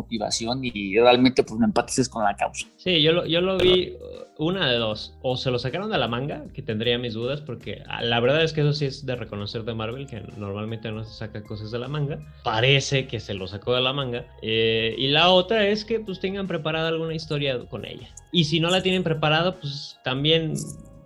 motivación 0.00 0.60
y 0.62 0.98
realmente 0.98 1.42
pues 1.42 1.58
no 1.58 1.66
empatices 1.66 2.08
con 2.08 2.24
la 2.24 2.34
causa. 2.36 2.66
Sí, 2.76 3.02
yo 3.02 3.12
lo, 3.12 3.26
yo 3.26 3.40
lo 3.40 3.58
vi 3.58 3.94
uh, 4.38 4.44
una 4.44 4.70
de 4.70 4.78
dos. 4.78 5.14
O 5.22 5.36
se 5.36 5.50
lo 5.50 5.58
sacaron 5.58 5.90
de 5.90 5.98
la 5.98 6.08
manga, 6.08 6.44
que 6.54 6.62
tendría 6.62 6.98
mis 6.98 7.14
dudas, 7.14 7.40
porque 7.40 7.82
ah, 7.88 8.02
la 8.02 8.20
verdad 8.20 8.42
es 8.42 8.52
que 8.52 8.62
eso 8.62 8.72
sí 8.72 8.86
es 8.86 9.04
de 9.04 9.16
reconocer 9.16 9.64
de 9.64 9.74
Marvel, 9.74 10.06
que 10.06 10.20
normalmente 10.36 10.90
no 10.90 11.04
se 11.04 11.12
saca 11.12 11.42
cosas 11.42 11.70
de 11.70 11.78
la 11.78 11.88
manga. 11.88 12.18
Parece 12.42 13.06
que 13.06 13.20
se 13.20 13.34
lo 13.34 13.46
sacó 13.46 13.74
de 13.74 13.82
la 13.82 13.92
manga. 13.92 14.26
Eh, 14.42 14.94
y 14.96 15.08
la 15.08 15.30
otra 15.30 15.66
es 15.66 15.84
que 15.84 16.00
pues 16.00 16.20
tengan 16.20 16.46
preparada 16.46 16.88
alguna 16.88 17.14
historia 17.14 17.58
con 17.66 17.84
ella. 17.84 18.08
Y 18.32 18.44
si 18.44 18.60
no 18.60 18.70
la 18.70 18.82
tienen 18.82 19.02
preparada, 19.02 19.60
pues 19.60 19.98
también 20.04 20.54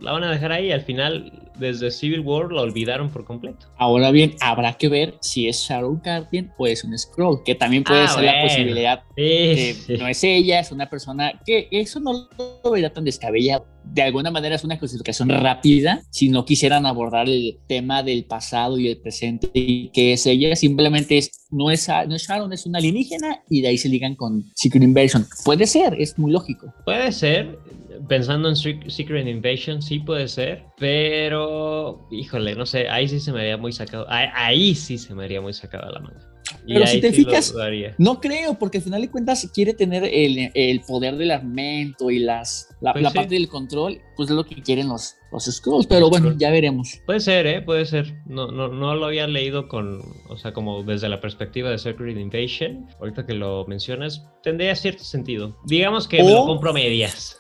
la 0.05 0.13
van 0.13 0.25
a 0.25 0.31
dejar 0.31 0.53
ahí. 0.53 0.71
Al 0.71 0.83
final, 0.83 1.33
desde 1.59 1.91
Civil 1.91 2.21
War 2.21 2.53
la 2.53 2.63
olvidaron 2.63 3.11
por 3.11 3.25
completo. 3.25 3.67
Ahora 3.79 4.11
bien, 4.11 4.35
habrá 4.41 4.75
que 4.75 4.89
ver 4.89 5.15
si 5.21 5.49
es 5.49 5.57
Sharon 5.69 5.99
Carter 6.01 6.47
o 6.59 6.67
es 6.67 6.85
un 6.85 6.97
Scroll, 6.99 7.43
que 7.45 7.55
también 7.55 7.85
puede 7.85 8.03
Ah, 8.03 8.09
ser 8.09 8.25
la 8.25 8.33
bueno. 8.33 8.49
posibilidad 8.49 9.03
Sí, 9.17 9.75
sí. 9.87 9.97
no 9.97 10.07
es 10.09 10.23
ella, 10.25 10.61
es 10.61 10.71
una 10.73 10.89
persona 10.91 11.33
que 11.47 11.69
eso 11.71 12.01
no 12.01 12.29
lo 12.65 12.71
vería 12.71 12.93
tan 12.93 13.05
descabellado. 13.05 13.67
De 13.85 14.01
alguna 14.03 14.31
manera 14.31 14.55
es 14.57 14.65
una 14.65 14.79
clasificación 14.79 15.29
rápida. 15.29 16.03
Si 16.11 16.31
no 16.31 16.45
quisieran 16.47 16.87
abordar 16.87 17.29
el 17.29 17.59
tema 17.69 18.03
del 18.03 18.25
pasado 18.25 18.79
y 18.79 18.89
el 18.89 18.97
presente 18.99 19.51
y 19.53 19.91
que 19.91 20.15
es 20.15 20.25
ella, 20.27 20.57
simplemente 20.57 21.19
es 21.19 21.31
no 21.51 21.71
es, 21.71 21.87
no 22.09 22.15
es 22.17 22.27
Sharon, 22.27 22.53
es 22.53 22.65
una 22.67 22.79
alienígena 22.79 23.43
y 23.49 23.61
de 23.61 23.69
ahí 23.69 23.79
se 23.79 23.89
ligan 23.91 24.17
con 24.17 24.43
Secret 24.57 24.83
Invasion. 24.83 25.27
Puede 25.45 25.67
ser, 25.67 25.95
es 26.01 26.19
muy 26.19 26.33
lógico. 26.33 26.73
Puede 26.87 27.13
ser, 27.13 27.59
pensando 28.09 28.49
en 28.49 28.55
Sec- 28.57 28.89
Secret 28.89 29.27
Invasion, 29.27 29.81
sí 29.83 29.99
puede 30.01 30.29
ser, 30.29 30.65
pero 30.79 32.07
híjole, 32.11 32.55
no 32.55 32.67
sé, 32.67 32.89
ahí 32.89 33.09
sí 33.09 33.21
se 33.21 33.33
me 33.33 33.41
haría 33.41 33.57
muy 33.57 33.73
sacado, 33.73 34.07
ahí, 34.09 34.29
ahí 34.35 34.75
sí 34.75 34.99
se 34.99 35.15
me 35.15 35.25
haría 35.25 35.41
muy 35.41 35.53
sacado 35.53 35.91
la 35.91 36.01
manga. 36.01 36.31
Y 36.67 36.75
Pero 36.75 36.87
si 36.87 37.01
te 37.01 37.11
sí 37.11 37.25
fijas. 37.25 37.55
No 37.99 38.21
creo, 38.21 38.55
porque 38.59 38.79
al 38.79 38.85
final 38.85 39.01
de 39.01 39.11
cuentas 39.11 39.51
quiere 39.55 39.73
tener 39.73 40.05
el, 40.05 40.51
el 40.55 40.81
poder 40.83 41.17
del 41.17 41.31
armamento 41.31 42.11
y 42.11 42.19
las, 42.19 42.69
la, 42.83 42.93
Pues 42.93 43.03
la 43.03 43.11
sí. 43.11 43.17
parte 43.17 43.35
del 43.35 43.49
control, 43.49 43.99
pues 44.15 44.29
es 44.29 44.37
lo 44.37 44.45
que 44.45 44.57
quieren 44.63 44.89
los, 44.89 45.15
los 45.33 45.45
Skrulls. 45.47 45.87
Pero 45.87 46.11
bueno, 46.11 46.35
ya 46.39 46.51
veremos. 46.51 47.01
Puede 47.07 47.21
ser, 47.21 47.47
¿eh? 47.47 47.63
Puede 47.63 47.87
ser. 47.87 48.15
No, 48.27 48.51
no, 48.51 48.69
no 48.69 48.95
lo 48.95 49.07
había 49.07 49.27
leído 49.27 49.69
con, 49.69 50.01
o 50.29 50.37
sea, 50.37 50.53
como 50.53 50.83
desde 50.83 51.09
la 51.09 51.21
perspectiva 51.21 51.71
de 51.71 51.79
Secret 51.79 52.17
Invasion. 52.19 52.87
Ahorita 53.01 53.25
que 53.27 53.33
lo 53.35 53.65
mencionas, 53.67 54.27
tendría 54.43 54.75
cierto 54.77 55.03
sentido. 55.03 55.57
Digamos 55.65 56.07
que 56.07 56.23
me 56.23 56.31
lo 56.31 56.45
compro 56.45 56.75
medias. 56.75 57.39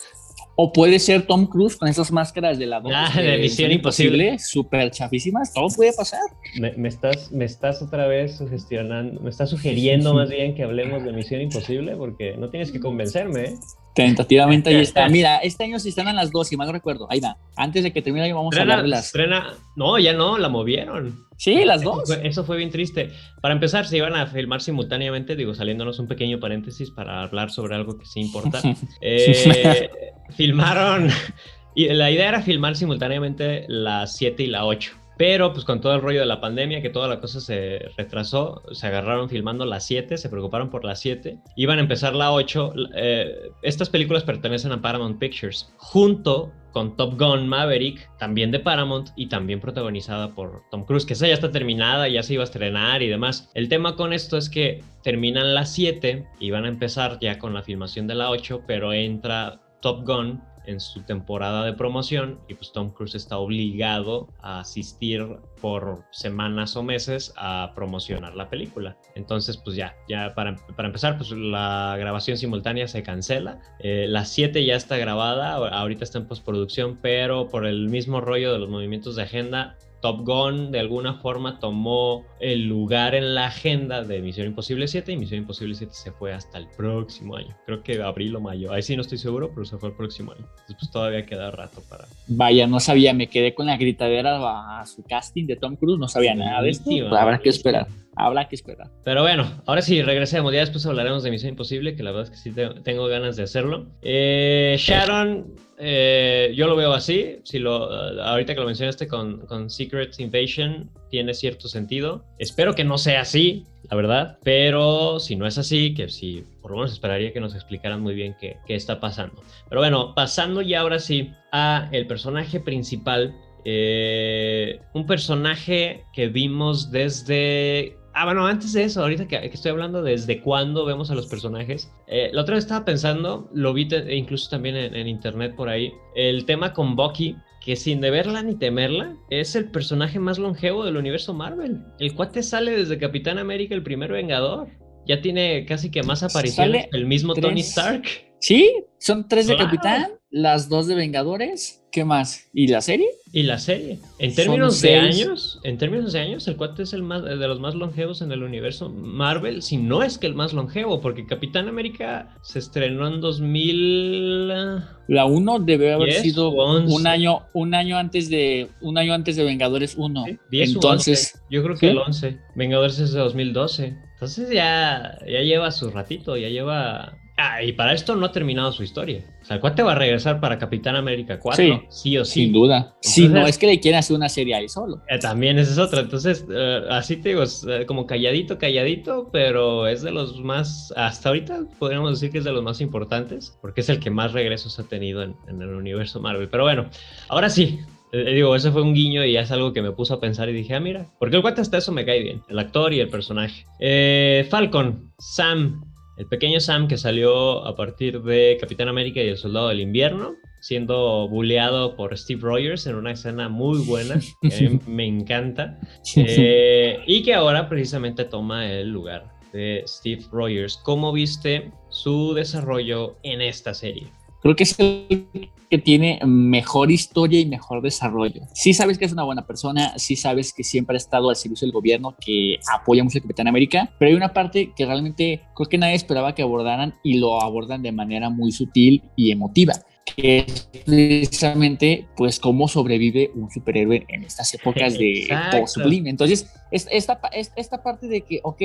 O 0.56 0.72
puede 0.72 0.98
ser 1.00 1.26
Tom 1.26 1.46
Cruise 1.46 1.76
con 1.76 1.88
esas 1.88 2.12
máscaras 2.12 2.58
de 2.58 2.66
la 2.66 2.80
dos, 2.80 2.92
Ah, 2.94 3.10
de 3.20 3.38
Misión 3.38 3.72
Imposible. 3.72 4.38
súper 4.38 4.90
chafísimas. 4.92 5.52
Todo 5.52 5.66
puede 5.74 5.92
pasar. 5.92 6.20
Me, 6.60 6.72
me 6.74 6.88
estás, 6.88 7.32
me 7.32 7.44
estás 7.44 7.82
otra 7.82 8.06
vez 8.06 8.36
sugestionando, 8.36 9.20
me 9.20 9.30
estás 9.30 9.50
sugiriendo 9.50 10.14
más 10.14 10.30
bien 10.30 10.54
que 10.54 10.62
hablemos 10.62 11.02
de 11.02 11.12
Misión 11.12 11.40
Imposible 11.40 11.96
porque 11.96 12.36
no 12.36 12.50
tienes 12.50 12.70
que 12.70 12.78
convencerme, 12.78 13.40
¿eh? 13.44 13.54
Tentativamente 13.94 14.70
ahí 14.70 14.76
está. 14.76 15.08
Mira, 15.10 15.38
este 15.38 15.64
año 15.64 15.78
se 15.78 15.88
están 15.88 16.08
a 16.08 16.12
las 16.12 16.32
dos, 16.32 16.48
si 16.48 16.56
mal 16.56 16.66
no 16.66 16.72
recuerdo. 16.72 17.06
Ahí 17.10 17.20
va. 17.20 17.36
Antes 17.56 17.82
de 17.84 17.92
que 17.92 18.02
termine 18.02 18.32
vamos 18.32 18.56
a 18.56 18.60
hablar 18.62 18.82
de 18.82 18.88
las... 18.88 19.06
estrena- 19.14 19.54
no, 19.76 19.98
ya 19.98 20.12
no, 20.12 20.36
la 20.38 20.48
movieron. 20.48 21.24
Sí, 21.36 21.64
las 21.64 21.82
Eso 21.82 21.94
dos. 21.94 22.02
fue, 22.06 22.26
eso 22.26 22.44
fue 22.44 22.56
bien 22.56 22.70
triste. 22.70 23.10
Para 23.40 23.54
empezar, 23.54 23.86
se 23.86 23.96
iban 23.96 24.14
a 24.14 24.26
filmar 24.26 24.60
simultáneamente, 24.60 25.36
digo, 25.36 25.54
saliéndonos 25.54 25.98
un 25.98 26.06
pequeño 26.08 26.38
paréntesis 26.40 26.90
para 26.90 27.22
hablar 27.22 27.50
sobre 27.50 27.74
algo 27.76 27.98
que 27.98 28.06
sí 28.06 28.20
importa. 28.20 28.60
Eh, 29.00 29.90
filmaron, 30.36 31.08
y 31.74 31.88
la 31.88 32.10
idea 32.10 32.28
era 32.28 32.42
filmar 32.42 32.76
simultáneamente 32.76 33.64
las 33.68 34.16
7 34.16 34.42
y 34.42 34.46
la 34.46 34.64
8. 34.64 34.92
Pero 35.16 35.52
pues 35.52 35.64
con 35.64 35.80
todo 35.80 35.94
el 35.94 36.00
rollo 36.00 36.20
de 36.20 36.26
la 36.26 36.40
pandemia, 36.40 36.82
que 36.82 36.90
toda 36.90 37.08
la 37.08 37.20
cosa 37.20 37.40
se 37.40 37.90
retrasó, 37.96 38.62
se 38.72 38.86
agarraron 38.86 39.28
filmando 39.28 39.64
las 39.64 39.86
7, 39.86 40.18
se 40.18 40.28
preocuparon 40.28 40.70
por 40.70 40.84
las 40.84 41.00
7, 41.00 41.38
iban 41.56 41.78
a 41.78 41.82
empezar 41.82 42.14
la 42.14 42.32
8. 42.32 42.72
eh, 42.96 43.50
estas 43.62 43.90
películas 43.90 44.24
pertenecen 44.24 44.72
a 44.72 44.80
Paramount 44.82 45.18
Pictures, 45.18 45.72
junto 45.76 46.52
con 46.74 46.96
Top 46.96 47.16
Gun 47.16 47.46
Maverick, 47.46 48.10
también 48.18 48.50
de 48.50 48.58
Paramount 48.58 49.10
y 49.14 49.28
también 49.28 49.60
protagonizada 49.60 50.34
por 50.34 50.62
Tom 50.72 50.84
Cruise, 50.84 51.06
que 51.06 51.12
esa 51.12 51.28
ya 51.28 51.34
está 51.34 51.52
terminada, 51.52 52.08
ya 52.08 52.22
se 52.24 52.34
iba 52.34 52.42
a 52.42 52.44
estrenar 52.44 53.00
y 53.00 53.08
demás. 53.08 53.48
El 53.54 53.68
tema 53.68 53.94
con 53.94 54.12
esto 54.12 54.36
es 54.36 54.50
que 54.50 54.82
terminan 55.04 55.54
las 55.54 55.72
7 55.72 56.26
y 56.40 56.50
van 56.50 56.64
a 56.64 56.68
empezar 56.68 57.18
ya 57.20 57.38
con 57.38 57.54
la 57.54 57.62
filmación 57.62 58.08
de 58.08 58.16
la 58.16 58.28
8, 58.28 58.64
pero 58.66 58.92
entra 58.92 59.60
Top 59.80 60.04
Gun 60.04 60.42
en 60.66 60.80
su 60.80 61.02
temporada 61.02 61.64
de 61.64 61.72
promoción 61.72 62.40
y 62.48 62.54
pues 62.54 62.72
Tom 62.72 62.90
Cruise 62.90 63.14
está 63.14 63.38
obligado 63.38 64.28
a 64.40 64.60
asistir 64.60 65.24
por 65.60 66.04
semanas 66.10 66.76
o 66.76 66.82
meses 66.82 67.32
a 67.36 67.72
promocionar 67.74 68.34
la 68.34 68.48
película. 68.48 68.96
Entonces 69.14 69.56
pues 69.56 69.76
ya, 69.76 69.96
ya 70.08 70.34
para, 70.34 70.56
para 70.76 70.88
empezar 70.88 71.16
pues 71.16 71.30
la 71.30 71.96
grabación 71.98 72.36
simultánea 72.36 72.88
se 72.88 73.02
cancela. 73.02 73.60
Eh, 73.78 74.06
la 74.08 74.24
7 74.24 74.64
ya 74.64 74.76
está 74.76 74.96
grabada, 74.96 75.54
ahorita 75.54 76.04
está 76.04 76.18
en 76.18 76.26
postproducción, 76.26 76.98
pero 77.00 77.48
por 77.48 77.66
el 77.66 77.88
mismo 77.88 78.20
rollo 78.20 78.52
de 78.52 78.58
los 78.58 78.68
movimientos 78.68 79.16
de 79.16 79.22
agenda 79.22 79.76
Top 80.04 80.20
Gun 80.20 80.70
de 80.70 80.80
alguna 80.80 81.14
forma 81.14 81.58
tomó 81.58 82.26
el 82.38 82.68
lugar 82.68 83.14
en 83.14 83.34
la 83.34 83.46
agenda 83.46 84.04
de 84.04 84.20
Misión 84.20 84.48
Imposible 84.48 84.86
7 84.86 85.10
y 85.12 85.16
Misión 85.16 85.40
Imposible 85.40 85.74
7 85.74 85.94
se 85.94 86.12
fue 86.12 86.34
hasta 86.34 86.58
el 86.58 86.68
próximo 86.76 87.36
año. 87.36 87.56
Creo 87.64 87.82
que 87.82 88.02
abril 88.02 88.36
o 88.36 88.40
mayo. 88.42 88.70
Ahí 88.70 88.82
sí 88.82 88.96
no 88.96 89.00
estoy 89.00 89.16
seguro, 89.16 89.50
pero 89.54 89.64
se 89.64 89.78
fue 89.78 89.88
el 89.88 89.94
próximo 89.96 90.32
año. 90.32 90.42
Entonces 90.42 90.76
pues 90.78 90.90
todavía 90.90 91.24
queda 91.24 91.50
rato 91.52 91.82
para... 91.88 92.04
Vaya, 92.26 92.66
no 92.66 92.80
sabía, 92.80 93.14
me 93.14 93.28
quedé 93.28 93.54
con 93.54 93.64
la 93.64 93.78
gritadera 93.78 94.78
a 94.78 94.84
su 94.84 95.02
casting 95.04 95.46
de 95.46 95.56
Tom 95.56 95.74
Cruise, 95.74 95.98
no 95.98 96.06
sabía 96.06 96.34
nada 96.34 96.60
de 96.60 96.68
esto. 96.68 96.90
Habrá 97.16 97.38
que 97.38 97.48
esperar, 97.48 97.86
habrá 98.16 98.48
que 98.48 98.54
esperar. 98.56 98.88
Pero 99.04 99.22
bueno, 99.22 99.62
ahora 99.66 99.82
sí, 99.82 100.02
regresemos. 100.02 100.52
Ya 100.52 100.60
después 100.60 100.84
hablaremos 100.86 101.22
de 101.22 101.30
Misión 101.30 101.50
Imposible, 101.50 101.96
que 101.96 102.02
la 102.02 102.10
verdad 102.12 102.24
es 102.24 102.30
que 102.30 102.36
sí 102.36 102.50
te- 102.52 102.80
tengo 102.82 103.06
ganas 103.06 103.36
de 103.36 103.42
hacerlo. 103.44 103.86
Eh, 104.02 104.76
Sharon, 104.78 105.46
eh, 105.78 106.52
yo 106.56 106.66
lo 106.66 106.76
veo 106.76 106.92
así. 106.92 107.38
Si 107.44 107.58
lo, 107.58 107.90
ahorita 108.22 108.54
que 108.54 108.60
lo 108.60 108.66
mencionaste 108.66 109.08
con, 109.08 109.40
con 109.46 109.68
Secret 109.70 110.18
Invasion, 110.18 110.90
tiene 111.10 111.34
cierto 111.34 111.68
sentido. 111.68 112.24
Espero 112.38 112.74
que 112.74 112.84
no 112.84 112.98
sea 112.98 113.20
así, 113.22 113.64
la 113.90 113.96
verdad. 113.96 114.38
Pero 114.42 115.18
si 115.20 115.36
no 115.36 115.46
es 115.46 115.58
así, 115.58 115.94
que 115.94 116.08
sí, 116.08 116.44
por 116.62 116.70
lo 116.72 116.78
menos 116.78 116.92
esperaría 116.92 117.32
que 117.32 117.40
nos 117.40 117.54
explicaran 117.54 118.00
muy 118.00 118.14
bien 118.14 118.36
qué, 118.40 118.56
qué 118.66 118.74
está 118.74 119.00
pasando. 119.00 119.42
Pero 119.68 119.80
bueno, 119.80 120.14
pasando 120.14 120.60
ya 120.62 120.80
ahora 120.80 120.98
sí 120.98 121.30
a 121.52 121.88
el 121.92 122.06
personaje 122.06 122.60
principal. 122.60 123.34
eh, 123.66 124.78
un 124.92 125.06
personaje 125.06 126.04
que 126.12 126.28
vimos 126.28 126.90
desde 126.90 127.96
Ah, 128.14 128.24
bueno, 128.26 128.46
antes 128.46 128.72
de 128.72 128.84
eso, 128.84 129.02
ahorita 129.02 129.26
que, 129.26 129.40
que 129.40 129.46
estoy 129.48 129.72
hablando 129.72 130.02
desde 130.02 130.40
cuándo 130.40 130.84
vemos 130.84 131.10
a 131.10 131.14
los 131.14 131.26
personajes, 131.26 131.90
eh, 132.06 132.30
la 132.32 132.42
otra 132.42 132.54
vez 132.54 132.64
estaba 132.64 132.84
pensando, 132.84 133.48
lo 133.52 133.72
vi 133.74 133.88
te- 133.88 134.14
incluso 134.14 134.48
también 134.50 134.76
en, 134.76 134.94
en 134.94 135.08
internet 135.08 135.54
por 135.56 135.68
ahí, 135.68 135.92
el 136.14 136.44
tema 136.44 136.72
con 136.72 136.94
Bucky, 136.96 137.36
que 137.60 137.76
sin 137.76 138.00
deberla 138.00 138.42
ni 138.42 138.54
temerla, 138.56 139.16
es 139.30 139.56
el 139.56 139.70
personaje 139.70 140.18
más 140.18 140.38
longevo 140.38 140.84
del 140.84 140.96
universo 140.96 141.34
Marvel. 141.34 141.80
El 141.98 142.14
cuate 142.14 142.42
sale 142.42 142.76
desde 142.76 142.98
Capitán 142.98 143.38
América, 143.38 143.74
el 143.74 143.82
primer 143.82 144.12
Vengador. 144.12 144.68
Ya 145.06 145.20
tiene 145.20 145.64
casi 145.66 145.90
que 145.90 146.02
más 146.02 146.22
apariciones 146.22 146.86
que 146.90 146.96
el 146.96 147.06
mismo 147.06 147.34
Tony. 147.34 147.60
Stark. 147.60 148.04
Sí, 148.40 148.72
son 148.98 149.26
tres 149.28 149.46
de 149.46 149.54
Claro. 149.56 149.70
Capitán, 149.70 150.10
las 150.34 150.68
dos 150.68 150.88
de 150.88 150.96
Vengadores, 150.96 151.84
¿qué 151.92 152.04
más? 152.04 152.50
¿Y 152.52 152.66
la 152.66 152.80
serie? 152.80 153.06
Y 153.32 153.44
la 153.44 153.60
serie. 153.60 154.00
En 154.18 154.34
términos 154.34 154.80
de 154.80 154.96
años, 154.96 155.60
en 155.62 155.78
términos 155.78 156.12
de 156.12 156.18
años, 156.18 156.48
el 156.48 156.56
cuate 156.56 156.82
es 156.82 156.92
el 156.92 157.04
más 157.04 157.22
de 157.22 157.36
los 157.36 157.60
más 157.60 157.76
longevos 157.76 158.20
en 158.20 158.32
el 158.32 158.42
universo 158.42 158.90
Marvel, 158.90 159.62
si 159.62 159.76
no 159.76 160.02
es 160.02 160.18
que 160.18 160.26
el 160.26 160.34
más 160.34 160.52
longevo, 160.52 161.00
porque 161.00 161.24
Capitán 161.24 161.68
América 161.68 162.36
se 162.42 162.58
estrenó 162.58 163.06
en 163.06 163.20
2000. 163.20 164.50
ah, 164.50 164.98
La 165.06 165.24
uno 165.26 165.60
debe 165.60 165.92
haber 165.92 166.14
sido 166.14 166.50
un 166.50 167.06
año, 167.06 167.42
un 167.52 167.72
año 167.72 167.96
antes 167.96 168.28
de, 168.28 168.70
un 168.80 168.98
año 168.98 169.14
antes 169.14 169.36
de 169.36 169.44
Vengadores 169.44 169.94
1. 169.96 170.24
10 170.50 170.68
u 170.68 170.72
Entonces, 170.74 171.34
11. 171.36 171.46
yo 171.48 171.62
creo 171.62 171.74
que 171.76 171.86
¿sí? 171.86 171.92
el 171.92 171.98
11. 171.98 172.38
Vengadores 172.56 172.98
es 172.98 173.12
de 173.12 173.20
2012. 173.20 173.96
Entonces 174.14 174.50
ya, 174.50 175.16
ya 175.30 175.42
lleva 175.42 175.70
su 175.70 175.90
ratito, 175.90 176.36
ya 176.36 176.48
lleva. 176.48 177.18
Ah, 177.36 177.62
y 177.64 177.72
para 177.72 177.92
esto 177.94 178.14
no 178.14 178.26
ha 178.26 178.32
terminado 178.32 178.70
su 178.70 178.84
historia. 178.84 179.24
O 179.42 179.44
sea, 179.44 179.56
el 179.56 179.60
cuate 179.60 179.82
va 179.82 179.92
a 179.92 179.94
regresar 179.96 180.38
para 180.38 180.56
Capitán 180.56 180.94
América 180.94 181.40
4, 181.40 181.64
sí, 181.64 181.80
Sí, 181.88 182.18
o 182.18 182.24
sí. 182.24 182.44
sin 182.44 182.52
duda. 182.52 182.94
Si 183.00 183.22
no 183.22 183.26
Entonces- 183.26 183.50
es 183.50 183.58
que 183.58 183.66
le 183.66 183.80
quieren 183.80 183.98
hacer 183.98 184.16
una 184.16 184.28
serie 184.28 184.54
a 184.54 184.60
él 184.60 184.68
solo. 184.68 185.02
Eh, 185.08 185.18
También 185.18 185.58
esa 185.58 185.72
es 185.72 185.78
otra. 185.78 186.02
Entonces, 186.02 186.46
eh, 186.48 186.82
así 186.90 187.16
te 187.16 187.30
digo, 187.30 187.42
es 187.42 187.66
eh, 187.68 187.86
como 187.86 188.06
calladito, 188.06 188.56
calladito, 188.56 189.30
pero 189.32 189.88
es 189.88 190.02
de 190.02 190.12
los 190.12 190.40
más, 190.40 190.92
hasta 190.96 191.30
ahorita 191.30 191.64
podríamos 191.80 192.12
decir 192.12 192.30
que 192.30 192.38
es 192.38 192.44
de 192.44 192.52
los 192.52 192.62
más 192.62 192.80
importantes, 192.80 193.58
porque 193.60 193.80
es 193.80 193.88
el 193.88 193.98
que 193.98 194.10
más 194.10 194.32
regresos 194.32 194.78
ha 194.78 194.84
tenido 194.84 195.22
en, 195.24 195.34
en 195.48 195.60
el 195.60 195.70
universo 195.74 196.20
Marvel. 196.20 196.48
Pero 196.48 196.62
bueno, 196.62 196.88
ahora 197.28 197.50
sí. 197.50 197.80
eh, 198.12 198.32
digo, 198.32 198.54
ese 198.54 198.70
fue 198.70 198.82
un 198.82 198.94
guiño 198.94 199.24
y 199.24 199.36
es 199.36 199.50
algo 199.50 199.72
que 199.72 199.82
me 199.82 199.90
puso 199.90 200.14
a 200.14 200.20
pensar 200.20 200.48
y 200.48 200.52
dije, 200.52 200.72
ah, 200.74 200.78
mira, 200.80 201.06
porque 201.18 201.34
el 201.34 201.42
cuate 201.42 201.60
hasta 201.62 201.78
eso 201.78 201.90
me 201.90 202.04
cae 202.04 202.22
bien, 202.22 202.42
el 202.48 202.60
actor 202.60 202.92
y 202.92 203.00
el 203.00 203.08
personaje. 203.08 203.66
Eh, 203.80 204.46
Falcon, 204.48 205.10
Sam, 205.18 205.84
el 206.16 206.26
pequeño 206.26 206.60
Sam 206.60 206.88
que 206.88 206.96
salió 206.96 207.66
a 207.66 207.74
partir 207.74 208.22
de 208.22 208.56
Capitán 208.60 208.88
América 208.88 209.20
y 209.20 209.28
el 209.28 209.36
Soldado 209.36 209.68
del 209.68 209.80
Invierno, 209.80 210.36
siendo 210.60 211.28
bulleado 211.28 211.96
por 211.96 212.16
Steve 212.16 212.40
Rogers 212.42 212.86
en 212.86 212.96
una 212.96 213.12
escena 213.12 213.48
muy 213.48 213.84
buena, 213.84 214.20
que 214.40 214.54
a 214.54 214.70
mí 214.70 214.80
me 214.86 215.06
encanta, 215.06 215.78
eh, 216.16 217.00
y 217.06 217.22
que 217.22 217.34
ahora 217.34 217.68
precisamente 217.68 218.24
toma 218.24 218.70
el 218.70 218.90
lugar 218.90 219.32
de 219.52 219.82
Steve 219.86 220.24
Rogers. 220.30 220.76
¿Cómo 220.78 221.12
viste 221.12 221.70
su 221.90 222.34
desarrollo 222.34 223.18
en 223.22 223.40
esta 223.40 223.74
serie? 223.74 224.08
Creo 224.44 224.56
que 224.56 224.64
es 224.64 224.78
el 224.78 225.26
que 225.70 225.78
tiene 225.78 226.20
mejor 226.26 226.90
historia 226.90 227.40
y 227.40 227.46
mejor 227.46 227.80
desarrollo. 227.80 228.42
Sí 228.52 228.74
sabes 228.74 228.98
que 228.98 229.06
es 229.06 229.12
una 229.14 229.22
buena 229.22 229.46
persona, 229.46 229.98
sí 229.98 230.16
sabes 230.16 230.52
que 230.52 230.62
siempre 230.62 230.96
ha 230.96 230.98
estado 230.98 231.30
al 231.30 231.36
servicio 231.36 231.64
del 231.66 231.72
gobierno, 231.72 232.14
que 232.20 232.58
apoya 232.70 233.02
mucho 233.02 233.16
al 233.16 233.22
Capitán 233.22 233.48
América, 233.48 233.90
pero 233.98 234.10
hay 234.10 234.14
una 234.14 234.34
parte 234.34 234.74
que 234.76 234.84
realmente 234.84 235.40
creo 235.56 235.66
que 235.70 235.78
nadie 235.78 235.94
esperaba 235.94 236.34
que 236.34 236.42
abordaran 236.42 236.92
y 237.02 237.14
lo 237.14 237.40
abordan 237.40 237.80
de 237.80 237.92
manera 237.92 238.28
muy 238.28 238.52
sutil 238.52 239.02
y 239.16 239.32
emotiva 239.32 239.72
que 240.16 240.40
es 240.40 240.68
precisamente 240.84 242.06
pues 242.14 242.38
cómo 242.38 242.68
sobrevive 242.68 243.30
un 243.34 243.50
superhéroe 243.50 244.04
en 244.08 244.24
estas 244.24 244.52
épocas 244.54 244.98
de 244.98 245.26
post-sublime. 245.50 246.10
Entonces, 246.10 246.42
es- 246.42 246.50
esta, 246.74 247.20
esta 247.56 247.82
parte 247.82 248.08
de 248.08 248.22
que, 248.22 248.40
ok, 248.42 248.62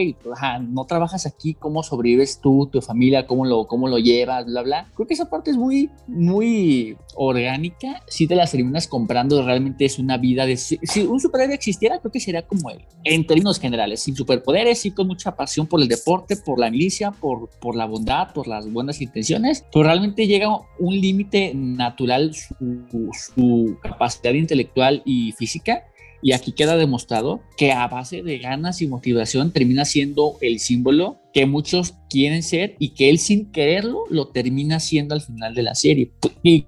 no 0.67 0.85
trabajas 0.85 1.25
aquí, 1.25 1.53
cómo 1.53 1.83
sobrevives 1.83 2.39
tú, 2.41 2.67
tu 2.71 2.81
familia, 2.81 3.27
cómo 3.27 3.45
lo, 3.45 3.67
cómo 3.67 3.87
lo 3.87 3.99
llevas, 3.99 4.45
bla, 4.45 4.63
bla. 4.63 4.91
Creo 4.95 5.07
que 5.07 5.13
esa 5.13 5.29
parte 5.29 5.51
es 5.51 5.57
muy, 5.57 5.89
muy 6.07 6.97
orgánica. 7.15 8.01
Si 8.07 8.27
te 8.27 8.35
la 8.35 8.47
terminas 8.47 8.87
comprando, 8.87 9.45
realmente 9.45 9.85
es 9.85 9.99
una 9.99 10.17
vida 10.17 10.45
de... 10.45 10.57
Si, 10.57 10.79
si 10.83 11.01
un 11.03 11.19
superhéroe 11.19 11.55
existiera, 11.55 11.99
creo 11.99 12.11
que 12.11 12.19
sería 12.19 12.45
como 12.47 12.69
él, 12.69 12.83
en 13.03 13.27
términos 13.27 13.59
generales, 13.59 14.01
sin 14.01 14.15
superpoderes, 14.15 14.79
sí 14.79 14.91
con 14.91 15.07
mucha 15.07 15.35
pasión 15.35 15.67
por 15.67 15.81
el 15.81 15.87
deporte, 15.87 16.35
por 16.35 16.59
la 16.59 16.71
milicia, 16.71 17.11
por, 17.11 17.49
por 17.59 17.75
la 17.75 17.85
bondad, 17.85 18.33
por 18.33 18.47
las 18.47 18.71
buenas 18.71 19.01
intenciones, 19.01 19.65
pero 19.71 19.83
realmente 19.83 20.27
llega 20.27 20.49
un 20.79 20.99
límite 20.99 21.53
natural 21.53 22.33
su, 22.33 22.55
su 23.13 23.77
capacidad 23.81 24.33
intelectual 24.33 25.01
y 25.05 25.31
física. 25.33 25.85
Y 26.21 26.33
aquí 26.33 26.51
queda 26.51 26.75
demostrado 26.75 27.41
que 27.57 27.71
a 27.71 27.87
base 27.87 28.23
de 28.23 28.39
ganas 28.39 28.81
y 28.81 28.87
motivación 28.87 29.51
termina 29.51 29.85
siendo 29.85 30.37
el 30.41 30.59
símbolo 30.59 31.17
que 31.33 31.45
muchos 31.45 31.93
quieren 32.09 32.43
ser 32.43 32.75
y 32.79 32.89
que 32.89 33.09
él 33.09 33.19
sin 33.19 33.51
quererlo 33.51 34.03
lo 34.09 34.29
termina 34.29 34.79
siendo 34.79 35.13
al 35.15 35.21
final 35.21 35.53
de 35.53 35.63
la 35.63 35.75
serie. 35.75 36.11
Y 36.41 36.65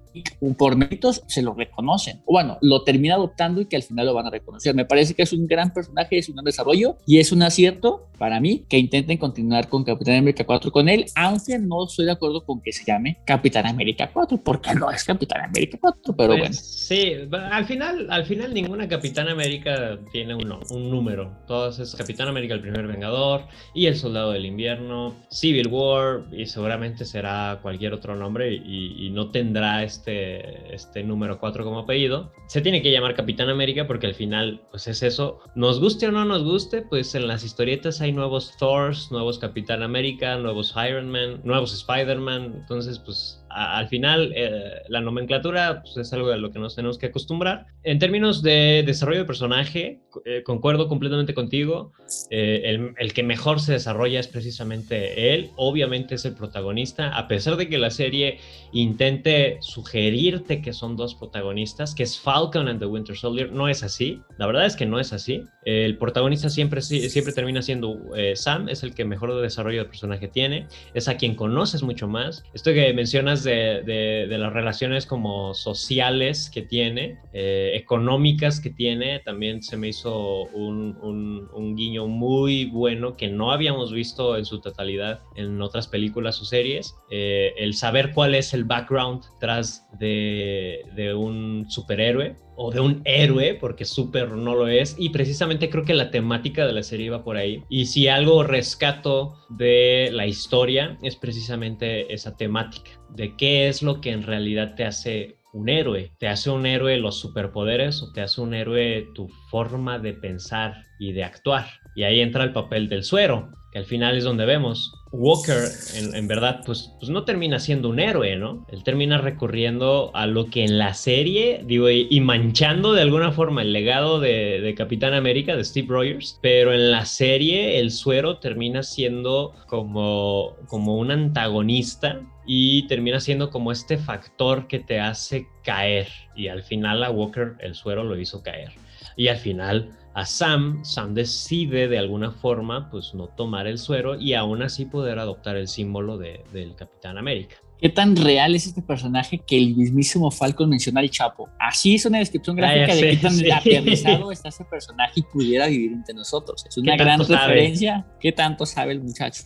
por 0.58 0.76
méritos 0.76 1.24
se 1.28 1.42
lo 1.42 1.54
reconocen. 1.54 2.22
O 2.26 2.34
bueno, 2.34 2.58
lo 2.62 2.84
termina 2.84 3.16
adoptando 3.16 3.62
y 3.62 3.66
que 3.66 3.78
al 3.78 3.84
final 3.84 4.06
lo 4.06 4.14
van 4.14 4.28
a 4.28 4.30
reconocer. 4.30 4.76
Me 4.76 4.86
parece 4.86 5.14
que 5.14 5.24
es 5.24 5.34
un 5.34 5.48
gran 5.48 5.74
personaje, 5.74 6.18
es 6.18 6.30
un 6.30 6.36
gran 6.36 6.46
desarrollo 6.46 6.98
y 7.08 7.20
es 7.20 7.32
un 7.32 7.44
acierto 7.44 8.10
para 8.18 8.40
mí 8.40 8.66
que 8.70 8.78
intenten 8.78 9.18
continuar 9.18 9.68
con 9.68 9.84
Capitán 9.84 10.18
América 10.18 10.44
4 10.46 10.72
con 10.72 10.90
él, 10.90 11.06
aunque 11.16 11.58
no 11.58 11.86
estoy 11.86 12.06
de 12.06 12.12
acuerdo 12.12 12.46
con 12.46 12.62
que 12.62 12.72
se 12.72 12.84
llame 12.86 13.18
Capitán 13.26 13.66
América 13.66 14.12
4, 14.14 14.38
porque 14.44 14.76
no 14.76 14.92
es 14.92 15.04
Capitán 15.04 15.46
América 15.46 15.80
4, 15.82 16.16
pero 16.16 16.28
Pues, 16.28 16.40
bueno. 16.40 16.54
Sí, 16.54 17.14
al 17.34 17.66
final, 17.66 18.08
al 18.12 18.26
final 18.26 18.54
ninguna 18.54 18.88
Capitán 18.88 19.28
América 19.28 19.98
tiene 20.12 20.36
uno, 20.36 20.60
un 20.70 20.92
número. 20.92 21.36
Todas 21.48 21.80
es 21.80 21.96
Capitán 21.96 22.28
América 22.28 22.54
el 22.54 22.62
primer 22.62 22.86
Vengador 22.86 23.48
y 23.74 23.88
el 23.88 23.96
Soldado 23.96 24.32
del 24.34 24.46
Invierno, 24.52 25.16
Civil 25.30 25.68
War 25.68 26.24
y 26.32 26.46
seguramente 26.46 27.06
será 27.06 27.60
cualquier 27.62 27.94
otro 27.94 28.16
nombre 28.16 28.54
y, 28.54 29.10
no 29.12 29.30
tendrá 29.30 29.84
este, 29.84 30.74
este 30.74 31.04
número 31.04 31.40
4 31.40 31.66
como 31.66 31.80
apellido. 31.80 32.32
Se 32.48 32.62
tiene 32.62 32.82
que 32.82 32.92
llamar 32.92 33.14
Capitán 33.16 33.50
América 33.50 33.88
porque 33.88 34.08
al 34.08 34.14
final 34.14 34.62
pues 34.72 34.88
es 34.88 35.04
eso. 35.04 35.40
Nos 35.56 35.80
guste 35.80 36.08
o 36.08 36.12
no 36.12 36.24
nos 36.24 36.44
guste, 36.44 36.82
pues 36.82 37.14
en 37.16 37.28
las 37.28 37.44
historietas 37.44 38.00
hay 38.00 38.14
nuevos 38.14 38.56
Thors, 38.58 39.12
nuevos 39.12 39.38
Capitán 39.40 39.84
América, 39.84 40.38
nuevos 40.38 40.74
Iron 40.88 41.10
Man, 41.10 41.42
nuevos 41.44 41.74
Spider-Man. 41.74 42.54
Entonces 42.62 43.00
pues 43.00 43.41
a- 43.54 43.78
al 43.78 43.88
final 43.88 44.32
eh, 44.36 44.52
la 44.90 45.02
nomenclatura 45.02 45.82
pues, 45.84 45.98
es 45.98 46.14
algo 46.14 46.32
a 46.32 46.38
lo 46.38 46.52
que 46.52 46.60
nos 46.60 46.76
tenemos 46.76 46.98
que 46.98 47.08
acostumbrar. 47.08 47.66
En 47.84 48.00
términos 48.00 48.42
de 48.44 48.84
desarrollo 48.86 49.20
de 49.20 49.26
personaje, 49.26 50.00
eh, 50.26 50.44
concuerdo 50.44 50.88
completamente 50.88 51.34
contigo. 51.34 51.92
Eh, 52.30 52.78
el, 52.98 53.14
que 53.14 53.24
mejor 53.24 53.60
se 53.60 53.74
desarrolla 53.74 54.20
es 54.20 54.28
precisamente 54.28 55.34
él. 55.34 55.50
Obviamente 55.56 56.16
es 56.16 56.26
el 56.26 56.34
protagonista, 56.36 57.18
a 57.18 57.28
pesar 57.28 57.56
de 57.58 57.68
que 57.70 57.78
la 57.78 57.90
serie 57.90 58.40
intente 58.72 59.58
sugerirte 59.62 60.62
que 60.62 60.74
son 60.74 60.96
dos 60.96 61.16
protagonistas, 61.16 61.94
que 61.96 62.04
es 62.04 62.20
Falcon 62.20 62.68
and 62.68 62.80
the 62.80 62.86
Winter 62.86 63.16
Soldier, 63.16 63.52
no 63.52 63.68
es 63.68 63.84
así. 63.84 64.22
La 64.38 64.46
verdad 64.48 64.66
es 64.66 64.76
que 64.76 64.86
no 64.86 65.00
es 65.00 65.14
así. 65.14 65.44
El 65.66 65.98
protagonista 65.98 66.50
siempre, 66.50 66.82
siempre 66.82 67.34
termina 67.34 67.62
siendo 67.62 67.98
eh, 68.16 68.36
Sam, 68.36 68.70
es 68.70 68.84
el 68.84 68.94
que 68.96 69.06
mejor 69.06 69.40
desarrollo 69.42 69.80
de 69.84 69.86
personaje 69.90 70.28
tiene, 70.28 70.68
es 70.94 71.08
a 71.08 71.18
quien 71.18 71.36
conoces 71.36 71.84
mucho 71.84 72.08
más. 72.08 72.44
Esto 72.54 72.72
que 72.74 72.94
mencionas 72.94 73.41
de, 73.44 74.28
las 74.30 74.54
relaciones 74.54 75.06
como 75.06 75.54
sociales 75.54 76.50
que 76.54 76.62
tiene, 76.62 77.20
eh, 77.34 77.72
económicas 77.76 78.60
que 78.60 78.70
tiene, 78.70 79.20
también 79.20 79.62
se 79.62 79.78
me 79.78 79.90
hizo 79.90 80.44
un 80.54 81.76
guiño 81.76 82.08
muy 82.08 82.66
bueno 82.66 83.16
que 83.16 83.28
no 83.28 83.52
habíamos 83.52 83.92
visto 83.92 84.38
en 84.38 84.46
su 84.46 84.62
totalidad 84.62 85.22
en 85.36 85.62
otras 85.62 85.88
películas 85.88 86.42
o 86.42 86.46
series. 86.46 86.96
Eh, 87.10 87.54
el 87.58 87.74
saber 87.74 88.12
cuál 88.14 88.36
es 88.36 88.54
el 88.54 88.64
background 88.64 89.24
tras 89.40 89.88
de, 90.00 90.86
de 90.96 91.14
un 91.14 91.66
superhéroe 91.70 92.36
o 92.64 92.72
de 92.72 92.80
un 92.80 93.02
héroe, 93.06 93.58
porque 93.60 93.86
súper 93.86 94.30
no 94.30 94.54
lo 94.54 94.68
es, 94.68 94.96
y 95.00 95.10
precisamente 95.10 95.70
creo 95.70 95.84
que 95.84 95.96
la 95.96 96.12
temática 96.12 96.68
de 96.68 96.74
la 96.74 96.84
serie 96.84 97.10
va 97.10 97.24
por 97.24 97.36
ahí. 97.36 97.64
Y 97.70 97.88
si 97.88 98.08
algo 98.08 98.44
rescato 98.44 99.36
de 99.50 100.10
la 100.12 100.28
historia 100.28 101.00
es 101.02 101.16
precisamente 101.16 102.14
esa 102.14 102.38
temática, 102.38 102.92
de 103.10 103.36
qué 103.36 103.68
es 103.68 103.82
lo 103.82 104.00
que 104.00 104.12
en 104.12 104.22
realidad 104.24 104.76
te 104.76 104.86
hace 104.86 105.38
un 105.54 105.70
héroe. 105.70 106.12
¿Te 106.18 106.28
hace 106.28 106.50
un 106.50 106.66
héroe 106.66 106.98
los 106.98 107.20
superpoderes 107.20 108.02
o 108.02 108.12
te 108.14 108.22
hace 108.22 108.40
un 108.40 108.54
héroe 108.54 109.10
tu 109.14 109.28
forma 109.50 110.00
de 110.00 110.14
pensar 110.14 110.86
y 110.98 111.12
de 111.12 111.24
actuar? 111.24 111.66
Y 111.96 112.04
ahí 112.04 112.22
entra 112.22 112.44
el 112.44 112.54
papel 112.54 112.88
del 112.88 113.04
suero, 113.04 113.52
que 113.72 113.80
al 113.80 113.86
final 113.86 114.18
es 114.18 114.24
donde 114.24 114.46
vemos. 114.46 114.94
Walker, 115.14 115.64
en, 115.94 116.28
verdad, 116.28 116.62
pues, 116.66 116.94
pues 117.00 117.10
no 117.10 117.26
termina 117.26 117.60
siendo 117.60 117.90
un 117.90 118.00
héroe, 118.00 118.38
¿no? 118.38 118.66
Él 118.72 118.84
termina 118.84 119.18
recurriendo 119.18 120.12
a 120.14 120.26
lo 120.26 120.46
que 120.46 120.64
en 120.64 120.78
la 120.78 120.94
serie, 120.94 121.64
digo, 121.66 121.90
y, 121.90 122.20
manchando 122.22 122.94
de 122.94 123.02
alguna 123.02 123.34
forma 123.34 123.62
el 123.62 123.74
legado 123.74 124.22
de, 124.22 124.62
de, 124.62 124.76
Capitán 124.76 125.14
América, 125.14 125.56
de 125.56 125.66
Steve 125.66 125.88
Rogers, 125.90 126.40
pero 126.42 126.74
en 126.74 126.92
la 126.92 127.06
serie 127.06 127.80
el 127.80 127.92
suero 127.92 128.38
termina 128.38 128.84
siendo 128.84 129.54
como, 129.68 130.56
como 130.68 130.96
un 130.96 131.12
antagonista 131.12 132.22
y 132.46 132.88
termina 132.88 133.20
siendo 133.20 133.50
como 133.50 133.72
este 133.72 133.98
factor 133.98 134.68
que 134.68 134.80
te 134.80 135.00
hace 135.00 135.48
caer. 135.64 136.08
Y 136.36 136.48
al 136.48 136.64
final 136.64 137.04
a 137.04 137.12
Walker 137.12 137.56
el 137.60 137.76
suero 137.76 138.04
lo 138.04 138.18
hizo 138.18 138.44
caer. 138.44 138.72
Y 139.18 139.28
al 139.28 139.38
final 139.38 139.92
a 140.14 140.26
Sam, 140.26 140.84
Sam 140.84 141.14
decide 141.14 141.88
de 141.88 141.98
alguna 141.98 142.32
forma 142.32 142.90
pues 142.90 143.14
no 143.14 143.28
tomar 143.28 143.68
el 143.68 143.78
suero 143.78 144.16
y 144.20 144.34
aún 144.34 144.62
así 144.62 144.86
poder 144.86 145.20
adoptar 145.20 145.56
el 145.56 145.68
símbolo 145.68 146.18
de, 146.18 146.44
del 146.52 146.76
Capitán 146.76 147.18
América. 147.18 147.58
¿Qué 147.82 147.90
tan 147.90 148.16
real 148.16 148.54
es 148.54 148.68
este 148.68 148.84
personaje 148.84 149.40
que 149.40 149.58
el 149.58 149.76
mismísimo 149.76 150.30
Falcon 150.30 150.70
menciona 150.70 151.00
al 151.00 151.10
Chapo? 151.10 151.50
Así 151.60 151.96
es 151.96 152.06
una 152.06 152.20
descripción 152.20 152.56
ah, 152.60 152.62
gráfica 152.62 152.96
de 152.96 153.02
qué 153.02 153.18
tan 153.18 153.52
aterrizado 153.52 154.32
está 154.32 154.50
ese 154.50 154.66
personaje 154.66 155.14
y 155.16 155.24
pudiera 155.24 155.66
vivir 155.66 155.92
entre 155.94 156.14
nosotros. 156.14 156.64
Es 156.68 156.78
una 156.78 156.96
gran 156.96 157.20
referencia. 157.20 158.06
¿Qué 158.20 158.32
tanto 158.34 158.68
sabe 158.68 158.92
el 158.92 159.02
muchacho? 159.02 159.46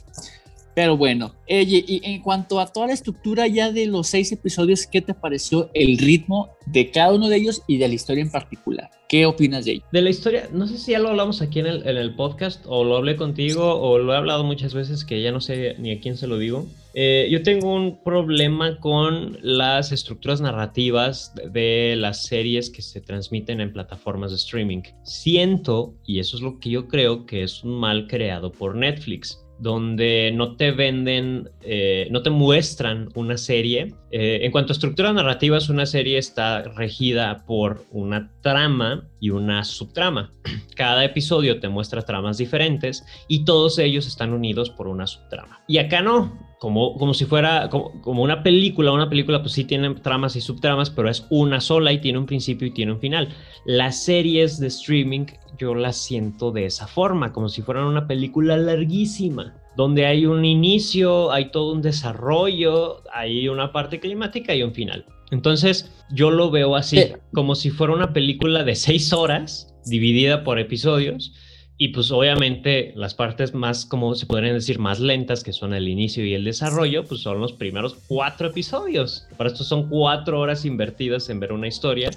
Pero 0.76 0.98
bueno, 0.98 1.34
y 1.48 2.02
en 2.04 2.22
cuanto 2.22 2.60
a 2.60 2.68
toda 2.68 2.88
la 2.88 2.94
estructura 2.94 3.48
ya 3.48 3.72
de 3.72 3.86
los 3.86 4.08
seis 4.08 4.34
episodios, 4.34 4.86
¿qué 4.86 5.02
te 5.02 5.14
pareció 5.14 5.70
el 5.74 5.98
ritmo 5.98 6.50
de 6.66 6.92
cada 6.92 7.14
uno 7.14 7.30
de 7.30 7.38
ellos 7.38 7.64
y 7.66 7.78
de 7.78 7.88
la 7.88 7.94
historia 7.94 8.22
en 8.22 8.30
particular? 8.30 8.92
¿Qué 9.08 9.26
opinas 9.26 9.64
de 9.64 9.74
ello? 9.74 9.84
De 9.94 10.02
la 10.02 10.10
historia, 10.10 10.50
no 10.52 10.68
sé 10.68 10.78
si 10.78 10.92
ya 10.92 11.00
lo 11.00 11.10
hablamos 11.10 11.42
aquí 11.42 11.60
en 11.60 11.68
el, 11.68 11.88
en 11.88 11.96
el 11.96 12.14
podcast 12.16 12.66
o 12.68 12.84
lo 12.84 12.98
hablé 12.98 13.16
contigo 13.16 13.80
o 13.80 14.00
lo 14.00 14.14
he 14.14 14.18
hablado 14.18 14.44
muchas 14.44 14.74
veces 14.74 15.06
que 15.06 15.22
ya 15.22 15.32
no 15.32 15.40
sé 15.40 15.76
ni 15.78 15.92
a 15.92 16.00
quién 16.02 16.18
se 16.18 16.28
lo 16.28 16.38
digo. 16.38 16.66
Eh, 16.94 17.28
yo 17.30 17.44
tengo 17.44 17.74
un 17.74 18.02
problema 18.04 18.80
con 18.80 19.38
las 19.42 19.92
estructuras 19.92 20.42
narrativas 20.42 21.34
de 21.52 21.96
las 21.98 22.24
series 22.24 22.70
que 22.70 22.82
se 22.82 23.00
transmiten 23.00 23.62
en 23.62 23.72
plataformas 23.72 24.32
de 24.32 24.38
streaming. 24.38 24.82
Siento, 25.04 25.94
y 26.06 26.20
eso 26.20 26.36
es 26.36 26.44
lo 26.44 26.60
que 26.60 26.70
yo 26.70 26.88
creo, 26.88 27.26
que 27.26 27.44
es 27.44 27.64
un 27.64 27.80
mal 27.80 28.08
creado 28.08 28.52
por 28.52 28.76
Netflix 28.76 29.45
donde 29.60 30.32
no 30.34 30.56
te 30.56 30.72
venden, 30.72 31.50
eh, 31.62 32.08
no 32.12 32.22
te 32.22 32.30
muestran 32.30 33.10
una 33.16 33.38
serie. 33.38 33.94
Eh, 34.12 34.40
en 34.44 34.52
cuanto 34.52 34.72
a 34.72 34.76
estructura 34.76 35.14
narrativa, 35.14 35.58
una 35.70 35.86
serie 35.86 36.18
está 36.18 36.64
regida 36.64 37.46
por 37.46 37.86
una 37.92 38.32
trama 38.42 39.08
y 39.20 39.30
una 39.30 39.64
subtrama. 39.64 40.34
Cada 40.76 41.04
episodio 41.04 41.60
te 41.60 41.70
muestra 41.70 42.02
tramas 42.02 42.38
diferentes 42.38 43.06
y 43.28 43.46
todos 43.46 43.80
ellos 43.80 44.08
están 44.08 44.34
unidos 44.34 44.70
por 44.70 44.88
una 44.88 45.08
subtrama. 45.08 45.62
Y 45.68 45.78
acá 45.78 46.02
no, 46.02 46.38
como, 46.60 46.98
como 46.98 47.14
si 47.14 47.26
fuera 47.26 47.70
como, 47.70 48.02
como, 48.02 48.24
una 48.24 48.44
película. 48.44 48.92
Una 48.92 49.10
película 49.10 49.42
pues 49.42 49.54
sí 49.54 49.64
tiene 49.64 49.96
tramas 49.96 50.36
y 50.36 50.42
subtramas, 50.42 50.90
pero 50.90 51.10
es 51.10 51.26
una 51.30 51.62
sola 51.62 51.94
y 51.94 52.00
tiene 52.00 52.20
un 52.20 52.26
principio 52.26 52.68
y 52.68 52.72
tiene 52.72 52.92
un 52.92 53.00
final. 53.00 53.30
Las 53.66 54.04
series 54.04 54.60
de 54.60 54.68
streaming 54.68 55.26
yo 55.58 55.76
las 55.76 55.98
siento 55.98 56.52
de 56.52 56.66
esa 56.66 56.88
forma, 56.88 57.32
como 57.34 57.50
si 57.50 57.62
fueran 57.62 57.86
una 57.86 58.08
película 58.08 58.58
larguísima, 58.58 59.54
donde 59.76 60.06
hay 60.06 60.26
un 60.26 60.46
inicio, 60.46 61.32
hay 61.32 61.52
todo 61.52 61.74
un 61.74 61.82
desarrollo, 61.82 63.04
hay 63.14 63.48
una 63.48 63.72
parte 63.72 64.00
climática 64.00 64.56
y 64.56 64.64
un 64.64 64.74
final. 64.74 65.06
Entonces 65.32 65.92
yo 66.12 66.32
lo 66.32 66.52
veo 66.52 66.76
así, 66.76 67.14
como 67.34 67.56
si 67.56 67.70
fuera 67.72 67.94
una 67.94 68.14
película 68.14 68.64
de 68.64 68.76
seis 68.76 69.12
horas 69.12 69.74
dividida 69.86 70.44
por 70.44 70.60
episodios 70.60 71.34
y 71.78 71.90
pues 71.90 72.10
obviamente 72.12 72.94
las 72.96 73.14
partes 73.14 73.54
más, 73.54 73.86
como 73.86 74.16
se 74.16 74.26
podrían 74.26 74.54
decir, 74.54 74.80
más 74.80 75.02
lentas, 75.02 75.44
que 75.44 75.52
son 75.52 75.74
el 75.74 75.90
inicio 75.90 76.26
y 76.26 76.34
el 76.34 76.46
desarrollo, 76.46 77.04
pues 77.04 77.22
son 77.22 77.42
los 77.42 77.52
primeros 77.52 77.96
cuatro 78.08 78.48
episodios. 78.48 79.28
Para 79.36 79.50
esto 79.50 79.66
son 79.66 79.90
cuatro 79.90 80.40
horas 80.40 80.64
invertidas 80.64 81.30
en 81.30 81.42
ver 81.42 81.52
una 81.52 81.68
historia. 81.68 82.12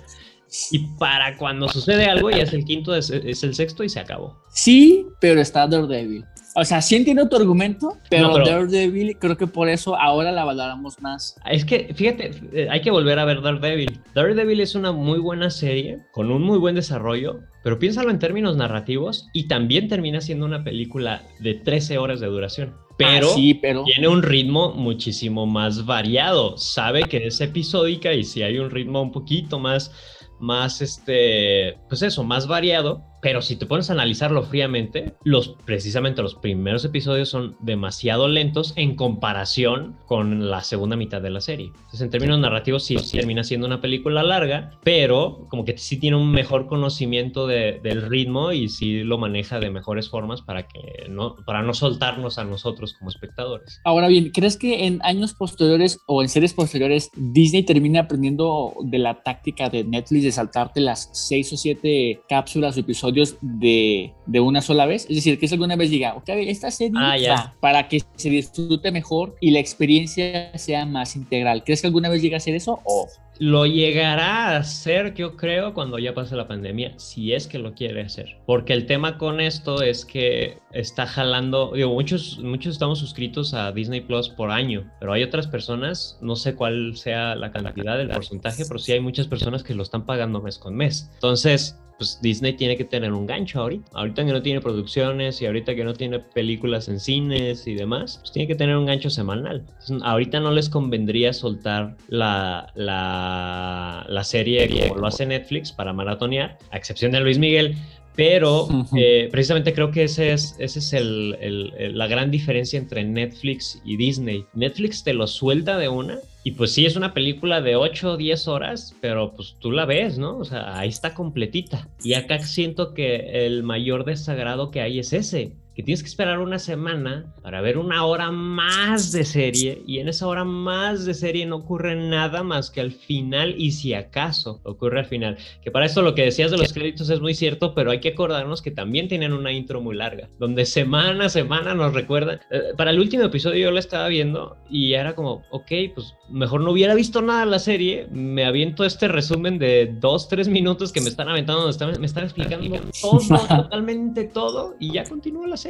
Y 0.71 0.79
para 0.99 1.37
cuando 1.37 1.69
sucede 1.69 2.07
algo, 2.07 2.31
ya 2.31 2.43
es 2.43 2.53
el 2.53 2.65
quinto, 2.65 2.95
es, 2.95 3.11
el 3.11 3.55
sexto 3.55 3.85
y 3.85 3.89
se 3.89 4.01
acabó. 4.01 4.43
Sí, 4.51 5.07
pero 5.21 5.41
está 5.41 5.67
Daredevil. 5.67 6.25
O 6.55 6.65
sea, 6.65 6.81
sí 6.81 6.97
entiendo 6.97 7.29
tu 7.29 7.37
argumento, 7.37 7.99
pero, 8.11 8.37
Daredevil 8.39 9.17
creo 9.19 9.37
que 9.37 9.47
por 9.47 9.69
eso 9.69 9.97
ahora 9.97 10.33
la 10.33 10.45
valoramos 10.45 11.01
más. 11.01 11.37
Es 11.49 11.65
que, 11.65 11.93
fíjate, 11.95 12.33
eh, 12.53 12.69
hay 12.71 12.81
que 12.81 12.91
volver 12.91 13.19
a 13.19 13.25
ver 13.25 13.43
Daredevil. 13.43 14.01
Daredevil 14.15 14.61
es 14.61 14.75
una 14.75 14.93
muy 14.93 15.19
buena 15.19 15.51
serie, 15.51 15.99
con 16.13 16.31
un 16.31 16.43
muy 16.43 16.59
buen 16.59 16.75
desarrollo, 16.75 17.41
pero 17.63 17.79
piénsalo 17.79 18.11
en 18.11 18.19
términos 18.19 18.57
narrativos 18.57 19.29
y 19.35 19.47
también 19.47 19.89
termina 19.89 20.21
siendo 20.21 20.47
una 20.47 20.65
película 20.65 21.23
de 21.41 21.55
13 21.55 21.99
horas 21.99 22.21
de 22.21 22.27
duración. 22.27 22.75
Pero, 22.97 23.29
ah, 23.31 23.59
pero, 23.63 23.85
tiene 23.85 24.09
un 24.09 24.23
ritmo 24.23 24.73
muchísimo 24.73 25.47
más 25.47 25.87
variado. 25.87 26.57
Sabe 26.57 27.05
que 27.05 27.29
es 27.29 27.41
episódica 27.41 28.13
y 28.13 28.25
si 28.25 28.43
hay 28.43 28.59
un 28.59 28.71
ritmo 28.71 29.01
un 29.01 29.13
poquito 29.13 29.61
más 29.61 29.93
más, 30.38 30.81
este, 30.81 31.79
pues 31.88 32.03
eso, 32.03 32.24
más 32.24 32.46
variado, 32.46 33.03
pero 33.20 33.42
si 33.42 33.57
te 33.57 33.66
pones 33.66 33.90
a 33.90 33.94
analizarlo 33.94 34.42
fríamente, 34.42 35.14
los, 35.24 35.57
precisamente 35.64 36.22
los 36.22 36.35
primeros 36.35 36.85
episodios 36.85 37.28
son 37.28 37.57
demasiado 37.61 38.28
lentos 38.28 38.72
en 38.76 38.94
comparación 38.94 39.96
con 40.07 40.50
la 40.50 40.62
segunda 40.62 40.96
mitad 40.96 41.20
de 41.20 41.31
la 41.31 41.40
serie. 41.40 41.66
Entonces, 41.66 42.02
en 42.02 42.11
términos 42.11 42.38
narrativos, 42.38 42.85
sí, 42.85 42.96
termina 43.12 43.44
siendo 43.44 43.66
una 43.66 43.81
película 43.81 44.22
larga, 44.22 44.70
pero 44.85 45.46
como 45.48 45.64
que 45.64 45.76
sí 45.78 45.98
tiene 45.98 46.16
un 46.16 46.31
mejor 46.31 46.66
conocimiento 46.66 47.46
del 47.46 48.02
ritmo 48.02 48.52
y 48.52 48.68
sí 48.68 49.02
lo 49.02 49.18
maneja 49.18 49.59
de 49.59 49.70
mejores 49.70 50.09
formas 50.09 50.42
para 50.42 50.68
que 50.68 51.07
no, 51.09 51.37
para 51.46 51.62
no 51.62 51.74
soltarnos 51.74 52.38
a 52.38 52.44
nosotros 52.44 52.94
como 52.94 53.11
espectadores. 53.11 53.81
Ahora 53.85 54.09
bien, 54.09 54.31
¿crees 54.31 54.57
que 54.57 54.87
en 54.87 55.00
años 55.02 55.35
posteriores 55.35 56.00
o 56.07 56.22
en 56.22 56.28
series 56.28 56.54
posteriores 56.54 57.11
Disney 57.16 57.64
termina 57.64 58.00
aprendiendo 58.00 58.74
de 58.83 58.98
la 58.98 59.22
táctica 59.22 59.68
de 59.68 59.85
Netflix 59.85 60.24
de 60.24 60.33
saltarte 60.33 60.81
las 60.81 61.11
seis 61.12 61.52
o 61.52 61.57
siete 61.57 62.20
cápsulas 62.28 62.76
o 62.76 62.81
episodios? 62.81 63.08
De, 63.12 64.12
de, 64.27 64.40
una 64.40 64.62
sola 64.62 64.87
vez. 64.87 65.07
Es 65.09 65.16
decir, 65.16 65.38
que 65.38 65.47
es 65.47 65.53
alguna 65.53 65.77
vez 65.77 65.90
diga, 65.90 66.14
ok, 66.14 66.29
esta 66.29 66.71
serie 66.71 66.94
ah, 66.97 67.55
para 67.61 67.88
que 67.88 68.03
se 68.16 68.31
disfrute 68.31 68.90
mejor 68.92 69.37
y 69.40 69.51
la 69.51 69.61
experiencia 69.61 70.57
sea 70.59 70.87
más 70.87 71.16
integral. 71.16 71.64
¿Crees 71.64 71.81
que 71.81 71.87
alguna 71.87 72.09
vez 72.09 72.23
llega 72.23 72.37
a 72.37 72.40
ser 72.40 72.55
eso 72.55 72.81
o 72.85 73.09
lo 73.38 73.66
llegará 73.66 74.49
a 74.49 74.57
hacer, 74.57 75.14
yo 75.14 75.37
creo, 75.37 75.73
cuando 75.73 75.99
ya 75.99 76.14
pase 76.14 76.35
la 76.35 76.49
pandemia, 76.49 76.94
si 76.99 77.33
es 77.33 77.47
que 77.47 77.59
lo 77.59 77.75
quiere 77.75 78.03
hacer. 78.03 78.37
Porque 78.47 78.73
el 78.73 78.87
tema 78.87 79.16
con 79.16 79.40
esto 79.40 79.83
es 79.83 80.05
que 80.05 80.59
está 80.79 81.07
jalando, 81.07 81.73
muchos, 81.88 82.38
muchos 82.38 82.75
estamos 82.75 83.01
suscritos 83.01 83.53
a 83.53 83.73
Disney 83.73 84.01
Plus 84.01 84.29
por 84.29 84.51
año, 84.51 84.88
pero 85.01 85.12
hay 85.12 85.25
otras 85.25 85.49
personas, 85.49 86.19
no 86.21 86.37
sé 86.37 86.55
cuál 86.55 86.97
sea 86.97 87.35
la 87.35 87.51
cantidad, 87.51 88.01
el 88.01 88.09
porcentaje, 88.09 88.64
pero 88.67 88.79
sí 88.79 88.93
hay 88.93 89.01
muchas 89.01 89.27
personas 89.27 89.64
que 89.64 89.75
lo 89.75 89.83
están 89.83 90.07
pagando 90.07 90.41
mes 90.41 90.59
con 90.59 90.77
mes. 90.77 91.11
Entonces, 91.14 91.77
pues 91.99 92.21
Disney 92.23 92.53
tiene 92.53 92.77
que 92.77 92.85
tener 92.85 93.12
un 93.12 93.27
gancho 93.27 93.61
ahorita. 93.61 93.91
Ahorita 93.93 94.25
que 94.25 94.33
no 94.33 94.41
tiene 94.41 94.61
producciones 94.61 95.43
y 95.43 95.47
ahorita 95.47 95.75
que 95.75 95.83
no 95.83 95.95
tiene 95.95 96.21
películas 96.21 96.88
en 96.88 97.01
cines 97.01 97.67
y 97.67 97.75
demás, 97.75 98.19
pues 98.21 98.31
tiene 98.31 98.47
que 98.47 98.55
tener 98.55 98.77
un 98.77 98.87
gancho 98.87 99.11
semanal. 99.11 99.67
ahorita 100.03 100.38
no 100.38 100.53
les 100.53 100.71
convendría 100.71 101.33
soltar 101.33 101.97
la, 102.07 102.73
la, 102.77 104.07
la 104.09 104.25
serie 104.25 104.69
como 104.88 105.01
lo 105.01 105.09
hace 105.09 105.27
Netflix 105.27 105.73
para 105.73 105.93
maratonear, 105.93 106.57
a 106.71 106.77
excepción 106.77 107.11
de 107.11 107.21
Luis 107.21 107.38
Miguel, 107.38 107.77
pero 108.18 108.66
eh, 108.96 109.28
precisamente 109.31 109.72
creo 109.72 109.92
que 109.92 110.02
ese 110.02 110.33
es, 110.33 110.57
ese 110.59 110.81
es 110.81 110.92
el, 110.92 111.96
la 111.96 112.09
gran 112.09 112.33
diferencia 112.33 112.76
entre 112.76 113.04
Netflix 113.04 113.81
y 113.85 113.96
Disney. 113.96 114.44
Netflix 114.54 115.04
te 115.04 115.14
lo 115.14 115.28
suelta 115.28 115.78
de 115.78 115.88
una 115.88 116.18
y 116.42 116.50
pues 116.50 116.72
sí 116.72 116.85
es 116.85 116.96
una 116.96 117.14
película 117.14 117.61
de 117.61 117.76
8 117.76 118.14
o 118.14 118.16
10 118.16 118.48
horas, 118.48 118.96
pero 119.00 119.37
pues 119.37 119.54
tú 119.61 119.70
la 119.70 119.85
ves, 119.85 120.18
¿no? 120.18 120.37
O 120.37 120.44
sea, 120.44 120.76
ahí 120.76 120.88
está 120.88 121.14
completita. 121.14 121.88
Y 122.02 122.14
acá 122.14 122.40
siento 122.40 122.92
que 122.92 123.46
el 123.46 123.62
mayor 123.62 124.04
desagrado 124.04 124.72
que 124.72 124.81
hay 124.81 124.98
es 124.98 125.12
ese, 125.12 125.52
que 125.79 125.85
tienes 125.85 126.03
que 126.03 126.09
esperar 126.09 126.41
una 126.41 126.59
semana 126.59 127.33
para 127.41 127.61
ver 127.61 127.79
una 127.79 128.05
hora 128.05 128.33
más 128.33 129.12
de 129.12 129.25
serie 129.25 129.81
y 129.87 130.01
en 130.01 130.09
esa 130.09 130.27
hora 130.27 130.43
más 130.43 131.05
de 131.05 131.14
serie 131.14 131.47
no 131.47 131.55
ocurre 131.55 131.95
nada 131.95 132.43
más 132.43 132.69
que 132.69 132.81
al 132.81 132.91
final 132.91 133.55
y 133.57 133.71
si 133.71 133.95
acaso 133.95 134.61
ocurre 134.64 134.99
al 134.99 135.07
final. 135.07 135.38
Que 135.62 135.71
para 135.71 135.87
esto 135.87 136.03
lo 136.03 136.17
que 136.17 136.25
decías 136.25 136.51
de 136.51 136.59
los 136.59 136.73
créditos 136.73 137.11
es 137.11 137.21
muy 137.21 137.33
cierto, 137.33 137.77
pero 137.77 137.93
hay 137.93 138.01
que 138.01 138.09
acordarnos 138.09 138.61
que 138.61 138.73
también 138.73 139.07
tienen 139.07 139.33
una 139.33 139.53
intro 139.53 139.81
muy 139.81 139.95
larga, 139.95 140.29
donde 140.41 140.67
semana 140.67 141.27
a 141.27 141.29
semana 141.29 141.75
nos 141.75 141.95
recuerdan. 141.95 142.41
Eh, 142.51 142.75
para 142.77 142.91
el 142.91 142.99
último 142.99 143.23
episodio 143.23 143.67
yo 143.67 143.71
lo 143.71 143.79
estaba 143.79 144.09
viendo 144.09 144.57
y 144.69 144.95
era 144.95 145.14
como, 145.14 145.45
ok, 145.53 145.71
pues 145.95 146.12
mejor 146.29 146.61
no 146.62 146.73
hubiera 146.73 146.97
visto 146.97 147.23
nada 147.23 147.45
de 147.45 147.53
la 147.53 147.61
serie, 147.61 148.09
me 148.11 148.45
aviento 148.45 148.85
este 148.85 149.07
resumen 149.07 149.61
de 149.61 149.95
dos, 150.01 150.29
tres 150.29 150.49
minutos 150.49 150.91
que 150.91 151.01
me 151.01 151.09
están 151.09 151.29
aventando, 151.29 151.67
me 151.67 151.71
están, 151.71 152.01
me 152.01 152.07
están 152.07 152.25
explicando 152.25 152.81
todo, 153.01 153.21
totalmente 153.49 154.25
todo 154.25 154.75
y 154.81 154.95
ya 154.95 155.05
continúa 155.05 155.47
la 155.47 155.57
serie. 155.57 155.67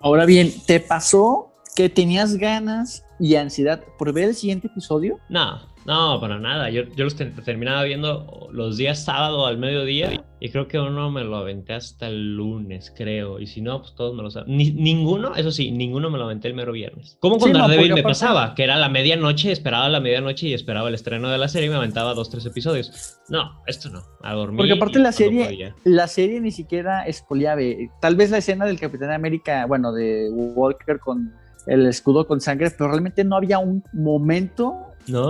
Ahora 0.00 0.24
bien, 0.24 0.52
¿te 0.66 0.80
pasó 0.80 1.52
que 1.74 1.88
tenías 1.88 2.36
ganas 2.36 3.04
y 3.18 3.36
ansiedad 3.36 3.82
por 3.98 4.12
ver 4.12 4.30
el 4.30 4.34
siguiente 4.34 4.68
episodio? 4.68 5.18
No, 5.28 5.60
no, 5.84 6.20
para 6.20 6.38
nada. 6.38 6.70
Yo, 6.70 6.82
yo 6.94 7.04
los 7.04 7.16
terminaba 7.16 7.84
viendo 7.84 8.48
los 8.50 8.76
días 8.76 9.04
sábado 9.04 9.46
al 9.46 9.58
mediodía 9.58 10.24
y 10.38 10.50
creo 10.50 10.68
que 10.68 10.78
uno 10.78 11.10
me 11.10 11.24
lo 11.24 11.36
aventé 11.36 11.72
hasta 11.72 12.08
el 12.08 12.36
lunes, 12.36 12.92
creo. 12.94 13.40
Y 13.40 13.46
si 13.46 13.62
no, 13.62 13.80
pues 13.80 13.94
todos 13.94 14.14
me 14.14 14.22
lo 14.22 14.30
saben. 14.30 14.56
ninguno, 14.56 15.34
eso 15.34 15.50
sí, 15.50 15.70
ninguno 15.70 16.10
me 16.10 16.18
lo 16.18 16.24
aventé 16.24 16.48
el 16.48 16.54
mero 16.54 16.72
viernes. 16.72 17.16
Como 17.20 17.38
con 17.38 17.52
sí, 17.52 17.92
me 17.94 18.02
pasaba, 18.02 18.54
que 18.54 18.64
era 18.64 18.76
la 18.76 18.90
medianoche, 18.90 19.50
esperaba 19.50 19.88
la 19.88 20.00
medianoche 20.00 20.48
y 20.48 20.54
esperaba 20.54 20.88
el 20.88 20.94
estreno 20.94 21.30
de 21.30 21.38
la 21.38 21.48
serie 21.48 21.68
y 21.68 21.70
me 21.70 21.76
aventaba 21.76 22.12
dos, 22.12 22.28
tres 22.28 22.44
episodios. 22.44 23.18
No, 23.28 23.62
esto 23.66 23.88
no, 23.88 24.02
a 24.22 24.34
dormir. 24.34 24.58
Porque 24.58 24.72
aparte 24.74 24.98
la 24.98 25.12
serie, 25.12 25.74
la 25.84 26.06
serie 26.06 26.40
ni 26.40 26.50
siquiera 26.50 27.06
es 27.06 27.22
poliave. 27.22 27.90
Tal 28.00 28.16
vez 28.16 28.30
la 28.30 28.38
escena 28.38 28.66
del 28.66 28.78
Capitán 28.78 29.12
América, 29.12 29.64
bueno, 29.66 29.92
de 29.92 30.28
Walker 30.30 30.98
con 30.98 31.32
el 31.66 31.86
escudo 31.86 32.26
con 32.26 32.40
sangre, 32.40 32.70
pero 32.70 32.90
realmente 32.90 33.24
no 33.24 33.36
había 33.36 33.58
un 33.58 33.82
momento 33.92 34.85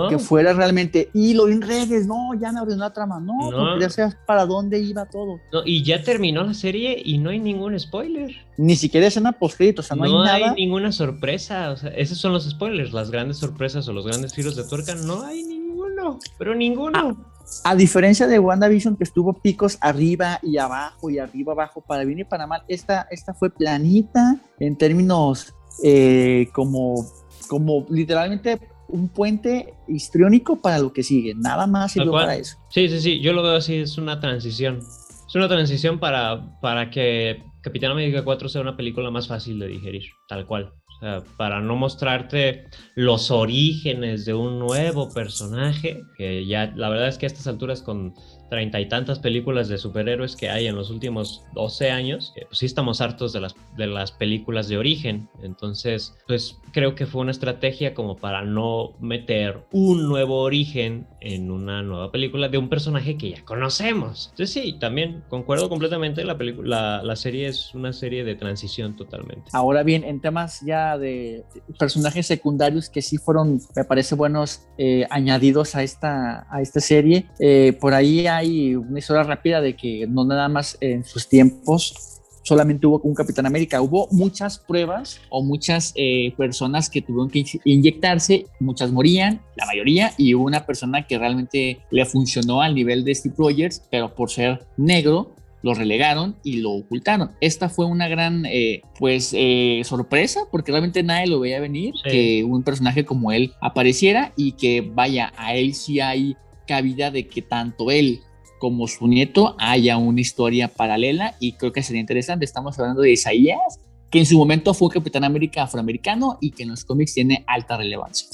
que 0.09 0.19
fuera 0.19 0.53
realmente, 0.53 1.09
y 1.13 1.33
lo 1.33 1.47
en 1.47 1.61
redes, 1.61 2.07
no, 2.07 2.33
ya 2.39 2.51
me 2.51 2.59
abrió 2.59 2.75
la 2.75 2.91
trama, 2.91 3.19
no, 3.19 3.49
porque 3.51 3.81
ya 3.81 3.89
sabes 3.89 4.17
para 4.25 4.45
dónde 4.45 4.79
iba 4.79 5.05
todo. 5.05 5.39
No, 5.53 5.61
y 5.65 5.83
ya 5.83 6.01
terminó 6.01 6.43
la 6.43 6.53
serie 6.53 7.01
y 7.03 7.17
no 7.19 7.29
hay 7.29 7.39
ningún 7.39 7.79
spoiler. 7.79 8.31
Ni 8.57 8.75
siquiera 8.75 9.07
escena 9.07 9.33
post 9.33 9.61
o 9.77 9.81
sea, 9.81 9.95
no, 9.95 10.03
hay 10.03 10.11
nada. 10.11 10.39
No 10.39 10.45
hay 10.47 10.55
ninguna 10.55 10.91
sorpresa, 10.91 11.71
o 11.71 11.77
sea, 11.77 11.91
esos 11.91 12.17
son 12.17 12.33
los 12.33 12.49
spoilers, 12.49 12.91
las 12.91 13.11
grandes 13.11 13.37
sorpresas 13.37 13.87
o 13.87 13.93
los 13.93 14.05
grandes 14.05 14.33
giros 14.33 14.55
de 14.55 14.63
tuerca, 14.63 14.95
no 14.95 15.23
hay 15.23 15.43
ninguno, 15.43 16.19
pero 16.37 16.55
ninguno. 16.55 17.25
A, 17.63 17.75
diferencia 17.75 18.27
de 18.27 18.39
WandaVision, 18.39 18.97
que 18.97 19.05
estuvo 19.05 19.33
picos 19.33 19.77
arriba 19.79 20.39
y 20.43 20.57
abajo 20.57 21.09
y 21.09 21.19
arriba 21.19 21.53
abajo, 21.53 21.81
para 21.81 22.03
bien 22.03 22.19
y 22.19 22.23
para 22.25 22.45
mal, 22.45 22.63
esta, 22.67 23.07
esta 23.09 23.33
fue 23.33 23.49
planita 23.49 24.37
en 24.59 24.75
términos 24.75 25.53
eh, 25.83 26.49
como, 26.51 27.05
como 27.47 27.85
literalmente 27.89 28.59
un 28.89 29.09
puente 29.09 29.73
histriónico 29.87 30.61
para 30.61 30.79
lo 30.79 30.93
que 30.93 31.03
sigue, 31.03 31.33
nada 31.35 31.67
más 31.67 31.93
sirvió 31.93 32.11
para 32.11 32.35
eso. 32.35 32.57
Sí, 32.69 32.87
sí, 32.89 32.99
sí, 32.99 33.19
yo 33.19 33.33
lo 33.33 33.43
veo 33.43 33.55
así, 33.55 33.75
es 33.75 33.97
una 33.97 34.19
transición. 34.19 34.79
Es 35.27 35.35
una 35.35 35.47
transición 35.49 35.99
para, 35.99 36.59
para 36.61 36.89
que 36.89 37.43
Capitán 37.61 37.91
América 37.91 38.23
4 38.23 38.47
sea 38.47 38.61
una 38.61 38.77
película 38.77 39.11
más 39.11 39.27
fácil 39.27 39.59
de 39.59 39.67
digerir, 39.67 40.03
tal 40.29 40.45
cual. 40.45 40.73
O 40.97 40.99
sea, 40.99 41.23
para 41.35 41.59
no 41.59 41.75
mostrarte 41.75 42.65
los 42.95 43.29
orígenes 43.29 44.25
de 44.25 44.33
un 44.33 44.57
nuevo 44.57 45.13
personaje, 45.13 46.01
que 46.17 46.45
ya 46.45 46.71
la 46.75 46.89
verdad 46.89 47.09
es 47.09 47.17
que 47.17 47.25
a 47.25 47.27
estas 47.27 47.45
alturas 47.45 47.81
con 47.81 48.13
treinta 48.49 48.79
y 48.79 48.87
tantas 48.87 49.19
películas 49.19 49.67
de 49.67 49.77
superhéroes 49.77 50.35
que 50.35 50.49
hay 50.49 50.67
en 50.67 50.75
los 50.75 50.89
últimos 50.89 51.43
12 51.53 51.91
años, 51.91 52.33
pues 52.35 52.59
sí 52.59 52.65
estamos 52.65 53.01
hartos 53.01 53.33
de 53.33 53.41
las, 53.41 53.55
de 53.75 53.87
las 53.87 54.11
películas 54.11 54.67
de 54.67 54.77
origen. 54.77 55.29
Entonces, 55.41 56.15
pues 56.27 56.57
creo 56.71 56.95
que 56.95 57.05
fue 57.05 57.21
una 57.21 57.31
estrategia 57.31 57.93
como 57.93 58.17
para 58.17 58.43
no 58.43 58.93
meter 58.99 59.65
un 59.71 60.07
nuevo 60.07 60.41
origen 60.41 61.07
en 61.21 61.51
una 61.51 61.81
nueva 61.81 62.11
película 62.11 62.49
de 62.49 62.57
un 62.57 62.69
personaje 62.69 63.17
que 63.17 63.31
ya 63.31 63.45
conocemos. 63.45 64.29
Entonces 64.31 64.51
sí, 64.51 64.77
también 64.79 65.23
concuerdo 65.29 65.69
completamente, 65.69 66.23
la, 66.23 66.37
película, 66.37 67.01
la, 67.03 67.15
serie 67.15 67.47
es 67.47 67.73
una 67.73 67.93
serie 67.93 68.23
de 68.23 68.35
transición 68.35 68.95
totalmente. 68.95 69.49
Ahora 69.53 69.83
bien, 69.83 70.03
en 70.03 70.21
temas 70.21 70.61
ya 70.61 70.97
de 70.97 71.43
personajes 71.79 72.27
secundarios 72.27 72.89
que 72.89 73.01
sí 73.01 73.17
fueron, 73.17 73.59
me 73.75 73.83
parece 73.83 74.15
buenos, 74.15 74.67
eh, 74.77 75.05
añadidos 75.09 75.75
a 75.75 75.83
esta, 75.83 76.47
a 76.49 76.61
esta 76.61 76.79
serie, 76.79 77.25
eh, 77.39 77.75
por 77.79 77.93
ahí 77.93 78.27
hay 78.27 78.36
una 78.45 78.99
historia 78.99 79.23
rápida 79.23 79.61
de 79.61 79.75
que 79.75 80.05
no 80.07 80.25
nada 80.25 80.47
más 80.49 80.77
en 80.81 81.03
sus 81.03 81.27
tiempos 81.27 82.17
solamente 82.47 82.87
hubo 82.87 83.01
un 83.03 83.13
Capitán 83.13 83.45
América, 83.45 83.81
hubo 83.81 84.07
muchas 84.09 84.57
pruebas 84.57 85.19
o 85.29 85.43
muchas 85.43 85.91
eh, 85.97 86.33
personas 86.37 86.89
que 86.89 87.01
tuvieron 87.01 87.29
que 87.29 87.43
inyectarse, 87.65 88.45
muchas 88.61 88.89
morían, 88.89 89.41
la 89.57 89.65
mayoría, 89.65 90.13
y 90.17 90.33
hubo 90.33 90.45
una 90.45 90.65
persona 90.65 91.05
que 91.05 91.17
realmente 91.17 91.79
le 91.91 92.05
funcionó 92.05 92.61
al 92.61 92.73
nivel 92.73 93.03
de 93.03 93.13
Steve 93.15 93.35
Rogers, 93.37 93.83
pero 93.91 94.15
por 94.15 94.31
ser 94.31 94.65
negro, 94.77 95.35
lo 95.61 95.73
relegaron 95.73 96.37
y 96.43 96.61
lo 96.61 96.71
ocultaron. 96.71 97.31
Esta 97.41 97.67
fue 97.67 97.85
una 97.85 98.07
gran, 98.07 98.45
eh, 98.45 98.81
pues, 98.97 99.33
eh, 99.35 99.81
sorpresa, 99.83 100.41
porque 100.49 100.71
realmente 100.71 101.03
nadie 101.03 101.27
lo 101.27 101.41
veía 101.41 101.59
venir, 101.59 101.93
que 102.09 102.45
un 102.45 102.63
personaje 102.63 103.03
como 103.03 103.33
él 103.33 103.51
apareciera 103.59 104.31
y 104.37 104.53
que, 104.53 104.79
vaya, 104.81 105.33
a 105.35 105.55
él 105.55 105.73
sí 105.73 105.99
hay 105.99 106.37
cabida 106.67 107.09
de 107.09 107.27
que 107.27 107.41
tanto 107.41 107.89
él 107.89 108.21
como 108.59 108.87
su 108.87 109.07
nieto 109.07 109.55
haya 109.59 109.97
una 109.97 110.21
historia 110.21 110.67
paralela 110.67 111.35
y 111.39 111.53
creo 111.53 111.71
que 111.71 111.83
sería 111.83 112.01
interesante. 112.01 112.45
Estamos 112.45 112.77
hablando 112.79 113.01
de 113.01 113.11
Isaías, 113.11 113.79
que 114.11 114.19
en 114.19 114.25
su 114.25 114.37
momento 114.37 114.73
fue 114.73 114.89
Capitán 114.89 115.23
América 115.23 115.63
afroamericano 115.63 116.37
y 116.41 116.51
que 116.51 116.63
en 116.63 116.69
los 116.69 116.85
cómics 116.85 117.13
tiene 117.13 117.43
alta 117.47 117.77
relevancia. 117.77 118.27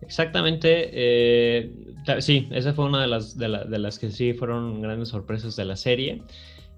Exactamente, 0.00 0.90
eh, 0.92 1.72
sí, 2.20 2.48
esa 2.52 2.72
fue 2.72 2.84
una 2.84 3.02
de 3.02 3.08
las, 3.08 3.36
de, 3.36 3.48
las 3.48 3.98
que 3.98 4.10
sí 4.10 4.32
fueron 4.32 4.80
grandes 4.80 5.08
sorpresas 5.08 5.56
de 5.56 5.64
la 5.64 5.76
serie. 5.76 6.22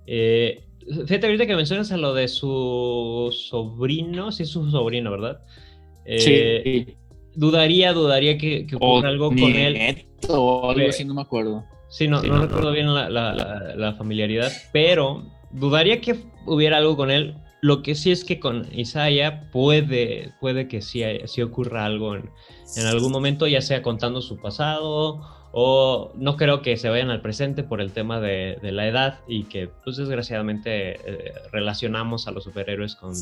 Eh, 0.07 0.65
fíjate 1.07 1.27
ahorita 1.27 1.47
que 1.47 1.55
mencionas 1.55 1.93
a 1.93 1.99
lo 1.99 2.15
de 2.15 2.29
su 2.29 3.29
sobrino, 3.31 4.33
sí 4.33 4.45
es 4.45 4.49
su 4.49 4.71
sobrino, 4.71 5.11
¿verdad? 5.11 5.41
Eh, 6.07 6.87
sí. 6.87 6.95
Dudaría, 7.35 7.93
dudaría 7.93 8.39
que, 8.39 8.67
que 8.67 8.77
ocurra 8.77 9.11
algo 9.11 9.29
con 9.29 9.39
él. 9.39 10.07
O 10.29 10.71
algo 10.71 10.89
así, 10.89 11.05
no 11.05 11.15
me 11.15 11.23
acuerdo. 11.23 11.65
Sí, 11.89 12.07
no, 12.07 12.23
no 12.23 12.43
recuerdo 12.43 12.71
bien 12.73 12.95
la, 12.95 13.95
familiaridad, 13.99 14.53
pero 14.73 15.25
dudaría 15.51 16.01
que 16.01 16.17
hubiera 16.47 16.77
algo 16.77 16.97
con 16.97 17.11
él. 17.11 17.37
Lo 17.63 17.83
que 17.83 17.95
sí 17.95 18.11
es 18.11 18.25
que 18.25 18.41
con 18.41 18.67
Isaiah 18.73 19.51
puede, 19.51 20.33
puede 20.41 20.67
que 20.67 20.81
sí, 20.81 21.03
sí 21.27 21.43
ocurra 21.43 21.85
algo 21.85 22.15
en, 22.15 22.31
algún 22.87 23.13
momento, 23.13 23.47
ya 23.47 23.61
sea 23.61 23.83
contando 23.83 24.23
su 24.23 24.39
pasado 24.39 25.21
o 25.53 26.13
no 26.15 26.37
creo 26.37 26.63
que 26.63 26.77
se 26.77 26.89
vayan 26.89 27.11
al 27.11 27.21
presente 27.21 27.65
por 27.65 27.81
el 27.81 27.93
tema 27.93 28.21
de, 28.21 28.59
la 28.63 28.87
edad 28.87 29.19
y 29.27 29.45
que 29.45 29.69
pues 29.85 29.97
desgraciadamente 29.97 30.93
eh, 30.93 31.33
relacionamos 31.53 32.29
a 32.29 32.31
los 32.31 32.45
superhéroes 32.45 32.95
con, 32.95 33.13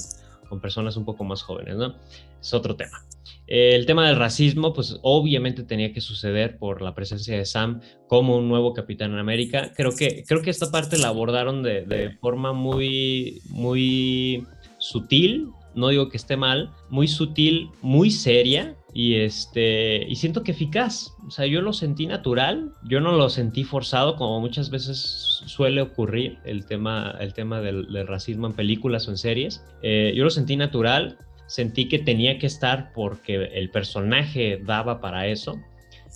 con 0.48 0.60
personas 0.60 0.96
un 0.96 1.04
poco 1.04 1.24
más 1.24 1.42
jóvenes, 1.42 1.76
¿no? 1.76 1.94
Es 2.40 2.54
otro 2.54 2.76
tema. 2.76 3.02
El 3.48 3.86
tema 3.86 4.06
del 4.06 4.16
racismo, 4.16 4.72
pues 4.72 4.98
obviamente 5.02 5.62
tenía 5.62 5.92
que 5.92 6.00
suceder 6.00 6.58
por 6.58 6.82
la 6.82 6.94
presencia 6.94 7.36
de 7.36 7.46
Sam 7.46 7.80
como 8.06 8.36
un 8.36 8.48
nuevo 8.48 8.74
Capitán 8.74 9.12
en 9.12 9.18
América. 9.18 9.72
Creo 9.74 9.96
que, 9.96 10.22
creo 10.26 10.42
que 10.42 10.50
esta 10.50 10.70
parte 10.70 10.98
la 10.98 11.08
abordaron 11.08 11.62
de, 11.62 11.82
de 11.82 12.10
forma 12.18 12.52
muy, 12.52 13.40
muy 13.48 14.46
sutil, 14.78 15.48
no 15.74 15.88
digo 15.88 16.08
que 16.08 16.16
esté 16.16 16.36
mal, 16.36 16.70
muy 16.90 17.08
sutil, 17.08 17.70
muy 17.82 18.10
seria 18.10 18.76
y 18.92 19.16
este 19.16 20.04
y 20.08 20.16
siento 20.16 20.42
que 20.42 20.52
eficaz. 20.52 21.14
O 21.26 21.30
sea, 21.30 21.46
yo 21.46 21.60
lo 21.60 21.72
sentí 21.72 22.06
natural, 22.06 22.72
yo 22.84 23.00
no 23.00 23.12
lo 23.12 23.28
sentí 23.28 23.64
forzado 23.64 24.16
como 24.16 24.40
muchas 24.40 24.70
veces 24.70 25.42
suele 25.46 25.82
ocurrir 25.82 26.38
el 26.44 26.66
tema 26.66 27.14
el 27.20 27.32
tema 27.32 27.60
del, 27.60 27.86
racismo 28.06 28.46
en 28.46 28.54
películas 28.54 29.06
o 29.06 29.10
en 29.12 29.18
series. 29.18 29.64
Eh, 29.82 30.12
yo 30.16 30.24
lo 30.24 30.30
sentí 30.30 30.56
natural, 30.56 31.18
sentí 31.48 31.88
que 31.88 31.98
tenía 31.98 32.38
que 32.38 32.46
estar 32.46 32.92
porque 32.92 33.34
el 33.34 33.70
personaje 33.70 34.60
daba 34.62 35.00
para 35.00 35.26
eso 35.26 35.58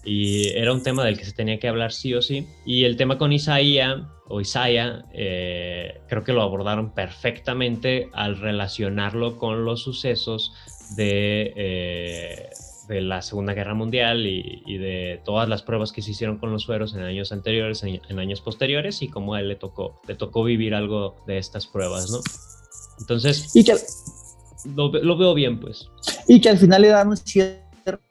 y 0.04 0.48
era 0.48 0.72
un 0.72 0.82
tema 0.82 1.04
del 1.04 1.18
que 1.18 1.24
se 1.24 1.32
tenía 1.32 1.58
que 1.58 1.68
hablar 1.68 1.92
sí 1.92 2.14
o 2.14 2.22
sí. 2.22 2.46
Y 2.64 2.84
el 2.84 2.96
tema 2.96 3.18
con 3.18 3.32
Isaías 3.32 4.02
o 4.28 4.40
Isaiah, 4.40 5.04
eh, 5.12 6.00
creo 6.08 6.24
que 6.24 6.32
lo 6.32 6.42
abordaron 6.42 6.92
perfectamente 6.94 8.08
al 8.12 8.38
relacionarlo 8.38 9.38
con 9.38 9.64
los 9.64 9.82
sucesos 9.82 10.52
de, 10.96 11.52
eh, 11.54 12.48
de 12.88 13.00
la 13.00 13.22
Segunda 13.22 13.52
Guerra 13.54 13.74
Mundial 13.74 14.26
y, 14.26 14.78
de 14.78 15.20
todas 15.24 15.48
las 15.48 15.62
pruebas 15.62 15.92
que 15.92 16.02
se 16.02 16.12
hicieron 16.12 16.38
con 16.38 16.50
los 16.50 16.62
sueros 16.62 16.94
en 16.94 17.02
años 17.02 17.30
anteriores, 17.30 17.82
en, 17.84 18.18
años 18.18 18.40
posteriores, 18.40 19.02
y 19.02 19.08
cómo 19.08 19.34
a 19.34 19.40
él 19.40 19.48
le 19.48 19.56
tocó, 19.56 20.00
le 20.08 20.14
tocó 20.14 20.44
vivir 20.44 20.74
algo 20.74 21.22
de 21.26 21.38
estas 21.38 21.66
pruebas, 21.66 22.10
¿no? 22.10 22.18
Entonces, 23.00 23.54
y 23.54 23.64
que, 23.64 23.74
lo, 24.74 25.16
veo 25.16 25.34
bien, 25.34 25.60
pues. 25.60 25.88
Y 26.28 26.40
que 26.40 26.48
al 26.48 26.58
final 26.58 26.82
le 26.82 26.88
dan 26.88 27.08
un 27.08 27.16
cierto 27.16 27.62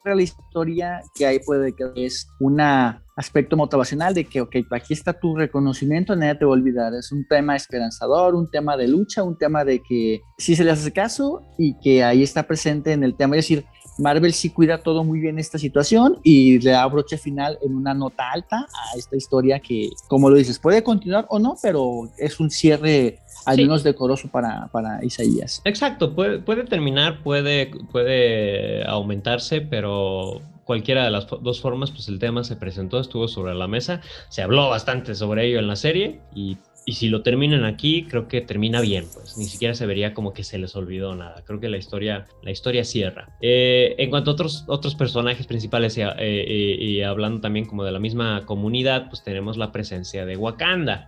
la 0.04 0.22
historia 0.22 1.02
que 1.16 1.26
hay 1.26 1.40
puede 1.40 1.74
que 1.74 1.92
es 1.96 2.28
un 2.40 2.60
aspecto 2.60 3.56
motivacional 3.56 4.14
de 4.14 4.26
que, 4.26 4.42
ok, 4.42 4.56
aquí 4.72 4.94
está 4.94 5.14
tu 5.14 5.36
reconocimiento, 5.36 6.16
nadie 6.16 6.36
te 6.36 6.46
va 6.46 6.52
a 6.52 6.54
olvidar. 6.56 6.94
Es 6.94 7.12
un 7.12 7.26
tema 7.28 7.56
esperanzador, 7.56 8.36
un 8.36 8.50
tema 8.50 8.76
de 8.76 8.88
lucha, 8.88 9.24
un 9.24 9.38
tema 9.38 9.64
de 9.64 9.82
que 9.82 10.22
sí 10.38 10.56
se 10.56 10.64
le 10.64 10.72
hace 10.72 10.92
caso 10.92 11.42
y 11.58 11.78
que 11.80 12.04
ahí 12.04 12.24
está 12.24 12.44
presente 12.44 12.92
en 12.92 13.04
el 13.04 13.16
tema. 13.16 13.36
Es 13.38 13.46
decir, 13.46 13.66
Marvel 14.02 14.34
sí 14.34 14.50
cuida 14.50 14.80
todo 14.80 15.04
muy 15.04 15.20
bien 15.20 15.40
esta 15.40 15.58
situación 15.58 16.20
y 16.24 16.60
le 16.60 16.72
da 16.72 16.86
broche 16.88 17.18
final 17.18 17.58
en 17.62 17.76
una 17.76 17.94
nota 17.94 18.32
alta 18.32 18.68
a 18.68 18.98
esta 18.98 19.16
historia 19.16 19.60
que, 19.60 19.90
como 20.08 20.30
lo 20.30 20.36
dices, 20.36 20.60
puede 20.60 20.84
continuar 20.84 21.26
o 21.30 21.40
no, 21.40 21.56
pero 21.62 22.10
es 22.18 22.40
un 22.40 22.50
cierre 22.50 23.20
al 23.46 23.58
menos 23.58 23.84
decoroso 23.84 24.28
para, 24.28 24.68
para 24.68 25.04
Isaías. 25.04 25.62
Exacto, 25.66 26.14
puede, 26.14 26.40
puede 26.40 26.64
terminar, 26.64 27.24
puede, 27.24 27.72
puede 27.92 28.86
aumentarse, 28.86 29.62
pero 29.62 30.42
cualquiera 30.64 31.04
de 31.04 31.12
las 31.12 31.28
dos 31.28 31.62
formas, 31.62 31.92
pues 31.92 32.08
el 32.08 32.20
tema 32.20 32.44
se 32.44 32.56
presentó, 32.56 33.00
estuvo 33.00 33.28
sobre 33.28 33.54
la 33.56 33.68
mesa, 33.68 34.02
se 34.30 34.42
habló 34.42 34.70
bastante 34.70 35.16
sobre 35.16 35.48
ello 35.48 35.60
en 35.60 35.68
la 35.68 35.76
serie 35.76 36.22
y 36.34 36.58
y 36.86 36.94
si 36.94 37.10
lo 37.10 37.22
terminan 37.22 37.64
aquí, 37.64 38.04
creo 38.04 38.28
que 38.28 38.42
termina 38.42 38.82
bien, 38.82 39.06
pues 39.14 39.38
ni 39.38 39.46
siquiera 39.46 39.76
se 39.76 39.86
vería 39.86 40.14
como 40.14 40.34
que 40.34 40.44
se 40.44 40.58
les 40.58 40.76
olvidó 40.76 41.16
nada. 41.16 41.44
Creo 41.46 41.60
que 41.60 41.70
la 41.70 41.78
historia, 41.78 42.28
la 42.42 42.52
historia 42.52 42.84
cierra. 42.84 43.30
Eh, 43.42 43.96
en 44.00 44.10
cuanto 44.10 44.32
a 44.32 44.34
otros, 44.34 44.64
otros 44.68 44.96
personajes 44.96 45.46
principales 45.46 45.98
y, 45.98 46.02
eh, 46.02 46.78
y, 46.80 47.02
hablando 47.02 47.40
también 47.40 47.66
como 47.66 47.84
de 47.84 47.92
la 47.92 48.00
misma 48.00 48.46
comunidad, 48.46 49.10
pues 49.10 49.24
tenemos 49.24 49.58
la 49.58 49.72
presencia 49.72 50.26
de 50.26 50.38
Wakanda. 50.38 51.08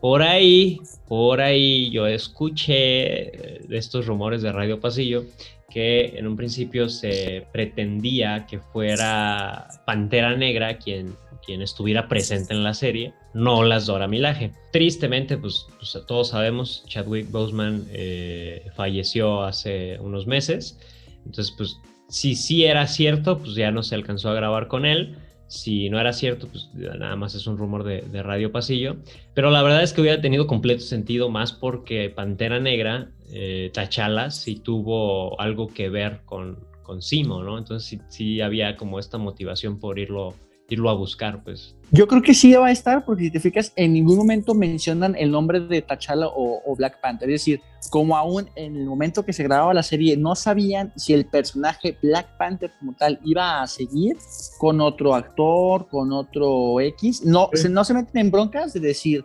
Por 0.00 0.22
ahí, 0.22 0.80
por 1.08 1.40
ahí 1.40 1.90
yo 1.90 2.06
escuché 2.06 2.74
eh, 2.76 3.60
de 3.66 3.78
estos 3.78 4.06
rumores 4.06 4.42
de 4.42 4.52
Radio 4.52 4.78
Pasillo 4.78 5.24
que 5.70 6.14
en 6.16 6.26
un 6.28 6.36
principio 6.36 6.88
se 6.88 7.46
pretendía 7.52 8.46
que 8.46 8.60
fuera 8.60 9.66
Pantera 9.84 10.36
Negra 10.36 10.78
quien, 10.78 11.16
quien 11.44 11.62
estuviera 11.62 12.08
presente 12.08 12.54
en 12.54 12.64
la 12.64 12.74
serie, 12.74 13.12
no 13.32 13.62
las 13.62 13.86
Dora 13.86 14.08
Milaje. 14.08 14.52
Tristemente, 14.72 15.36
pues, 15.36 15.66
pues 15.78 15.98
todos 16.06 16.28
sabemos, 16.28 16.84
Chadwick 16.86 17.30
Boseman 17.30 17.86
eh, 17.90 18.66
falleció 18.74 19.42
hace 19.42 19.98
unos 20.00 20.26
meses, 20.26 20.78
entonces 21.24 21.54
pues 21.56 21.78
si 22.08 22.34
sí 22.36 22.64
era 22.64 22.86
cierto, 22.86 23.38
pues 23.38 23.54
ya 23.54 23.70
no 23.70 23.82
se 23.82 23.94
alcanzó 23.94 24.30
a 24.30 24.34
grabar 24.34 24.68
con 24.68 24.86
él. 24.86 25.16
Si 25.46 25.90
no 25.90 26.00
era 26.00 26.12
cierto, 26.12 26.48
pues 26.48 26.70
nada 26.74 27.16
más 27.16 27.34
es 27.34 27.46
un 27.46 27.58
rumor 27.58 27.84
de, 27.84 28.22
Radio 28.22 28.50
Pasillo. 28.50 28.96
Pero 29.34 29.50
la 29.50 29.62
verdad 29.62 29.82
es 29.82 29.92
que 29.92 30.00
hubiera 30.00 30.20
tenido 30.20 30.46
completo 30.46 30.80
sentido 30.80 31.28
más 31.28 31.52
porque 31.52 32.10
Pantera 32.10 32.60
Negra 32.60 33.10
eh, 33.32 33.70
T'Challa 33.72 34.30
sí 34.30 34.56
tuvo 34.56 35.40
algo 35.40 35.68
que 35.68 35.88
ver 35.88 36.20
con, 36.24 36.60
con 36.82 37.02
Simo, 37.02 37.42
¿no? 37.42 37.58
Entonces 37.58 37.88
sí, 37.88 38.00
sí, 38.08 38.40
había 38.40 38.76
como 38.76 38.98
esta 38.98 39.18
motivación 39.18 39.80
por 39.80 39.98
irlo, 39.98 40.34
irlo 40.68 40.90
a 40.90 40.94
buscar, 40.94 41.42
pues. 41.44 41.76
Yo 41.90 42.08
creo 42.08 42.22
que 42.22 42.34
sí 42.34 42.52
va 42.54 42.66
a 42.66 42.70
estar, 42.72 43.04
porque 43.04 43.24
si 43.24 43.30
te 43.30 43.40
fijas, 43.40 43.72
en 43.76 43.92
ningún 43.92 44.16
momento 44.16 44.54
mencionan 44.54 45.14
el 45.16 45.30
nombre 45.30 45.60
de 45.60 45.82
T'Challa 45.82 46.26
o, 46.26 46.74
Black 46.76 47.00
Panther. 47.00 47.30
Es 47.30 47.42
decir, 47.42 47.60
como 47.90 48.16
aún 48.16 48.48
en 48.56 48.76
el 48.76 48.86
momento 48.86 49.24
que 49.24 49.32
se 49.32 49.42
grababa 49.44 49.72
la 49.74 49.82
serie 49.82 50.16
no 50.16 50.34
sabían 50.34 50.92
si 50.96 51.12
el 51.12 51.26
personaje 51.26 51.96
Black 52.02 52.36
Panther 52.36 52.72
como 52.80 52.94
tal 52.94 53.20
iba 53.24 53.62
a 53.62 53.66
seguir 53.66 54.16
con 54.58 54.80
otro 54.80 55.14
actor, 55.14 55.86
con 55.88 56.12
otro 56.12 56.80
X, 56.80 57.24
no, 57.24 57.50
se, 57.52 57.68
no 57.68 57.84
se 57.84 57.94
meten 57.94 58.22
en 58.22 58.30
broncas 58.30 58.72
de 58.72 58.80
decir, 58.80 59.24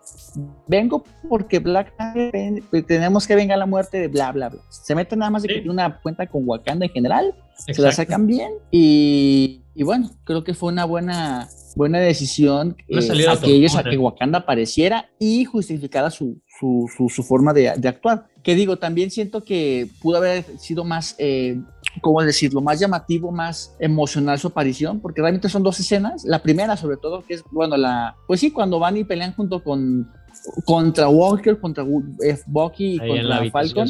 vengo 0.68 1.03
porque 1.28 1.60
Black 1.60 1.95
Panther, 1.95 2.62
tenemos 2.86 3.26
que 3.26 3.36
venga 3.36 3.57
la 3.57 3.66
muerte 3.66 3.99
de 3.99 4.07
bla, 4.10 4.32
bla, 4.32 4.49
bla. 4.49 4.62
Se 4.70 4.93
meten 4.93 5.20
nada 5.20 5.32
más 5.32 5.41
de 5.41 5.47
que 5.47 5.53
tiene 5.55 5.72
una 5.72 5.99
cuenta 6.01 6.28
con 6.28 6.47
Wakanda 6.47 6.86
en 6.86 6.91
general, 6.91 7.34
se 7.55 7.82
la 7.82 7.91
sacan 7.91 8.28
bien 8.28 8.51
y, 8.72 9.64
y 9.74 9.84
bueno, 9.84 10.12
creo 10.24 10.43
que 10.43 10.53
fue 10.53 10.72
una 10.72 10.86
buena 10.86 11.47
buena 11.76 11.99
decisión 11.99 12.76
eh, 12.88 12.99
aquellos 13.30 13.76
a 13.76 13.84
que 13.84 13.97
Wakanda 13.97 14.39
apareciera 14.39 15.09
y 15.20 15.45
justificara 15.45 16.09
su, 16.09 16.41
su, 16.59 16.88
su, 17.09 17.24
forma 17.24 17.53
de, 17.53 17.74
de, 17.78 17.88
actuar. 17.88 18.28
Que 18.43 18.55
digo, 18.55 18.78
también 18.78 19.11
siento 19.11 19.43
que 19.43 19.88
pudo 20.01 20.17
haber 20.17 20.43
sido 20.57 20.84
más, 20.84 21.15
eh, 21.17 21.59
¿cómo 22.01 22.22
decirlo?, 22.22 22.61
más 22.61 22.80
llamativo, 22.80 23.32
más 23.32 23.76
emocional 23.80 24.39
su 24.39 24.47
aparición, 24.47 24.99
porque 24.99 25.22
realmente 25.22 25.49
son 25.49 25.63
dos 25.63 25.80
escenas. 25.80 26.24
La 26.26 26.41
primera, 26.41 26.78
sobre 26.78 26.97
todo, 26.97 27.24
que 27.26 27.36
es, 27.36 27.43
bueno, 27.51 27.78
la, 27.78 28.15
pues 28.28 28.39
sí, 28.39 28.51
cuando 28.51 28.80
van 28.80 28.97
y 28.97 29.03
pelean 29.03 29.34
junto 29.34 29.63
con, 29.63 30.11
contra 30.65 31.09
Walker, 31.09 31.59
contra 31.59 31.86
F. 32.22 32.43
Bucky 32.47 32.95
y 32.95 32.97
contra 32.99 33.49
Falcon 33.51 33.89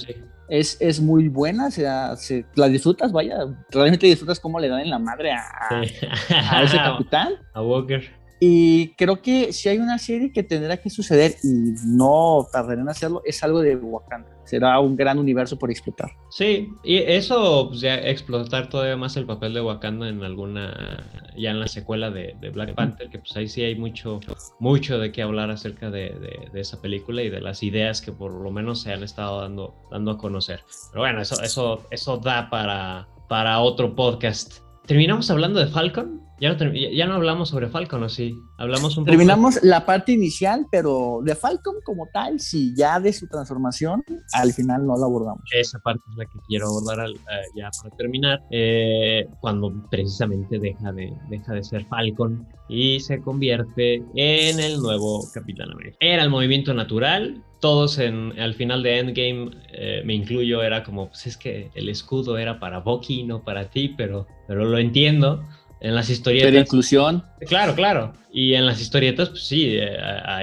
es, 0.50 0.78
es 0.80 1.00
muy 1.00 1.30
buena, 1.30 1.72
se, 1.72 1.88
se, 2.18 2.46
la 2.56 2.68
disfrutas, 2.68 3.12
vaya, 3.12 3.38
realmente 3.70 4.08
disfrutas 4.08 4.40
cómo 4.40 4.60
le 4.60 4.68
dan 4.68 4.82
en 4.82 4.90
la 4.90 5.00
madre 5.00 5.32
a, 5.32 5.44
a 5.70 6.64
ese 6.64 6.78
capitán. 6.78 7.34
A 7.54 7.62
Walker. 7.62 8.19
Y 8.40 8.94
creo 8.94 9.22
que 9.22 9.52
si 9.52 9.68
hay 9.68 9.80
una 9.80 9.98
serie 9.98 10.32
que 10.32 10.44
tendrá 10.44 10.78
que 10.78 10.90
suceder 10.90 11.36
y 11.44 11.74
no 11.86 12.48
tardará 12.52 12.82
en 12.82 12.88
hacerlo, 12.88 13.22
es 13.26 13.44
algo 13.44 13.60
de 13.60 13.76
Wakanda. 13.76 14.30
Será 14.46 14.80
un 14.80 14.96
gran 14.96 15.20
universo 15.20 15.60
por 15.60 15.70
explotar. 15.70 16.12
Sí, 16.30 16.70
y 16.84 16.98
eso, 16.98 17.68
pues 17.68 17.82
ya 17.82 17.96
explotar 17.96 18.70
todavía 18.70 18.96
más 18.96 19.18
el 19.18 19.26
papel 19.26 19.54
de 19.54 19.62
Wakanda 19.62 20.08
en 20.08 20.24
alguna, 20.24 21.06
ya 21.38 21.52
en 21.52 21.60
la 21.60 21.68
secuela 21.68 22.10
de, 22.10 22.34
Black 22.54 22.74
Panther, 22.76 23.10
que 23.10 23.20
pues 23.20 23.36
ahí 23.36 23.48
sí 23.48 23.62
hay 23.62 23.76
mucho, 23.76 24.22
mucho 24.60 24.98
de 24.98 25.12
qué 25.12 25.22
hablar 25.22 25.52
acerca 25.52 25.92
de, 25.92 26.50
de, 26.52 26.60
esa 26.60 26.82
película 26.82 27.22
y 27.22 27.30
de 27.30 27.42
las 27.42 27.62
ideas 27.62 28.02
que 28.02 28.12
por 28.12 28.32
lo 28.32 28.52
menos 28.52 28.82
se 28.82 28.94
han 28.94 29.04
estado 29.04 29.42
dando, 29.42 29.76
dando 29.92 30.12
a 30.12 30.18
conocer. 30.18 30.62
Pero 30.92 31.02
bueno, 31.02 31.22
eso, 31.22 31.42
eso, 31.44 31.86
eso 31.92 32.18
da 32.18 32.50
para, 32.50 33.08
para 33.28 33.60
otro 33.60 33.96
podcast. 33.96 34.60
¿Terminamos 34.88 35.30
hablando 35.30 35.60
de 35.60 35.68
Falcon? 35.68 36.29
Ya 36.40 36.54
no, 36.54 36.74
ya 36.74 37.06
no 37.06 37.16
hablamos 37.16 37.50
sobre 37.50 37.68
Falcon, 37.68 38.04
¿o 38.04 38.10
sí? 38.10 38.42
Hablamos 38.58 38.98
un 38.98 39.06
Terminamos 39.06 39.60
la 39.64 39.86
parte 39.86 40.12
inicial, 40.14 40.66
pero 40.72 41.20
de 41.24 41.36
Falcon 41.36 41.76
como 41.84 42.08
tal, 42.14 42.40
sí, 42.40 42.74
ya 42.76 43.00
de 43.00 43.12
su 43.12 43.28
transformación, 43.28 44.04
al 44.34 44.54
final 44.54 44.86
no 44.86 44.98
la 44.98 45.06
abordamos. 45.06 45.44
Esa 45.52 45.80
parte 45.80 46.04
es 46.10 46.16
la 46.16 46.26
que 46.26 46.40
quiero 46.48 46.68
abordar 46.68 47.10
eh, 47.10 47.14
ya 47.56 47.70
para 47.82 47.96
terminar, 47.96 48.40
eh, 48.52 49.28
cuando 49.42 49.74
precisamente 49.90 50.60
deja 50.60 50.92
de, 50.92 51.14
deja 51.30 51.54
de 51.54 51.64
ser 51.64 51.86
Falcon 51.86 52.48
y 52.70 53.00
se 53.00 53.20
convierte 53.20 54.04
en 54.16 54.60
el 54.60 54.80
nuevo 54.80 55.28
Capitán 55.34 55.72
América. 55.72 55.98
Era 56.00 56.24
el 56.24 56.30
movimiento 56.30 56.74
natural, 56.74 57.44
todos 57.60 57.98
en, 58.00 58.40
al 58.40 58.54
final 58.54 58.84
de 58.84 59.00
Endgame, 59.00 59.52
eh, 59.74 60.02
me 60.06 60.14
incluyo, 60.14 60.64
era 60.64 60.84
como, 60.84 61.10
pues 61.10 61.28
es 61.28 61.38
que 61.38 61.72
el 61.76 61.90
escudo 61.90 62.38
era 62.38 62.60
para 62.60 62.80
Bucky, 62.80 63.24
no 63.24 63.44
para 63.44 63.70
ti, 63.70 63.94
pero, 63.98 64.28
pero 64.48 64.66
lo 64.66 64.78
entiendo. 64.78 65.44
En 65.82 65.96
las 65.96 66.10
historietas. 66.10 66.52
De 66.52 66.60
inclusión. 66.60 67.24
Claro, 67.48 67.74
claro. 67.74 68.14
Y 68.32 68.54
en 68.54 68.66
las 68.66 68.80
historietas, 68.80 69.30
pues 69.30 69.44
sí, 69.44 69.76
eh, 69.78 69.98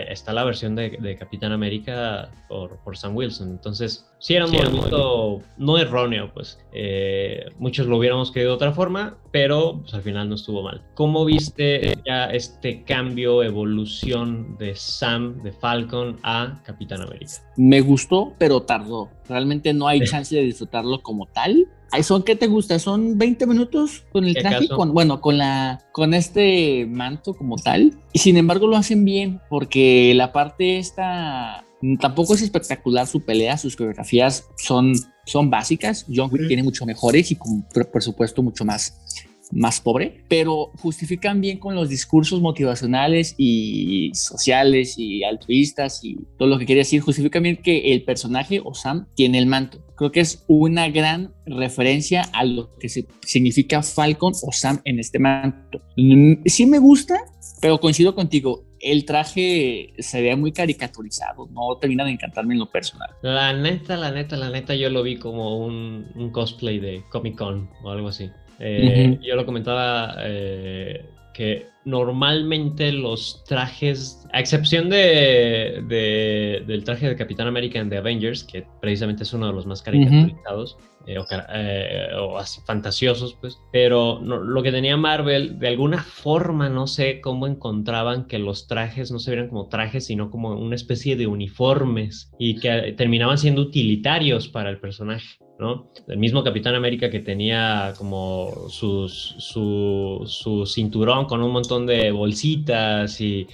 está 0.08 0.32
la 0.32 0.44
versión 0.44 0.74
de, 0.74 1.16
Capitán 1.18 1.52
América 1.52 2.30
por, 2.48 2.78
por, 2.82 2.96
Sam 2.96 3.14
Wilson. 3.14 3.50
Entonces, 3.50 4.06
sí 4.18 4.34
era 4.34 4.46
un 4.46 4.52
movimiento 4.52 5.42
no 5.56 5.78
erróneo, 5.78 6.32
pues. 6.34 6.58
Eh, 6.72 7.44
muchos 7.58 7.86
lo 7.86 7.98
hubiéramos 7.98 8.32
querido 8.32 8.52
de 8.52 8.56
otra 8.56 8.72
forma, 8.72 9.18
pero 9.30 9.80
pues, 9.82 9.94
al 9.94 10.02
final 10.02 10.28
no 10.28 10.34
estuvo 10.34 10.62
mal. 10.62 10.82
¿Cómo 10.94 11.24
viste 11.24 11.94
ya 12.04 12.26
este 12.26 12.82
cambio, 12.82 13.42
evolución 13.42 14.56
de 14.58 14.74
Sam, 14.74 15.42
de 15.42 15.52
Falcon 15.52 16.18
a 16.22 16.60
Capitán 16.64 17.02
América? 17.02 17.32
Me 17.56 17.80
gustó, 17.82 18.34
pero 18.38 18.62
tardó. 18.62 19.10
Realmente 19.28 19.72
no 19.72 19.86
hay 19.86 20.00
chance 20.00 20.34
de 20.34 20.42
disfrutarlo 20.42 21.02
como 21.02 21.26
tal. 21.26 21.68
¿Son 22.02 22.22
qué 22.22 22.36
te 22.36 22.46
gusta? 22.46 22.78
¿Son 22.78 23.16
20 23.16 23.46
minutos 23.46 24.04
con 24.12 24.24
el 24.24 24.34
traje? 24.34 24.68
Con, 24.68 24.92
bueno, 24.92 25.20
con, 25.20 25.38
la, 25.38 25.82
con 25.92 26.14
este 26.14 26.86
manto 26.86 27.34
como 27.34 27.56
tal 27.56 27.98
y 28.12 28.18
sin 28.18 28.36
embargo 28.36 28.66
lo 28.66 28.76
hacen 28.76 29.04
bien 29.04 29.40
porque 29.48 30.12
la 30.14 30.32
parte 30.32 30.78
esta 30.78 31.64
tampoco 32.00 32.34
es 32.34 32.42
espectacular 32.42 33.06
su 33.06 33.20
pelea, 33.20 33.56
sus 33.56 33.76
coreografías 33.76 34.48
son, 34.56 34.94
son 35.26 35.50
básicas. 35.50 36.06
John 36.12 36.30
Wick 36.32 36.48
tiene 36.48 36.62
mucho 36.62 36.84
mejores 36.86 37.30
y 37.30 37.36
con, 37.36 37.66
por 37.92 38.02
supuesto 38.02 38.42
mucho 38.42 38.64
más 38.64 39.26
más 39.52 39.80
pobre, 39.80 40.24
pero 40.28 40.72
justifican 40.78 41.40
bien 41.40 41.58
con 41.58 41.74
los 41.74 41.88
discursos 41.88 42.40
motivacionales 42.40 43.34
y 43.38 44.10
sociales 44.14 44.98
y 44.98 45.22
altruistas 45.24 46.04
y 46.04 46.16
todo 46.36 46.48
lo 46.48 46.58
que 46.58 46.66
quiere 46.66 46.80
decir, 46.80 47.00
justifican 47.00 47.42
bien 47.42 47.56
que 47.56 47.92
el 47.92 48.02
personaje 48.02 48.60
o 48.64 48.74
Sam 48.74 49.06
tiene 49.14 49.38
el 49.38 49.46
manto. 49.46 49.85
Creo 49.96 50.12
que 50.12 50.20
es 50.20 50.44
una 50.46 50.88
gran 50.88 51.32
referencia 51.46 52.22
a 52.32 52.44
lo 52.44 52.76
que 52.78 52.88
significa 52.88 53.82
Falcon 53.82 54.32
o 54.42 54.52
Sam 54.52 54.80
en 54.84 54.98
este 54.98 55.18
manto. 55.18 55.80
Mm, 55.96 56.44
sí 56.44 56.66
me 56.66 56.78
gusta, 56.78 57.16
pero 57.60 57.78
coincido 57.78 58.14
contigo, 58.14 58.64
el 58.80 59.04
traje 59.04 59.94
se 59.98 60.20
ve 60.20 60.36
muy 60.36 60.52
caricaturizado, 60.52 61.48
no 61.50 61.78
termina 61.80 62.04
de 62.04 62.12
encantarme 62.12 62.54
en 62.54 62.60
lo 62.60 62.70
personal. 62.70 63.08
La 63.22 63.52
neta, 63.52 63.96
la 63.96 64.10
neta, 64.10 64.36
la 64.36 64.50
neta, 64.50 64.74
yo 64.74 64.90
lo 64.90 65.02
vi 65.02 65.16
como 65.16 65.58
un, 65.64 66.06
un 66.14 66.30
cosplay 66.30 66.78
de 66.78 67.02
Comic 67.10 67.36
Con 67.36 67.70
o 67.82 67.90
algo 67.90 68.08
así. 68.08 68.30
Eh, 68.58 69.18
yo 69.22 69.34
lo 69.36 69.44
comentaba 69.44 70.16
eh, 70.20 71.04
que 71.34 71.66
normalmente 71.86 72.90
los 72.92 73.44
trajes, 73.44 74.26
a 74.32 74.40
excepción 74.40 74.90
de, 74.90 75.82
de- 75.88 76.64
del 76.66 76.84
traje 76.84 77.08
de 77.08 77.16
Capitán 77.16 77.46
América 77.46 77.78
en 77.78 77.88
The 77.88 77.98
Avengers, 77.98 78.44
que 78.44 78.66
precisamente 78.80 79.22
es 79.22 79.32
uno 79.32 79.46
de 79.46 79.52
los 79.52 79.64
más 79.66 79.82
caricaturizados 79.82 80.76
eh, 81.06 81.18
o, 81.18 81.24
eh, 81.54 82.08
o 82.20 82.36
así 82.38 82.60
fantasiosos, 82.66 83.34
pues, 83.40 83.56
pero 83.72 84.18
no- 84.20 84.38
lo 84.38 84.62
que 84.64 84.72
tenía 84.72 84.96
Marvel, 84.96 85.58
de 85.60 85.68
alguna 85.68 86.02
forma, 86.02 86.68
no 86.68 86.88
sé 86.88 87.20
cómo 87.20 87.46
encontraban 87.46 88.26
que 88.26 88.40
los 88.40 88.66
trajes 88.66 89.12
no 89.12 89.20
se 89.20 89.30
vieran 89.30 89.48
como 89.48 89.68
trajes, 89.68 90.06
sino 90.06 90.28
como 90.30 90.50
una 90.58 90.74
especie 90.74 91.14
de 91.16 91.28
uniformes 91.28 92.32
y 92.38 92.58
que 92.58 92.94
terminaban 92.96 93.38
siendo 93.38 93.62
utilitarios 93.62 94.48
para 94.48 94.70
el 94.70 94.80
personaje. 94.80 95.38
¿No? 95.58 95.86
El 96.06 96.18
mismo 96.18 96.44
Capitán 96.44 96.74
América 96.74 97.10
que 97.10 97.20
tenía 97.20 97.94
como 97.96 98.68
su, 98.68 99.08
su 99.08 100.64
cinturón 100.66 101.26
con 101.26 101.42
un 101.42 101.52
montón 101.52 101.86
de 101.86 102.10
bolsitas 102.10 103.20
y, 103.20 103.46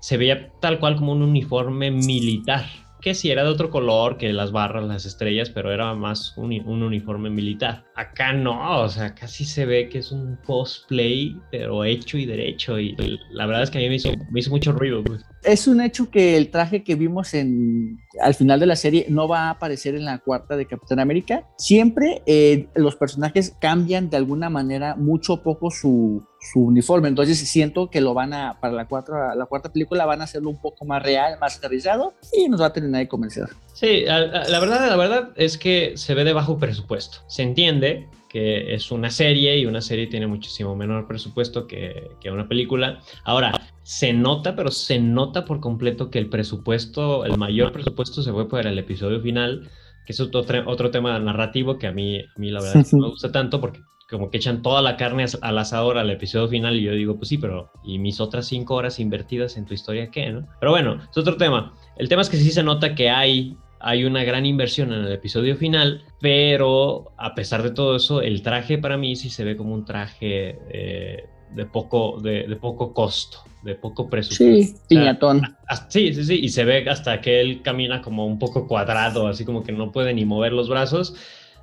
se 0.00 0.16
veía 0.16 0.52
tal 0.60 0.78
cual 0.78 0.96
como 0.96 1.12
un 1.12 1.22
uniforme 1.22 1.90
militar, 1.90 2.64
que 3.06 3.14
sí 3.14 3.30
era 3.30 3.44
de 3.44 3.50
otro 3.50 3.70
color 3.70 4.18
que 4.18 4.32
las 4.32 4.50
barras, 4.50 4.84
las 4.84 5.06
estrellas, 5.06 5.48
pero 5.48 5.72
era 5.72 5.94
más 5.94 6.36
un, 6.36 6.52
un 6.66 6.82
uniforme 6.82 7.30
militar. 7.30 7.84
Acá 7.94 8.32
no, 8.32 8.80
o 8.80 8.88
sea, 8.88 9.14
casi 9.14 9.44
se 9.44 9.64
ve 9.64 9.88
que 9.88 9.98
es 9.98 10.10
un 10.10 10.36
cosplay, 10.44 11.40
pero 11.52 11.84
hecho 11.84 12.18
y 12.18 12.26
derecho, 12.26 12.80
y 12.80 12.96
la 13.30 13.46
verdad 13.46 13.62
es 13.62 13.70
que 13.70 13.78
a 13.78 13.80
mí 13.80 13.88
me 13.88 13.94
hizo, 13.94 14.10
me 14.32 14.40
hizo 14.40 14.50
mucho 14.50 14.72
ruido. 14.72 15.04
Pues. 15.04 15.24
Es 15.44 15.68
un 15.68 15.80
hecho 15.80 16.10
que 16.10 16.36
el 16.36 16.50
traje 16.50 16.82
que 16.82 16.96
vimos 16.96 17.32
en, 17.34 17.96
al 18.20 18.34
final 18.34 18.58
de 18.58 18.66
la 18.66 18.74
serie 18.74 19.06
no 19.08 19.28
va 19.28 19.42
a 19.42 19.50
aparecer 19.50 19.94
en 19.94 20.04
la 20.04 20.18
cuarta 20.18 20.56
de 20.56 20.66
Capitán 20.66 20.98
América. 20.98 21.46
Siempre 21.58 22.24
eh, 22.26 22.66
los 22.74 22.96
personajes 22.96 23.56
cambian 23.60 24.10
de 24.10 24.16
alguna 24.16 24.50
manera 24.50 24.96
mucho 24.96 25.34
o 25.34 25.42
poco 25.44 25.70
su, 25.70 26.26
su 26.52 26.60
uniforme. 26.60 27.08
Entonces 27.08 27.38
siento 27.38 27.90
que 27.90 28.00
lo 28.00 28.14
van 28.14 28.32
a, 28.32 28.58
para 28.60 28.72
la, 28.72 28.86
cuarta 28.86 29.34
la 29.34 29.46
cuarta 29.46 29.72
película 29.72 30.06
van 30.06 30.20
a 30.20 30.24
hacerlo 30.24 30.50
un 30.50 30.60
poco 30.60 30.84
más 30.84 31.02
real, 31.02 31.38
más 31.40 31.58
aterrizado 31.58 32.14
y 32.32 32.48
nos 32.48 32.60
va 32.60 32.66
a 32.66 32.72
terminar 32.72 33.00
de 33.00 33.08
convencer. 33.08 33.48
Sí, 33.72 34.04
la 34.06 34.60
verdad, 34.60 34.88
la 34.88 34.96
verdad 34.96 35.30
es 35.36 35.58
que 35.58 35.92
se 35.96 36.14
ve 36.14 36.24
de 36.24 36.32
bajo 36.32 36.58
presupuesto. 36.58 37.18
Se 37.28 37.42
entiende 37.42 38.08
que 38.28 38.74
es 38.74 38.90
una 38.90 39.10
serie 39.10 39.58
y 39.58 39.66
una 39.66 39.80
serie 39.80 40.06
tiene 40.06 40.26
muchísimo 40.26 40.76
menor 40.76 41.06
presupuesto 41.06 41.66
que, 41.66 42.10
que, 42.20 42.30
una 42.30 42.48
película. 42.48 43.00
Ahora, 43.24 43.52
se 43.82 44.12
nota, 44.12 44.56
pero 44.56 44.70
se 44.70 44.98
nota 44.98 45.44
por 45.44 45.60
completo 45.60 46.10
que 46.10 46.18
el 46.18 46.28
presupuesto, 46.28 47.24
el 47.24 47.38
mayor 47.38 47.72
presupuesto 47.72 48.22
se 48.22 48.32
fue 48.32 48.48
por 48.48 48.66
el 48.66 48.78
episodio 48.78 49.20
final, 49.20 49.70
que 50.04 50.12
es 50.12 50.20
otro, 50.20 50.44
otro 50.66 50.90
tema 50.90 51.18
narrativo 51.18 51.78
que 51.78 51.86
a 51.86 51.92
mí, 51.92 52.20
a 52.20 52.38
mí 52.38 52.50
la 52.50 52.60
verdad 52.60 52.84
no 52.92 52.98
me 52.98 53.08
gusta 53.10 53.30
tanto 53.30 53.60
porque 53.60 53.80
como 54.08 54.30
que 54.30 54.36
echan 54.36 54.62
toda 54.62 54.82
la 54.82 54.96
carne 54.96 55.24
al 55.40 55.58
asador 55.58 55.98
al 55.98 56.10
episodio 56.10 56.48
final 56.48 56.76
y 56.76 56.82
yo 56.82 56.92
digo, 56.92 57.16
pues 57.16 57.28
sí, 57.28 57.38
pero 57.38 57.72
¿y 57.84 57.98
mis 57.98 58.20
otras 58.20 58.46
cinco 58.46 58.74
horas 58.74 59.00
invertidas 59.00 59.56
en 59.56 59.66
tu 59.66 59.74
historia 59.74 60.10
qué, 60.10 60.30
no? 60.30 60.46
Pero 60.60 60.72
bueno, 60.72 61.00
es 61.10 61.16
otro 61.16 61.36
tema. 61.36 61.74
El 61.96 62.08
tema 62.08 62.22
es 62.22 62.30
que 62.30 62.36
sí 62.36 62.50
se 62.50 62.62
nota 62.62 62.94
que 62.94 63.10
hay 63.10 63.56
hay 63.78 64.04
una 64.04 64.24
gran 64.24 64.46
inversión 64.46 64.92
en 64.92 65.04
el 65.04 65.12
episodio 65.12 65.56
final, 65.56 66.02
pero 66.20 67.12
a 67.18 67.34
pesar 67.34 67.62
de 67.62 67.70
todo 67.70 67.96
eso, 67.96 68.22
el 68.22 68.42
traje 68.42 68.78
para 68.78 68.96
mí 68.96 69.16
sí 69.16 69.30
se 69.30 69.44
ve 69.44 69.56
como 69.56 69.74
un 69.74 69.84
traje 69.84 70.58
eh, 70.70 71.24
de, 71.52 71.66
poco, 71.66 72.18
de, 72.20 72.46
de, 72.48 72.56
poco 72.56 72.92
costo, 72.92 73.38
de 73.62 73.74
poco 73.74 74.08
presupuesto. 74.08 74.78
Sí, 74.78 74.82
piñatón. 74.88 75.42
O 75.70 75.76
sea, 75.76 75.86
sí, 75.90 76.14
sí, 76.14 76.24
sí, 76.24 76.40
y 76.42 76.48
se 76.48 76.64
ve 76.64 76.88
hasta 76.88 77.20
que 77.20 77.40
él 77.40 77.62
camina 77.62 78.00
como 78.00 78.26
un 78.26 78.38
poco 78.38 78.66
cuadrado, 78.66 79.28
así 79.28 79.44
como 79.44 79.62
que 79.62 79.72
no 79.72 79.92
puede 79.92 80.14
ni 80.14 80.24
mover 80.24 80.52
los 80.52 80.68
brazos. 80.68 81.14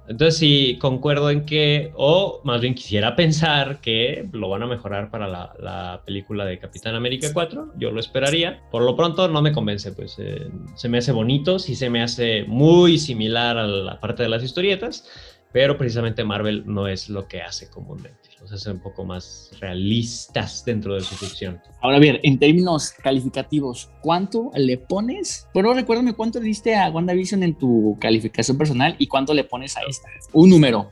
Entonces 0.08 0.38
sí, 0.38 0.78
concuerdo 0.82 1.30
en 1.30 1.46
que, 1.46 1.92
o 1.96 2.42
más 2.44 2.60
bien 2.60 2.76
quisiera 2.76 3.16
pensar 3.16 3.80
que 3.80 4.28
lo 4.34 4.50
van 4.50 4.64
a 4.64 4.68
mejorar 4.68 5.10
para 5.10 5.28
la, 5.28 5.54
la 5.60 6.02
película 6.06 6.44
de 6.46 6.60
Capitán 6.60 6.96
América 6.96 7.30
4, 7.34 7.74
yo 7.78 7.92
lo 7.92 8.00
esperaría. 8.00 8.62
Por 8.70 8.84
lo 8.84 8.96
pronto 8.98 9.28
no 9.30 9.42
me 9.42 9.54
convence, 9.54 9.94
pues 9.94 10.16
eh, 10.20 10.50
se 10.76 10.90
me 10.90 10.98
hace 10.98 11.14
bonito, 11.14 11.58
sí 11.58 11.76
se 11.76 11.90
me 11.90 12.02
hace 12.02 12.44
muy 12.44 12.98
similar 12.98 13.58
a 13.58 13.66
la 13.66 14.00
parte 14.00 14.24
de 14.24 14.30
las 14.30 14.44
historietas, 14.44 15.08
pero 15.54 15.78
precisamente 15.78 16.24
Marvel 16.26 16.64
no 16.66 16.88
es 16.88 17.08
lo 17.10 17.28
que 17.28 17.42
hace 17.42 17.70
comúnmente, 17.70 18.30
los 18.44 18.52
hace 18.52 18.72
un 18.72 18.80
poco 18.80 19.06
más 19.06 19.52
realistas 19.62 20.66
dentro 20.66 20.96
de 20.96 21.02
su 21.02 21.16
ficción. 21.16 21.62
Ahora 21.82 21.98
bien, 21.98 22.20
en 22.24 22.38
términos 22.38 22.92
calificativos, 22.92 23.90
¿cuánto 24.02 24.52
le 24.56 24.78
pones? 24.78 25.48
Pero 25.54 25.74
recuérdame 25.74 26.14
cuánto 26.14 26.40
le 26.40 26.48
diste 26.48 26.76
a 26.76 26.90
WandaVision 26.90 27.42
en 27.44 27.56
tu 27.58 27.98
calificación 28.02 28.58
personal 28.58 28.96
y 29.00 29.08
cuánto 29.08 29.34
le 29.34 29.46
pones 29.46 29.78
a 29.78 29.82
esta. 29.88 30.10
Un 30.34 30.50
número. 30.50 30.92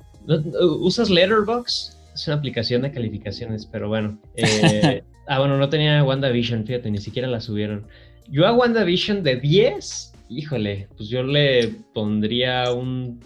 ¿Usas 0.80 1.10
Letterboxd? 1.10 1.97
Es 2.14 2.28
una 2.28 2.38
aplicación 2.38 2.84
de 2.84 2.91
calificaciones, 2.91 3.66
pero 3.66 3.89
bueno. 3.89 4.18
Eh, 4.36 5.04
ah, 5.28 5.39
bueno, 5.39 5.58
no 5.58 5.68
tenía 5.68 6.04
WandaVision, 6.06 6.66
fíjate, 6.66 6.89
ni 6.89 6.99
siquiera 6.99 7.28
la 7.28 7.41
subieron. 7.41 7.86
Yo 8.30 8.47
a 8.47 8.54
WandaVision 8.54 9.24
de 9.24 9.36
10, 9.36 10.14
híjole, 10.30 10.88
pues 10.95 11.10
yo 11.10 11.22
le 11.24 11.68
pondría 11.93 12.72
un 12.72 13.20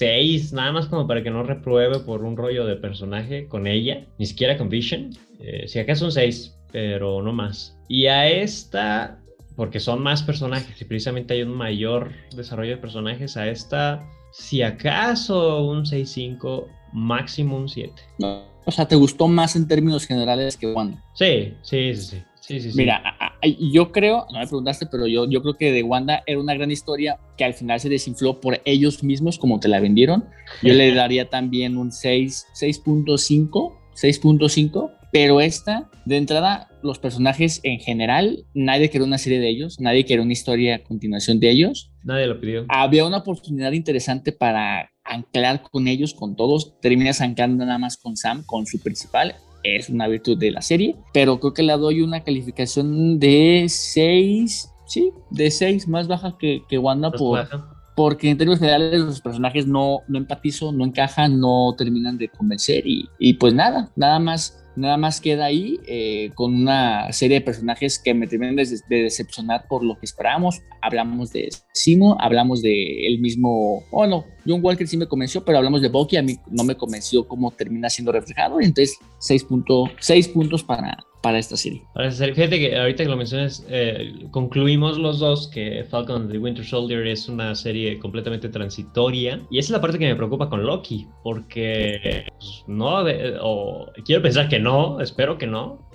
6, 0.00 0.54
nada 0.54 0.72
más 0.72 0.86
como 0.86 1.06
para 1.06 1.22
que 1.22 1.30
no 1.30 1.42
repruebe 1.42 1.98
por 1.98 2.24
un 2.24 2.34
rollo 2.34 2.64
de 2.64 2.76
personaje 2.76 3.46
con 3.48 3.66
ella, 3.66 4.06
ni 4.16 4.24
siquiera 4.24 4.56
con 4.56 4.70
Vision. 4.70 5.10
Eh, 5.40 5.68
si 5.68 5.78
acaso 5.78 6.06
un 6.06 6.12
6, 6.12 6.56
pero 6.72 7.20
no 7.20 7.34
más. 7.34 7.76
Y 7.86 8.06
a 8.06 8.26
esta, 8.26 9.20
porque 9.56 9.78
son 9.78 10.02
más 10.02 10.22
personajes 10.22 10.80
y 10.80 10.86
precisamente 10.86 11.34
hay 11.34 11.42
un 11.42 11.54
mayor 11.54 12.12
desarrollo 12.34 12.70
de 12.70 12.76
personajes, 12.78 13.36
a 13.36 13.46
esta, 13.48 14.02
si 14.32 14.62
acaso 14.62 15.66
un 15.66 15.84
6-5, 15.84 16.64
máximo 16.94 17.58
un 17.58 17.68
7. 17.68 17.92
No, 18.20 18.44
o 18.64 18.70
sea, 18.70 18.88
¿te 18.88 18.96
gustó 18.96 19.28
más 19.28 19.54
en 19.54 19.68
términos 19.68 20.06
generales 20.06 20.56
que 20.56 20.72
Wanda? 20.72 21.04
Sí, 21.12 21.52
sí, 21.60 21.94
sí, 21.94 22.02
sí. 22.02 22.22
Sí, 22.40 22.58
sí, 22.58 22.72
sí. 22.72 22.78
Mira, 22.78 23.02
a, 23.20 23.32
yo 23.46 23.92
creo, 23.92 24.26
no 24.32 24.38
me 24.38 24.46
preguntaste, 24.46 24.86
pero 24.86 25.06
yo, 25.06 25.28
yo 25.28 25.42
creo 25.42 25.54
que 25.54 25.72
de 25.72 25.82
Wanda 25.82 26.22
era 26.26 26.40
una 26.40 26.54
gran 26.54 26.70
historia 26.70 27.18
que 27.40 27.44
al 27.46 27.54
final 27.54 27.80
se 27.80 27.88
desinfló 27.88 28.38
por 28.38 28.60
ellos 28.66 29.02
mismos 29.02 29.38
como 29.38 29.60
te 29.60 29.68
la 29.68 29.80
vendieron. 29.80 30.26
Yo 30.62 30.74
le 30.74 30.92
daría 30.92 31.30
también 31.30 31.78
un 31.78 31.90
6, 31.90 32.48
6.5, 32.54 33.72
6.5, 33.94 34.90
pero 35.10 35.40
esta, 35.40 35.88
de 36.04 36.18
entrada, 36.18 36.68
los 36.82 36.98
personajes 36.98 37.60
en 37.62 37.80
general, 37.80 38.44
nadie 38.52 38.90
quería 38.90 39.06
una 39.06 39.16
serie 39.16 39.40
de 39.40 39.48
ellos, 39.48 39.80
nadie 39.80 40.04
quería 40.04 40.22
una 40.22 40.34
historia 40.34 40.74
a 40.74 40.78
continuación 40.80 41.40
de 41.40 41.48
ellos. 41.48 41.90
Nadie 42.04 42.26
lo 42.26 42.38
pidió. 42.38 42.66
Había 42.68 43.06
una 43.06 43.16
oportunidad 43.16 43.72
interesante 43.72 44.32
para 44.32 44.90
anclar 45.02 45.62
con 45.62 45.88
ellos, 45.88 46.12
con 46.12 46.36
todos. 46.36 46.78
Terminas 46.82 47.22
anclando 47.22 47.64
nada 47.64 47.78
más 47.78 47.96
con 47.96 48.18
Sam, 48.18 48.44
con 48.44 48.66
su 48.66 48.80
principal 48.80 49.34
es 49.62 49.90
una 49.90 50.08
virtud 50.08 50.38
de 50.38 50.50
la 50.50 50.62
serie, 50.62 50.96
pero 51.12 51.38
creo 51.38 51.54
que 51.54 51.62
le 51.62 51.72
doy 51.74 52.00
una 52.00 52.22
calificación 52.24 53.18
de 53.18 53.66
6, 53.68 54.69
sí, 54.90 55.12
de 55.30 55.50
6, 55.50 55.88
más 55.88 56.08
baja 56.08 56.36
que, 56.38 56.64
que 56.68 56.76
Wanda 56.76 57.12
por, 57.12 57.46
porque 57.94 58.28
en 58.28 58.38
términos 58.38 58.58
generales 58.58 59.00
los 59.00 59.20
personajes 59.20 59.66
no, 59.66 60.00
no 60.08 60.18
empatizo, 60.18 60.72
no 60.72 60.84
encajan, 60.84 61.38
no 61.38 61.74
terminan 61.78 62.18
de 62.18 62.28
convencer 62.28 62.86
y, 62.86 63.08
y 63.18 63.34
pues 63.34 63.54
nada, 63.54 63.90
nada 63.96 64.18
más. 64.18 64.56
Nada 64.76 64.96
más 64.96 65.20
queda 65.20 65.46
ahí 65.46 65.78
eh, 65.86 66.30
con 66.36 66.54
una 66.54 67.12
serie 67.12 67.40
de 67.40 67.44
personajes 67.44 67.98
que 67.98 68.14
me 68.14 68.28
terminan 68.28 68.54
de, 68.54 68.64
de, 68.88 69.02
decepcionar 69.02 69.66
por 69.68 69.84
lo 69.84 69.98
que 69.98 70.06
esperábamos. 70.06 70.62
Hablamos 70.80 71.32
de 71.32 71.48
Simo, 71.74 72.16
hablamos 72.20 72.62
de 72.62 73.06
el 73.08 73.18
mismo, 73.18 73.82
oh 73.90 74.06
no, 74.06 74.24
John 74.50 74.60
Walker 74.62 74.86
sí 74.86 74.96
me 74.96 75.06
convenció, 75.06 75.44
pero 75.44 75.58
hablamos 75.58 75.80
de 75.80 75.88
Bucky, 75.88 76.16
a 76.16 76.22
mí 76.22 76.36
no 76.50 76.64
me 76.64 76.76
convenció 76.76 77.26
cómo 77.26 77.50
termina 77.50 77.88
siendo 77.88 78.12
reflejado. 78.12 78.60
Entonces, 78.60 78.98
6, 79.18 79.44
punto, 79.44 79.84
6 80.00 80.28
puntos 80.28 80.64
para, 80.64 80.98
para 81.22 81.38
esta 81.38 81.56
serie. 81.56 81.82
Fíjate 81.94 82.58
que 82.58 82.76
ahorita 82.76 83.04
que 83.04 83.08
lo 83.08 83.16
mencionas, 83.16 83.64
eh, 83.68 84.26
concluimos 84.30 84.98
los 84.98 85.18
dos 85.18 85.48
que 85.48 85.84
Falcon 85.88 86.22
and 86.22 86.32
the 86.32 86.38
Winter 86.38 86.64
Soldier 86.64 87.06
es 87.06 87.28
una 87.28 87.54
serie 87.54 87.98
completamente 87.98 88.48
transitoria. 88.48 89.40
Y 89.50 89.58
esa 89.58 89.66
es 89.66 89.70
la 89.70 89.80
parte 89.80 89.98
que 89.98 90.06
me 90.06 90.16
preocupa 90.16 90.48
con 90.48 90.64
Loki, 90.64 91.06
porque 91.22 92.26
pues, 92.38 92.64
no, 92.66 93.04
o 93.42 93.86
quiero 94.04 94.22
pensar 94.22 94.48
que 94.48 94.58
no, 94.58 95.00
espero 95.00 95.38
que 95.38 95.46
no, 95.46 95.86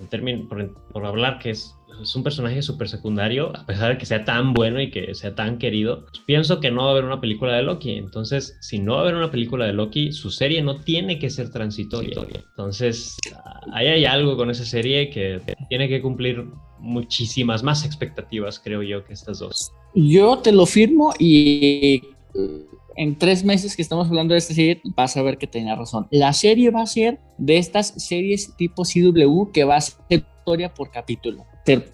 por, 0.48 0.74
por 0.92 1.04
hablar 1.04 1.38
que 1.38 1.50
es 1.50 1.75
es 2.02 2.14
un 2.14 2.22
personaje 2.22 2.62
súper 2.62 2.88
secundario, 2.88 3.56
a 3.56 3.64
pesar 3.66 3.92
de 3.92 3.98
que 3.98 4.06
sea 4.06 4.24
tan 4.24 4.52
bueno 4.52 4.80
y 4.80 4.90
que 4.90 5.14
sea 5.14 5.34
tan 5.34 5.58
querido, 5.58 6.06
pues 6.06 6.22
pienso 6.26 6.60
que 6.60 6.70
no 6.70 6.82
va 6.82 6.88
a 6.88 6.92
haber 6.92 7.04
una 7.04 7.20
película 7.20 7.54
de 7.54 7.62
Loki. 7.62 7.92
Entonces, 7.92 8.56
si 8.60 8.78
no 8.78 8.92
va 8.92 8.98
a 8.98 9.02
haber 9.02 9.14
una 9.14 9.30
película 9.30 9.66
de 9.66 9.72
Loki, 9.72 10.12
su 10.12 10.30
serie 10.30 10.62
no 10.62 10.80
tiene 10.80 11.18
que 11.18 11.30
ser 11.30 11.50
transitoria. 11.50 12.16
Entonces, 12.50 13.16
ahí 13.72 13.86
hay 13.86 14.04
algo 14.04 14.36
con 14.36 14.50
esa 14.50 14.64
serie 14.64 15.10
que 15.10 15.40
tiene 15.68 15.88
que 15.88 16.02
cumplir 16.02 16.44
muchísimas 16.78 17.62
más 17.62 17.84
expectativas, 17.84 18.58
creo 18.58 18.82
yo, 18.82 19.04
que 19.04 19.14
estas 19.14 19.38
dos. 19.38 19.72
Yo 19.94 20.38
te 20.38 20.52
lo 20.52 20.66
firmo 20.66 21.14
y 21.18 22.02
en 22.96 23.16
tres 23.16 23.44
meses 23.44 23.76
que 23.76 23.82
estamos 23.82 24.08
hablando 24.08 24.34
de 24.34 24.38
esta 24.38 24.54
serie, 24.54 24.80
vas 24.96 25.16
a 25.16 25.22
ver 25.22 25.38
que 25.38 25.46
tenía 25.46 25.74
razón. 25.74 26.06
La 26.10 26.32
serie 26.32 26.70
va 26.70 26.82
a 26.82 26.86
ser 26.86 27.18
de 27.38 27.58
estas 27.58 27.88
series 27.96 28.54
tipo 28.56 28.82
CW 28.84 29.52
que 29.52 29.64
va 29.64 29.76
a 29.76 29.80
ser 29.80 30.24
historia 30.46 30.72
por 30.72 30.92
capítulo. 30.92 31.44
Ter- 31.64 31.92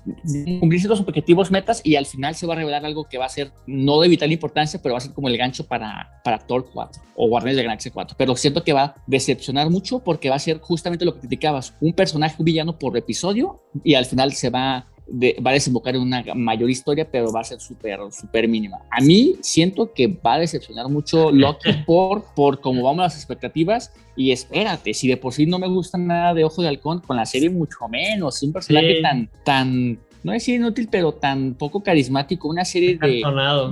cumplir 0.60 0.78
ciertos 0.78 1.00
objetivos, 1.00 1.50
metas 1.50 1.80
y 1.82 1.96
al 1.96 2.04
final 2.04 2.34
se 2.34 2.46
va 2.46 2.52
a 2.52 2.56
revelar 2.56 2.84
algo 2.84 3.08
que 3.08 3.16
va 3.16 3.24
a 3.24 3.28
ser 3.30 3.50
no 3.66 3.98
de 4.00 4.08
vital 4.08 4.30
importancia, 4.30 4.78
pero 4.82 4.92
va 4.92 4.98
a 4.98 5.00
ser 5.00 5.14
como 5.14 5.28
el 5.28 5.38
gancho 5.38 5.66
para, 5.66 6.20
para 6.22 6.38
Thor 6.38 6.68
4 6.70 7.02
o 7.16 7.28
Guardianes 7.28 7.56
de 7.56 7.62
la 7.62 7.68
Galaxia 7.68 7.90
4. 7.92 8.14
Pero 8.18 8.36
siento 8.36 8.62
que 8.62 8.74
va 8.74 8.82
a 8.82 8.94
decepcionar 9.06 9.70
mucho 9.70 10.00
porque 10.00 10.28
va 10.28 10.36
a 10.36 10.38
ser 10.38 10.60
justamente 10.60 11.06
lo 11.06 11.14
que 11.14 11.20
criticabas, 11.20 11.74
un 11.80 11.94
personaje, 11.94 12.36
un 12.38 12.44
villano 12.44 12.78
por 12.78 12.94
episodio 12.98 13.62
y 13.82 13.94
al 13.94 14.04
final 14.04 14.32
se 14.34 14.50
va 14.50 14.91
de- 15.06 15.36
va 15.44 15.50
a 15.50 15.54
desembocar 15.54 15.94
en 15.96 16.02
una 16.02 16.24
mayor 16.34 16.70
historia, 16.70 17.08
pero 17.10 17.32
va 17.32 17.40
a 17.40 17.44
ser 17.44 17.60
súper, 17.60 17.98
súper 18.10 18.48
mínima. 18.48 18.78
A 18.90 19.00
mí 19.00 19.34
siento 19.40 19.92
que 19.92 20.06
va 20.06 20.34
a 20.34 20.38
decepcionar 20.38 20.88
mucho 20.88 21.30
Loki 21.30 21.70
por, 21.86 22.24
por 22.34 22.60
cómo 22.60 22.82
vamos 22.82 23.02
las 23.02 23.16
expectativas. 23.16 23.92
Y 24.16 24.30
espérate, 24.30 24.92
si 24.94 25.08
de 25.08 25.16
por 25.16 25.32
sí 25.32 25.46
no 25.46 25.58
me 25.58 25.68
gusta 25.68 25.96
nada 25.98 26.34
de 26.34 26.44
Ojo 26.44 26.60
de 26.62 26.68
Halcón, 26.68 27.00
con 27.00 27.16
la 27.16 27.24
serie 27.26 27.48
mucho 27.50 27.88
menos. 27.88 28.42
Un 28.42 28.52
personaje 28.52 28.96
Sí. 28.96 29.02
tan, 29.02 29.30
tan, 29.44 29.98
no 30.22 30.32
decir 30.32 30.56
inútil, 30.56 30.88
pero 30.90 31.12
tan 31.12 31.54
poco 31.54 31.82
carismático. 31.82 32.48
Una 32.48 32.64
serie 32.64 32.98
de, 32.98 33.22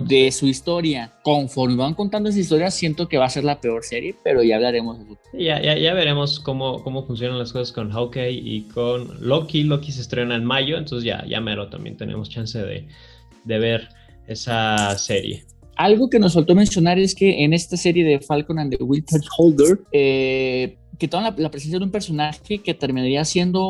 de 0.07 0.33
su 0.33 0.47
historia. 0.47 1.13
Conforme 1.23 1.77
van 1.77 1.95
contando 1.95 2.29
esa 2.29 2.39
historia, 2.39 2.71
siento 2.71 3.09
que 3.09 3.19
va 3.19 3.27
a 3.27 3.31
ser 3.31 3.45
la 3.45 3.61
peor 3.61 3.85
serie, 3.85 4.15
pero 4.25 4.43
ya 4.43 4.57
hablaremos. 4.57 4.99
Ya, 5.33 5.61
ya, 5.61 5.77
ya 5.77 5.95
veremos 5.95 6.41
cómo, 6.41 6.83
cómo 6.83 7.07
funcionan 7.07 7.39
las 7.39 7.53
cosas 7.53 7.73
con 7.73 7.91
Hawkeye 7.91 8.33
y 8.33 8.63
con 8.69 9.09
Loki. 9.21 9.63
Loki 9.63 9.93
se 9.93 10.01
estrena 10.01 10.35
en 10.35 10.45
mayo, 10.45 10.77
entonces 10.77 11.05
ya, 11.05 11.25
ya 11.27 11.41
mero 11.41 11.69
también 11.69 11.97
tenemos 11.97 12.29
chance 12.29 12.59
de, 12.59 12.89
de 13.45 13.59
ver 13.59 13.89
esa 14.27 14.97
serie. 14.99 15.45
Algo 15.85 16.11
que 16.11 16.19
nos 16.19 16.35
faltó 16.35 16.55
mencionar 16.55 16.99
es 16.99 17.15
que 17.15 17.43
en 17.45 17.53
esta 17.55 17.77
serie 17.77 18.05
de 18.05 18.21
Falcon 18.21 18.59
and 18.59 18.77
the 18.77 18.83
Winter 18.85 19.21
Soldier, 19.37 19.81
eh, 19.93 20.77
quitaron 20.99 21.25
la, 21.25 21.35
la 21.39 21.51
presencia 21.51 21.79
de 21.79 21.85
un 21.87 21.91
personaje 21.91 22.59
que 22.59 22.75
terminaría 22.75 23.25
siendo 23.25 23.63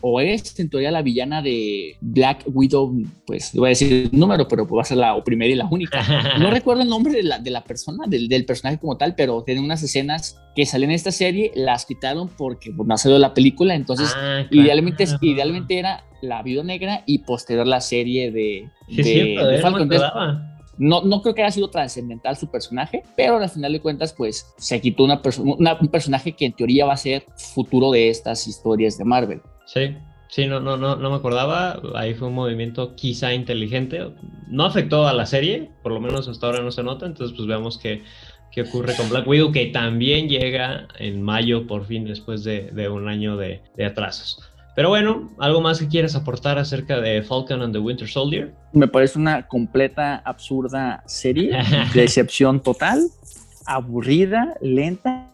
o 0.00 0.20
es 0.20 0.58
en 0.58 0.70
teoría 0.70 0.90
la 0.90 1.02
villana 1.02 1.42
de 1.42 1.96
Black 2.00 2.44
Widow, 2.46 3.02
pues 3.26 3.50
voy 3.54 3.66
a 3.66 3.68
decir 3.70 4.08
el 4.10 4.18
número, 4.18 4.48
pero 4.48 4.66
va 4.66 4.80
a 4.80 4.84
ser 4.86 4.96
la 4.96 5.22
primera 5.22 5.52
y 5.52 5.56
la 5.56 5.66
única. 5.70 6.02
No 6.40 6.50
recuerdo 6.50 6.80
el 6.82 6.88
nombre 6.88 7.12
de 7.12 7.22
la, 7.24 7.38
de 7.38 7.50
la 7.50 7.62
persona, 7.62 8.04
del, 8.06 8.28
del 8.28 8.46
personaje 8.46 8.78
como 8.78 8.96
tal, 8.96 9.14
pero 9.14 9.42
tiene 9.44 9.60
unas 9.60 9.82
escenas 9.82 10.38
que 10.56 10.64
salen 10.64 10.88
en 10.88 10.96
esta 10.96 11.12
serie, 11.12 11.52
las 11.54 11.84
quitaron 11.84 12.28
porque 12.28 12.70
pues, 12.74 12.88
no 12.88 12.94
ha 12.94 12.96
salido 12.98 13.18
la 13.18 13.34
película, 13.34 13.74
entonces 13.74 14.08
Ah, 14.16 14.46
claro. 14.48 14.64
idealmente, 14.64 15.04
idealmente 15.20 15.78
era 15.78 16.04
la 16.22 16.42
Viuda 16.42 16.64
Negra 16.64 17.02
y 17.04 17.18
posterior 17.18 17.66
la 17.66 17.82
serie 17.82 18.30
de, 18.32 18.70
Sí, 18.88 18.96
de- 18.96 19.02
cierto, 19.04 19.46
de 19.46 19.56
él 19.56 19.62
no 19.62 20.57
no, 20.78 21.02
no 21.02 21.22
creo 21.22 21.34
que 21.34 21.42
haya 21.42 21.50
sido 21.50 21.68
trascendental 21.70 22.36
su 22.36 22.50
personaje, 22.50 23.02
pero 23.16 23.36
al 23.38 23.48
final 23.48 23.72
de 23.72 23.80
cuentas, 23.80 24.12
pues 24.12 24.54
se 24.56 24.80
quitó 24.80 25.04
una 25.04 25.20
una- 25.58 25.76
un 25.80 25.88
personaje 25.88 26.32
que 26.32 26.46
en 26.46 26.52
teoría 26.54 26.86
va 26.86 26.94
a 26.94 26.96
ser 26.96 27.24
futuro 27.54 27.90
de 27.90 28.08
estas 28.08 28.46
historias 28.46 28.96
de 28.96 29.04
Marvel. 29.04 29.42
Sí, 29.66 29.96
sí, 30.28 30.46
no, 30.46 30.60
no, 30.60 30.76
no, 30.76 30.96
no 30.96 31.10
me 31.10 31.16
acordaba. 31.16 31.80
Ahí 31.94 32.14
fue 32.14 32.28
un 32.28 32.34
movimiento 32.34 32.94
quizá 32.94 33.34
inteligente. 33.34 34.12
No 34.46 34.64
afectó 34.64 35.06
a 35.06 35.12
la 35.12 35.26
serie, 35.26 35.70
por 35.82 35.92
lo 35.92 36.00
menos 36.00 36.28
hasta 36.28 36.46
ahora 36.46 36.62
no 36.62 36.70
se 36.70 36.82
nota. 36.82 37.06
Entonces, 37.06 37.36
pues 37.36 37.46
veamos 37.48 37.76
qué, 37.78 38.02
qué 38.52 38.62
ocurre 38.62 38.94
con 38.96 39.08
Black 39.10 39.26
Widow, 39.26 39.52
que 39.52 39.66
también 39.66 40.28
llega 40.28 40.88
en 40.98 41.20
mayo, 41.22 41.66
por 41.66 41.84
fin, 41.84 42.04
después 42.04 42.44
de, 42.44 42.88
un 42.88 43.08
año 43.08 43.36
de 43.36 43.60
atrasos. 43.84 44.40
Pero 44.78 44.90
bueno, 44.90 45.28
¿algo 45.40 45.60
más 45.60 45.80
que 45.80 45.88
quieras 45.88 46.14
aportar 46.14 46.56
acerca 46.56 47.00
de 47.00 47.20
Falcon 47.20 47.62
and 47.62 47.72
the 47.72 47.80
Winter 47.80 48.06
Soldier? 48.06 48.54
Me 48.72 48.86
parece 48.86 49.18
una 49.18 49.44
completa, 49.48 50.22
absurda 50.24 51.02
serie, 51.04 51.50
decepción 51.94 52.60
total, 52.60 53.08
aburrida, 53.66 54.54
lenta. 54.60 55.32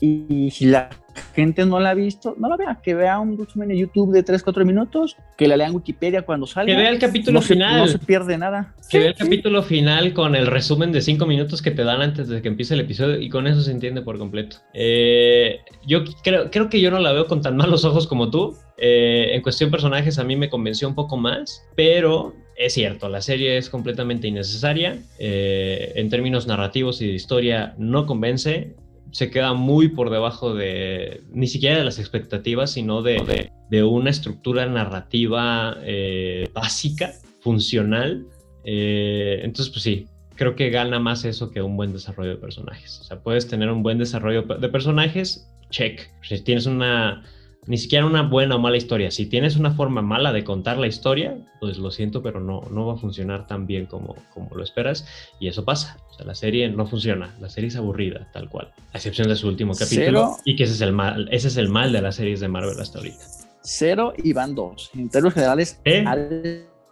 Y 0.00 0.66
la 0.66 0.90
gente 1.34 1.64
no 1.66 1.80
la 1.80 1.90
ha 1.90 1.94
visto, 1.94 2.34
no 2.38 2.48
la 2.48 2.56
vea, 2.56 2.80
que 2.82 2.94
vea 2.94 3.18
un 3.18 3.38
resumen 3.38 3.68
de 3.68 3.78
YouTube 3.78 4.12
de 4.12 4.24
3-4 4.24 4.64
minutos, 4.64 5.16
que 5.36 5.48
la 5.48 5.56
lea 5.56 5.68
en 5.68 5.74
Wikipedia 5.74 6.22
cuando 6.22 6.46
salga. 6.46 6.72
Que 6.72 6.80
vea 6.80 6.90
el 6.90 6.98
capítulo 6.98 7.40
no 7.40 7.42
se, 7.42 7.54
final. 7.54 7.78
no 7.78 7.86
se 7.86 7.98
pierde 7.98 8.38
nada. 8.38 8.74
Que 8.90 8.98
vea 8.98 9.08
el 9.08 9.16
Sí, 9.16 9.24
capítulo 9.24 9.62
final 9.62 10.12
con 10.12 10.34
el 10.34 10.46
resumen 10.46 10.92
de 10.92 11.00
cinco 11.02 11.26
minutos 11.26 11.62
que 11.62 11.70
te 11.70 11.84
dan 11.84 12.02
antes 12.02 12.28
de 12.28 12.42
que 12.42 12.48
empiece 12.48 12.74
el 12.74 12.80
episodio 12.80 13.20
y 13.20 13.28
con 13.28 13.46
eso 13.46 13.60
se 13.60 13.70
entiende 13.70 14.02
por 14.02 14.18
completo. 14.18 14.58
Eh, 14.74 15.60
yo 15.86 16.04
creo, 16.22 16.50
creo 16.50 16.68
que 16.68 16.80
yo 16.80 16.90
no 16.90 16.98
la 16.98 17.12
veo 17.12 17.26
con 17.26 17.42
tan 17.42 17.56
malos 17.56 17.84
ojos 17.84 18.06
como 18.06 18.30
tú. 18.30 18.56
Eh, 18.78 19.30
en 19.32 19.42
cuestión 19.42 19.70
personajes 19.70 20.18
a 20.18 20.24
mí 20.24 20.36
me 20.36 20.50
convenció 20.50 20.86
un 20.86 20.94
poco 20.94 21.16
más, 21.16 21.64
pero 21.74 22.34
es 22.56 22.72
cierto, 22.72 23.08
la 23.08 23.20
serie 23.20 23.58
es 23.58 23.68
completamente 23.68 24.28
innecesaria. 24.28 24.98
Eh, 25.18 25.92
en 25.96 26.08
términos 26.08 26.46
narrativos 26.46 27.02
y 27.02 27.06
de 27.06 27.12
historia 27.12 27.74
no 27.78 28.06
convence. 28.06 28.74
Se 29.12 29.30
queda 29.30 29.54
muy 29.54 29.88
por 29.88 30.10
debajo 30.10 30.54
de, 30.54 31.22
ni 31.32 31.46
siquiera 31.46 31.78
de 31.78 31.84
las 31.84 31.98
expectativas, 31.98 32.72
sino 32.72 33.02
de, 33.02 33.50
de- 33.70 33.84
una 33.84 34.10
estructura 34.10 34.66
narrativa 34.66 35.76
eh, 35.82 36.48
básica, 36.52 37.12
funcional, 37.40 38.26
eh, 38.64 39.40
entonces, 39.42 39.72
pues 39.72 39.82
sí, 39.82 40.06
creo 40.34 40.54
que 40.56 40.70
gana 40.70 40.98
más 40.98 41.24
eso 41.24 41.50
que 41.50 41.62
un 41.62 41.76
buen 41.76 41.92
desarrollo 41.92 42.30
de 42.30 42.36
personajes. 42.36 43.00
O 43.00 43.04
sea, 43.04 43.20
puedes 43.20 43.46
tener 43.48 43.70
un 43.70 43.82
buen 43.82 43.98
desarrollo 43.98 44.42
de 44.42 44.68
personajes, 44.68 45.48
check. 45.70 46.00
Si 46.22 46.42
tienes 46.42 46.66
una, 46.66 47.24
ni 47.66 47.78
siquiera 47.78 48.06
una 48.06 48.22
buena 48.22 48.56
o 48.56 48.58
mala 48.58 48.76
historia, 48.76 49.10
si 49.10 49.26
tienes 49.26 49.56
una 49.56 49.72
forma 49.72 50.02
mala 50.02 50.32
de 50.32 50.44
contar 50.44 50.78
la 50.78 50.86
historia, 50.86 51.36
pues 51.60 51.78
lo 51.78 51.90
siento, 51.90 52.22
pero 52.22 52.40
no, 52.40 52.62
no 52.70 52.86
va 52.86 52.94
a 52.94 52.96
funcionar 52.96 53.46
tan 53.46 53.66
bien 53.66 53.86
como, 53.86 54.14
como 54.32 54.54
lo 54.54 54.62
esperas. 54.62 55.06
Y 55.40 55.48
eso 55.48 55.64
pasa. 55.64 55.98
O 56.10 56.14
sea, 56.14 56.26
la 56.26 56.34
serie 56.34 56.68
no 56.68 56.86
funciona, 56.86 57.34
la 57.40 57.48
serie 57.48 57.68
es 57.68 57.76
aburrida, 57.76 58.28
tal 58.32 58.48
cual. 58.48 58.72
A 58.92 58.98
excepción 58.98 59.28
de 59.28 59.36
su 59.36 59.48
último 59.48 59.74
capítulo. 59.74 60.04
Cero. 60.06 60.36
Y 60.44 60.56
que 60.56 60.64
ese 60.64 60.74
es 60.74 60.80
el 60.80 60.92
mal, 60.92 61.28
ese 61.30 61.48
es 61.48 61.56
el 61.56 61.68
mal 61.68 61.92
de 61.92 62.02
las 62.02 62.16
series 62.16 62.40
de 62.40 62.48
Marvel 62.48 62.78
hasta 62.80 62.98
ahorita. 62.98 63.24
Cero 63.62 64.12
y 64.16 64.32
van 64.32 64.54
dos. 64.54 64.90
En 64.94 65.08
términos 65.08 65.34
generales, 65.34 65.80
¿Eh? 65.84 66.04
ha 66.06 66.16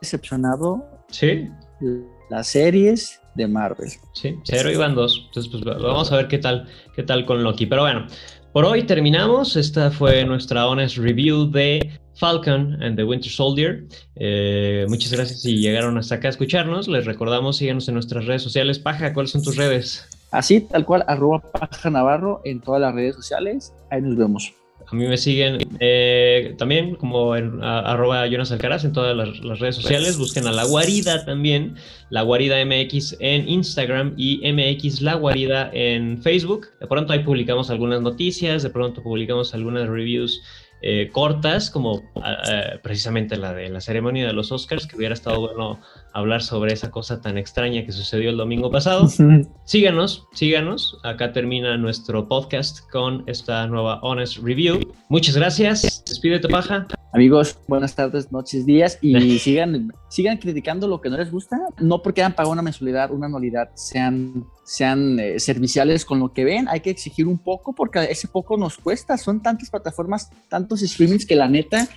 decepcionado 0.01 0.95
Sí, 1.09 1.49
las 2.29 2.49
series 2.49 3.20
de 3.37 3.47
Marvel. 3.47 3.89
Sí, 4.12 4.37
cero 4.43 4.70
iban 4.70 4.95
dos. 4.97 5.25
Entonces, 5.27 5.53
pues 5.53 5.64
vamos 5.64 6.11
a 6.11 6.16
ver 6.16 6.29
qué 6.29 6.39
tal, 6.39 6.66
qué 6.95 7.05
tal 7.05 7.25
con 7.25 7.45
Loki. 7.45 7.66
Pero 7.66 7.83
bueno, 7.83 8.07
por 8.55 8.65
hoy 8.65 8.85
terminamos. 8.85 9.57
Esta 9.57 9.91
fue 9.91 10.25
nuestra 10.25 10.69
honest 10.69 10.97
review 10.97 11.51
de 11.51 11.91
Falcon 12.15 12.81
and 12.81 12.97
the 12.97 13.03
Winter 13.03 13.29
Soldier. 13.29 13.85
Eh, 14.15 14.87
muchas 14.89 15.13
gracias 15.13 15.43
si 15.43 15.57
llegaron 15.57 15.99
hasta 15.99 16.15
acá 16.15 16.29
a 16.29 16.31
escucharnos. 16.31 16.87
Les 16.87 17.05
recordamos, 17.05 17.57
síganos 17.57 17.89
en 17.89 17.95
nuestras 17.95 18.27
redes 18.27 18.43
sociales. 18.43 18.79
Paja, 18.79 19.13
¿cuáles 19.13 19.33
son 19.33 19.43
tus 19.43 19.57
redes? 19.57 20.09
Así, 20.31 20.61
tal 20.61 20.85
cual, 20.87 21.05
arroba 21.09 21.41
paja 21.41 21.91
navarro 21.91 22.43
en 22.45 22.61
todas 22.61 22.81
las 22.81 22.95
redes 22.95 23.17
sociales. 23.17 23.75
Ahí 23.91 24.01
nos 24.01 24.17
vemos. 24.17 24.55
A 24.91 24.95
mí 24.95 25.07
me 25.07 25.16
siguen 25.16 25.59
eh, 25.80 26.55
también 26.59 26.95
como 26.97 27.35
en 27.37 27.62
a- 27.62 27.80
arroba 27.80 28.26
Jonas 28.26 28.53
Alcaraz 28.53 28.85
en 28.85 28.93
todas 28.93 29.16
las, 29.16 29.39
las 29.41 29.59
redes 29.59 29.76
sociales. 29.76 30.18
Busquen 30.18 30.47
a 30.47 30.53
La 30.53 30.64
Guarida 30.64 31.24
también, 31.24 31.74
La 32.11 32.22
Guarida 32.22 32.57
MX 32.64 33.16
en 33.20 33.49
Instagram 33.49 34.14
y 34.16 34.41
MX 34.53 35.01
La 35.03 35.14
Guarida 35.14 35.70
en 35.72 36.22
Facebook. 36.22 36.68
De 36.80 36.87
pronto 36.87 37.12
ahí 37.12 37.20
publicamos 37.20 37.70
algunas 37.70 38.03
noticias, 38.03 38.62
de 38.62 38.70
pronto 38.70 39.03
publicamos 39.03 39.55
algunas 39.55 39.89
reviews 39.89 40.43
eh, 40.82 41.09
cortas, 41.12 41.70
como 41.70 42.03
ah, 42.16 42.37
ah, 42.45 42.62
precisamente 42.82 43.37
la 43.37 43.55
de 43.55 43.70
la 43.70 43.80
ceremonia 43.80 44.26
de 44.26 44.35
los 44.35 44.53
Oscars, 44.53 44.87
que 44.87 44.97
hubiera 44.97 45.14
estado 45.14 45.41
bueno 45.41 45.80
hablar 46.15 46.43
sobre 46.43 46.73
esa 46.73 46.91
cosa 46.91 47.21
tan 47.21 47.37
extraña 47.37 47.85
que 47.85 47.93
sucedió 47.93 48.31
el 48.31 48.37
domingo 48.37 48.71
pasado. 48.71 49.09
Síganos, 49.65 50.27
síganos. 50.33 50.99
Acá 51.03 51.33
termina 51.33 51.77
nuestro 51.77 52.29
podcast 52.29 52.89
con 52.91 53.25
esta 53.27 53.67
nueva 53.67 53.99
Honest 54.01 54.39
Review. 54.39 54.81
Muchas 55.09 55.37
gracias. 55.37 56.05
Despídete, 56.07 56.49
paja. 56.49 56.87
Amigos, 57.12 57.59
buenas 57.69 57.95
tardes, 57.95 58.33
noches, 58.33 58.67
días 58.67 58.99
y 59.01 59.39
sigan, 59.39 59.93
sigan 60.09 60.37
criticando 60.39 60.89
lo 60.89 61.01
que 61.01 61.11
no 61.11 61.17
les 61.17 61.31
gusta. 61.31 61.61
No 61.79 62.03
porque 62.03 62.23
hayan 62.23 62.35
pagado 62.35 62.53
una 62.53 62.62
mensualidad, 62.62 63.12
una 63.12 63.27
anualidad, 63.27 63.71
sean, 63.75 64.47
sean 64.65 65.19
eh, 65.21 65.39
serviciales 65.39 66.05
con 66.05 66.19
lo 66.19 66.33
que 66.33 66.45
ven. 66.45 66.69
Hay 66.69 66.81
que 66.81 66.91
exigir 66.91 67.27
un 67.27 67.39
poco 67.39 67.73
porque 67.73 68.05
ese 68.11 68.29
poco 68.29 68.57
nos 68.57 68.79
cuesta. 68.79 69.17
Son 69.17 69.43
tantas 69.43 69.71
plataformas, 69.71 70.31
tantos 70.49 70.81
streamings 70.81 71.27
que 71.27 71.37
la 71.37 71.49
neta 71.49 71.89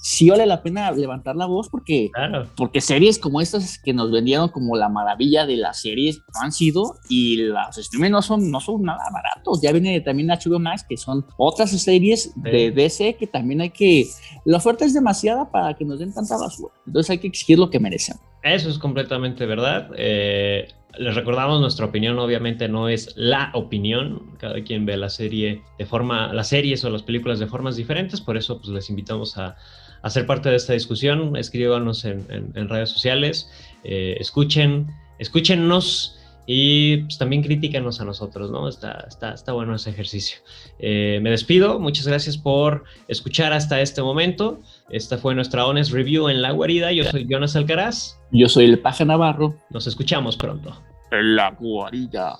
sí 0.00 0.28
vale 0.30 0.46
la 0.46 0.62
pena 0.62 0.90
levantar 0.90 1.36
la 1.36 1.46
voz 1.46 1.68
porque 1.68 2.10
Claro. 2.12 2.48
porque 2.56 2.80
series 2.80 3.18
como 3.18 3.40
estas 3.40 3.78
que 3.78 3.92
nos 3.92 4.10
vendieron 4.10 4.48
como 4.48 4.76
la 4.76 4.88
maravilla 4.88 5.46
de 5.46 5.56
las 5.56 5.80
series 5.80 6.18
no 6.34 6.40
han 6.42 6.52
sido 6.52 6.96
y 7.08 7.36
los 7.36 7.78
streaming 7.78 8.10
no 8.10 8.22
son, 8.22 8.50
no 8.50 8.60
son 8.60 8.82
nada 8.82 9.04
baratos. 9.12 9.60
Ya 9.62 9.72
viene 9.72 10.00
también 10.00 10.28
HBO 10.28 10.58
Max 10.58 10.84
que 10.88 10.96
son 10.96 11.24
otras 11.38 11.70
series 11.70 12.32
de 12.36 12.70
DC 12.70 13.16
que 13.16 13.26
también 13.26 13.60
hay 13.60 13.70
que... 13.70 14.06
La 14.44 14.58
oferta 14.58 14.84
es 14.84 14.94
demasiada 14.94 15.50
para 15.50 15.74
que 15.74 15.84
nos 15.84 15.98
den 15.98 16.12
tanta 16.12 16.36
basura. 16.36 16.72
Entonces 16.86 17.10
hay 17.10 17.18
que 17.18 17.26
exigir 17.28 17.58
lo 17.58 17.70
que 17.70 17.80
merecen. 17.80 18.16
Eso 18.42 18.68
es 18.68 18.78
completamente 18.78 19.46
verdad. 19.46 19.88
Eh, 19.96 20.68
les 20.98 21.14
recordamos, 21.14 21.60
nuestra 21.60 21.86
opinión 21.86 22.18
obviamente 22.18 22.68
no 22.68 22.88
es 22.88 23.12
la 23.16 23.50
opinión. 23.54 24.36
Cada 24.38 24.62
quien 24.62 24.86
ve 24.86 24.96
la 24.96 25.08
serie 25.08 25.62
de 25.78 25.86
forma, 25.86 26.32
las 26.32 26.48
series 26.48 26.84
o 26.84 26.90
las 26.90 27.02
películas 27.02 27.38
de 27.38 27.46
formas 27.46 27.76
diferentes. 27.76 28.20
Por 28.20 28.36
eso 28.36 28.58
pues, 28.58 28.68
les 28.68 28.90
invitamos 28.90 29.36
a, 29.38 29.56
a 30.02 30.10
ser 30.10 30.26
parte 30.26 30.50
de 30.50 30.56
esta 30.56 30.72
discusión. 30.72 31.36
Escríbanos 31.36 32.04
en, 32.04 32.68
redes 32.68 32.90
sociales. 32.90 33.50
eh, 33.84 34.16
escuchen, 34.20 34.88
escúchennos 35.18 36.18
y 36.46 36.98
pues, 36.98 37.18
también 37.18 37.42
críticanos 37.42 38.00
a 38.00 38.04
nosotros, 38.04 38.50
¿no? 38.50 38.68
Está, 38.68 39.06
está, 39.08 39.32
está 39.32 39.52
bueno 39.52 39.74
ese 39.74 39.90
ejercicio. 39.90 40.38
Eh, 40.78 41.20
me 41.22 41.30
despido, 41.30 41.78
muchas 41.78 42.06
gracias 42.06 42.36
por 42.36 42.84
escuchar 43.08 43.52
hasta 43.52 43.80
este 43.80 44.02
momento. 44.02 44.60
Esta 44.90 45.16
fue 45.18 45.34
nuestra 45.34 45.66
Honest 45.66 45.92
Review 45.92 46.28
en 46.28 46.42
La 46.42 46.50
Guarida. 46.52 46.92
Yo 46.92 47.04
soy 47.04 47.26
Jonas 47.28 47.56
Alcaraz. 47.56 48.18
Yo 48.30 48.48
soy 48.48 48.66
el 48.66 48.78
Paja 48.78 49.04
Navarro. 49.04 49.56
Nos 49.70 49.86
escuchamos 49.86 50.36
pronto. 50.36 50.78
La 51.10 51.50
Guarida. 51.50 52.36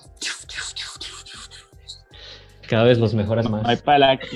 Cada 2.67 2.83
vez 2.83 2.97
los 2.99 3.13
mejores 3.13 3.49
más. 3.49 3.63
Ay, 3.65 3.77
para 3.83 4.19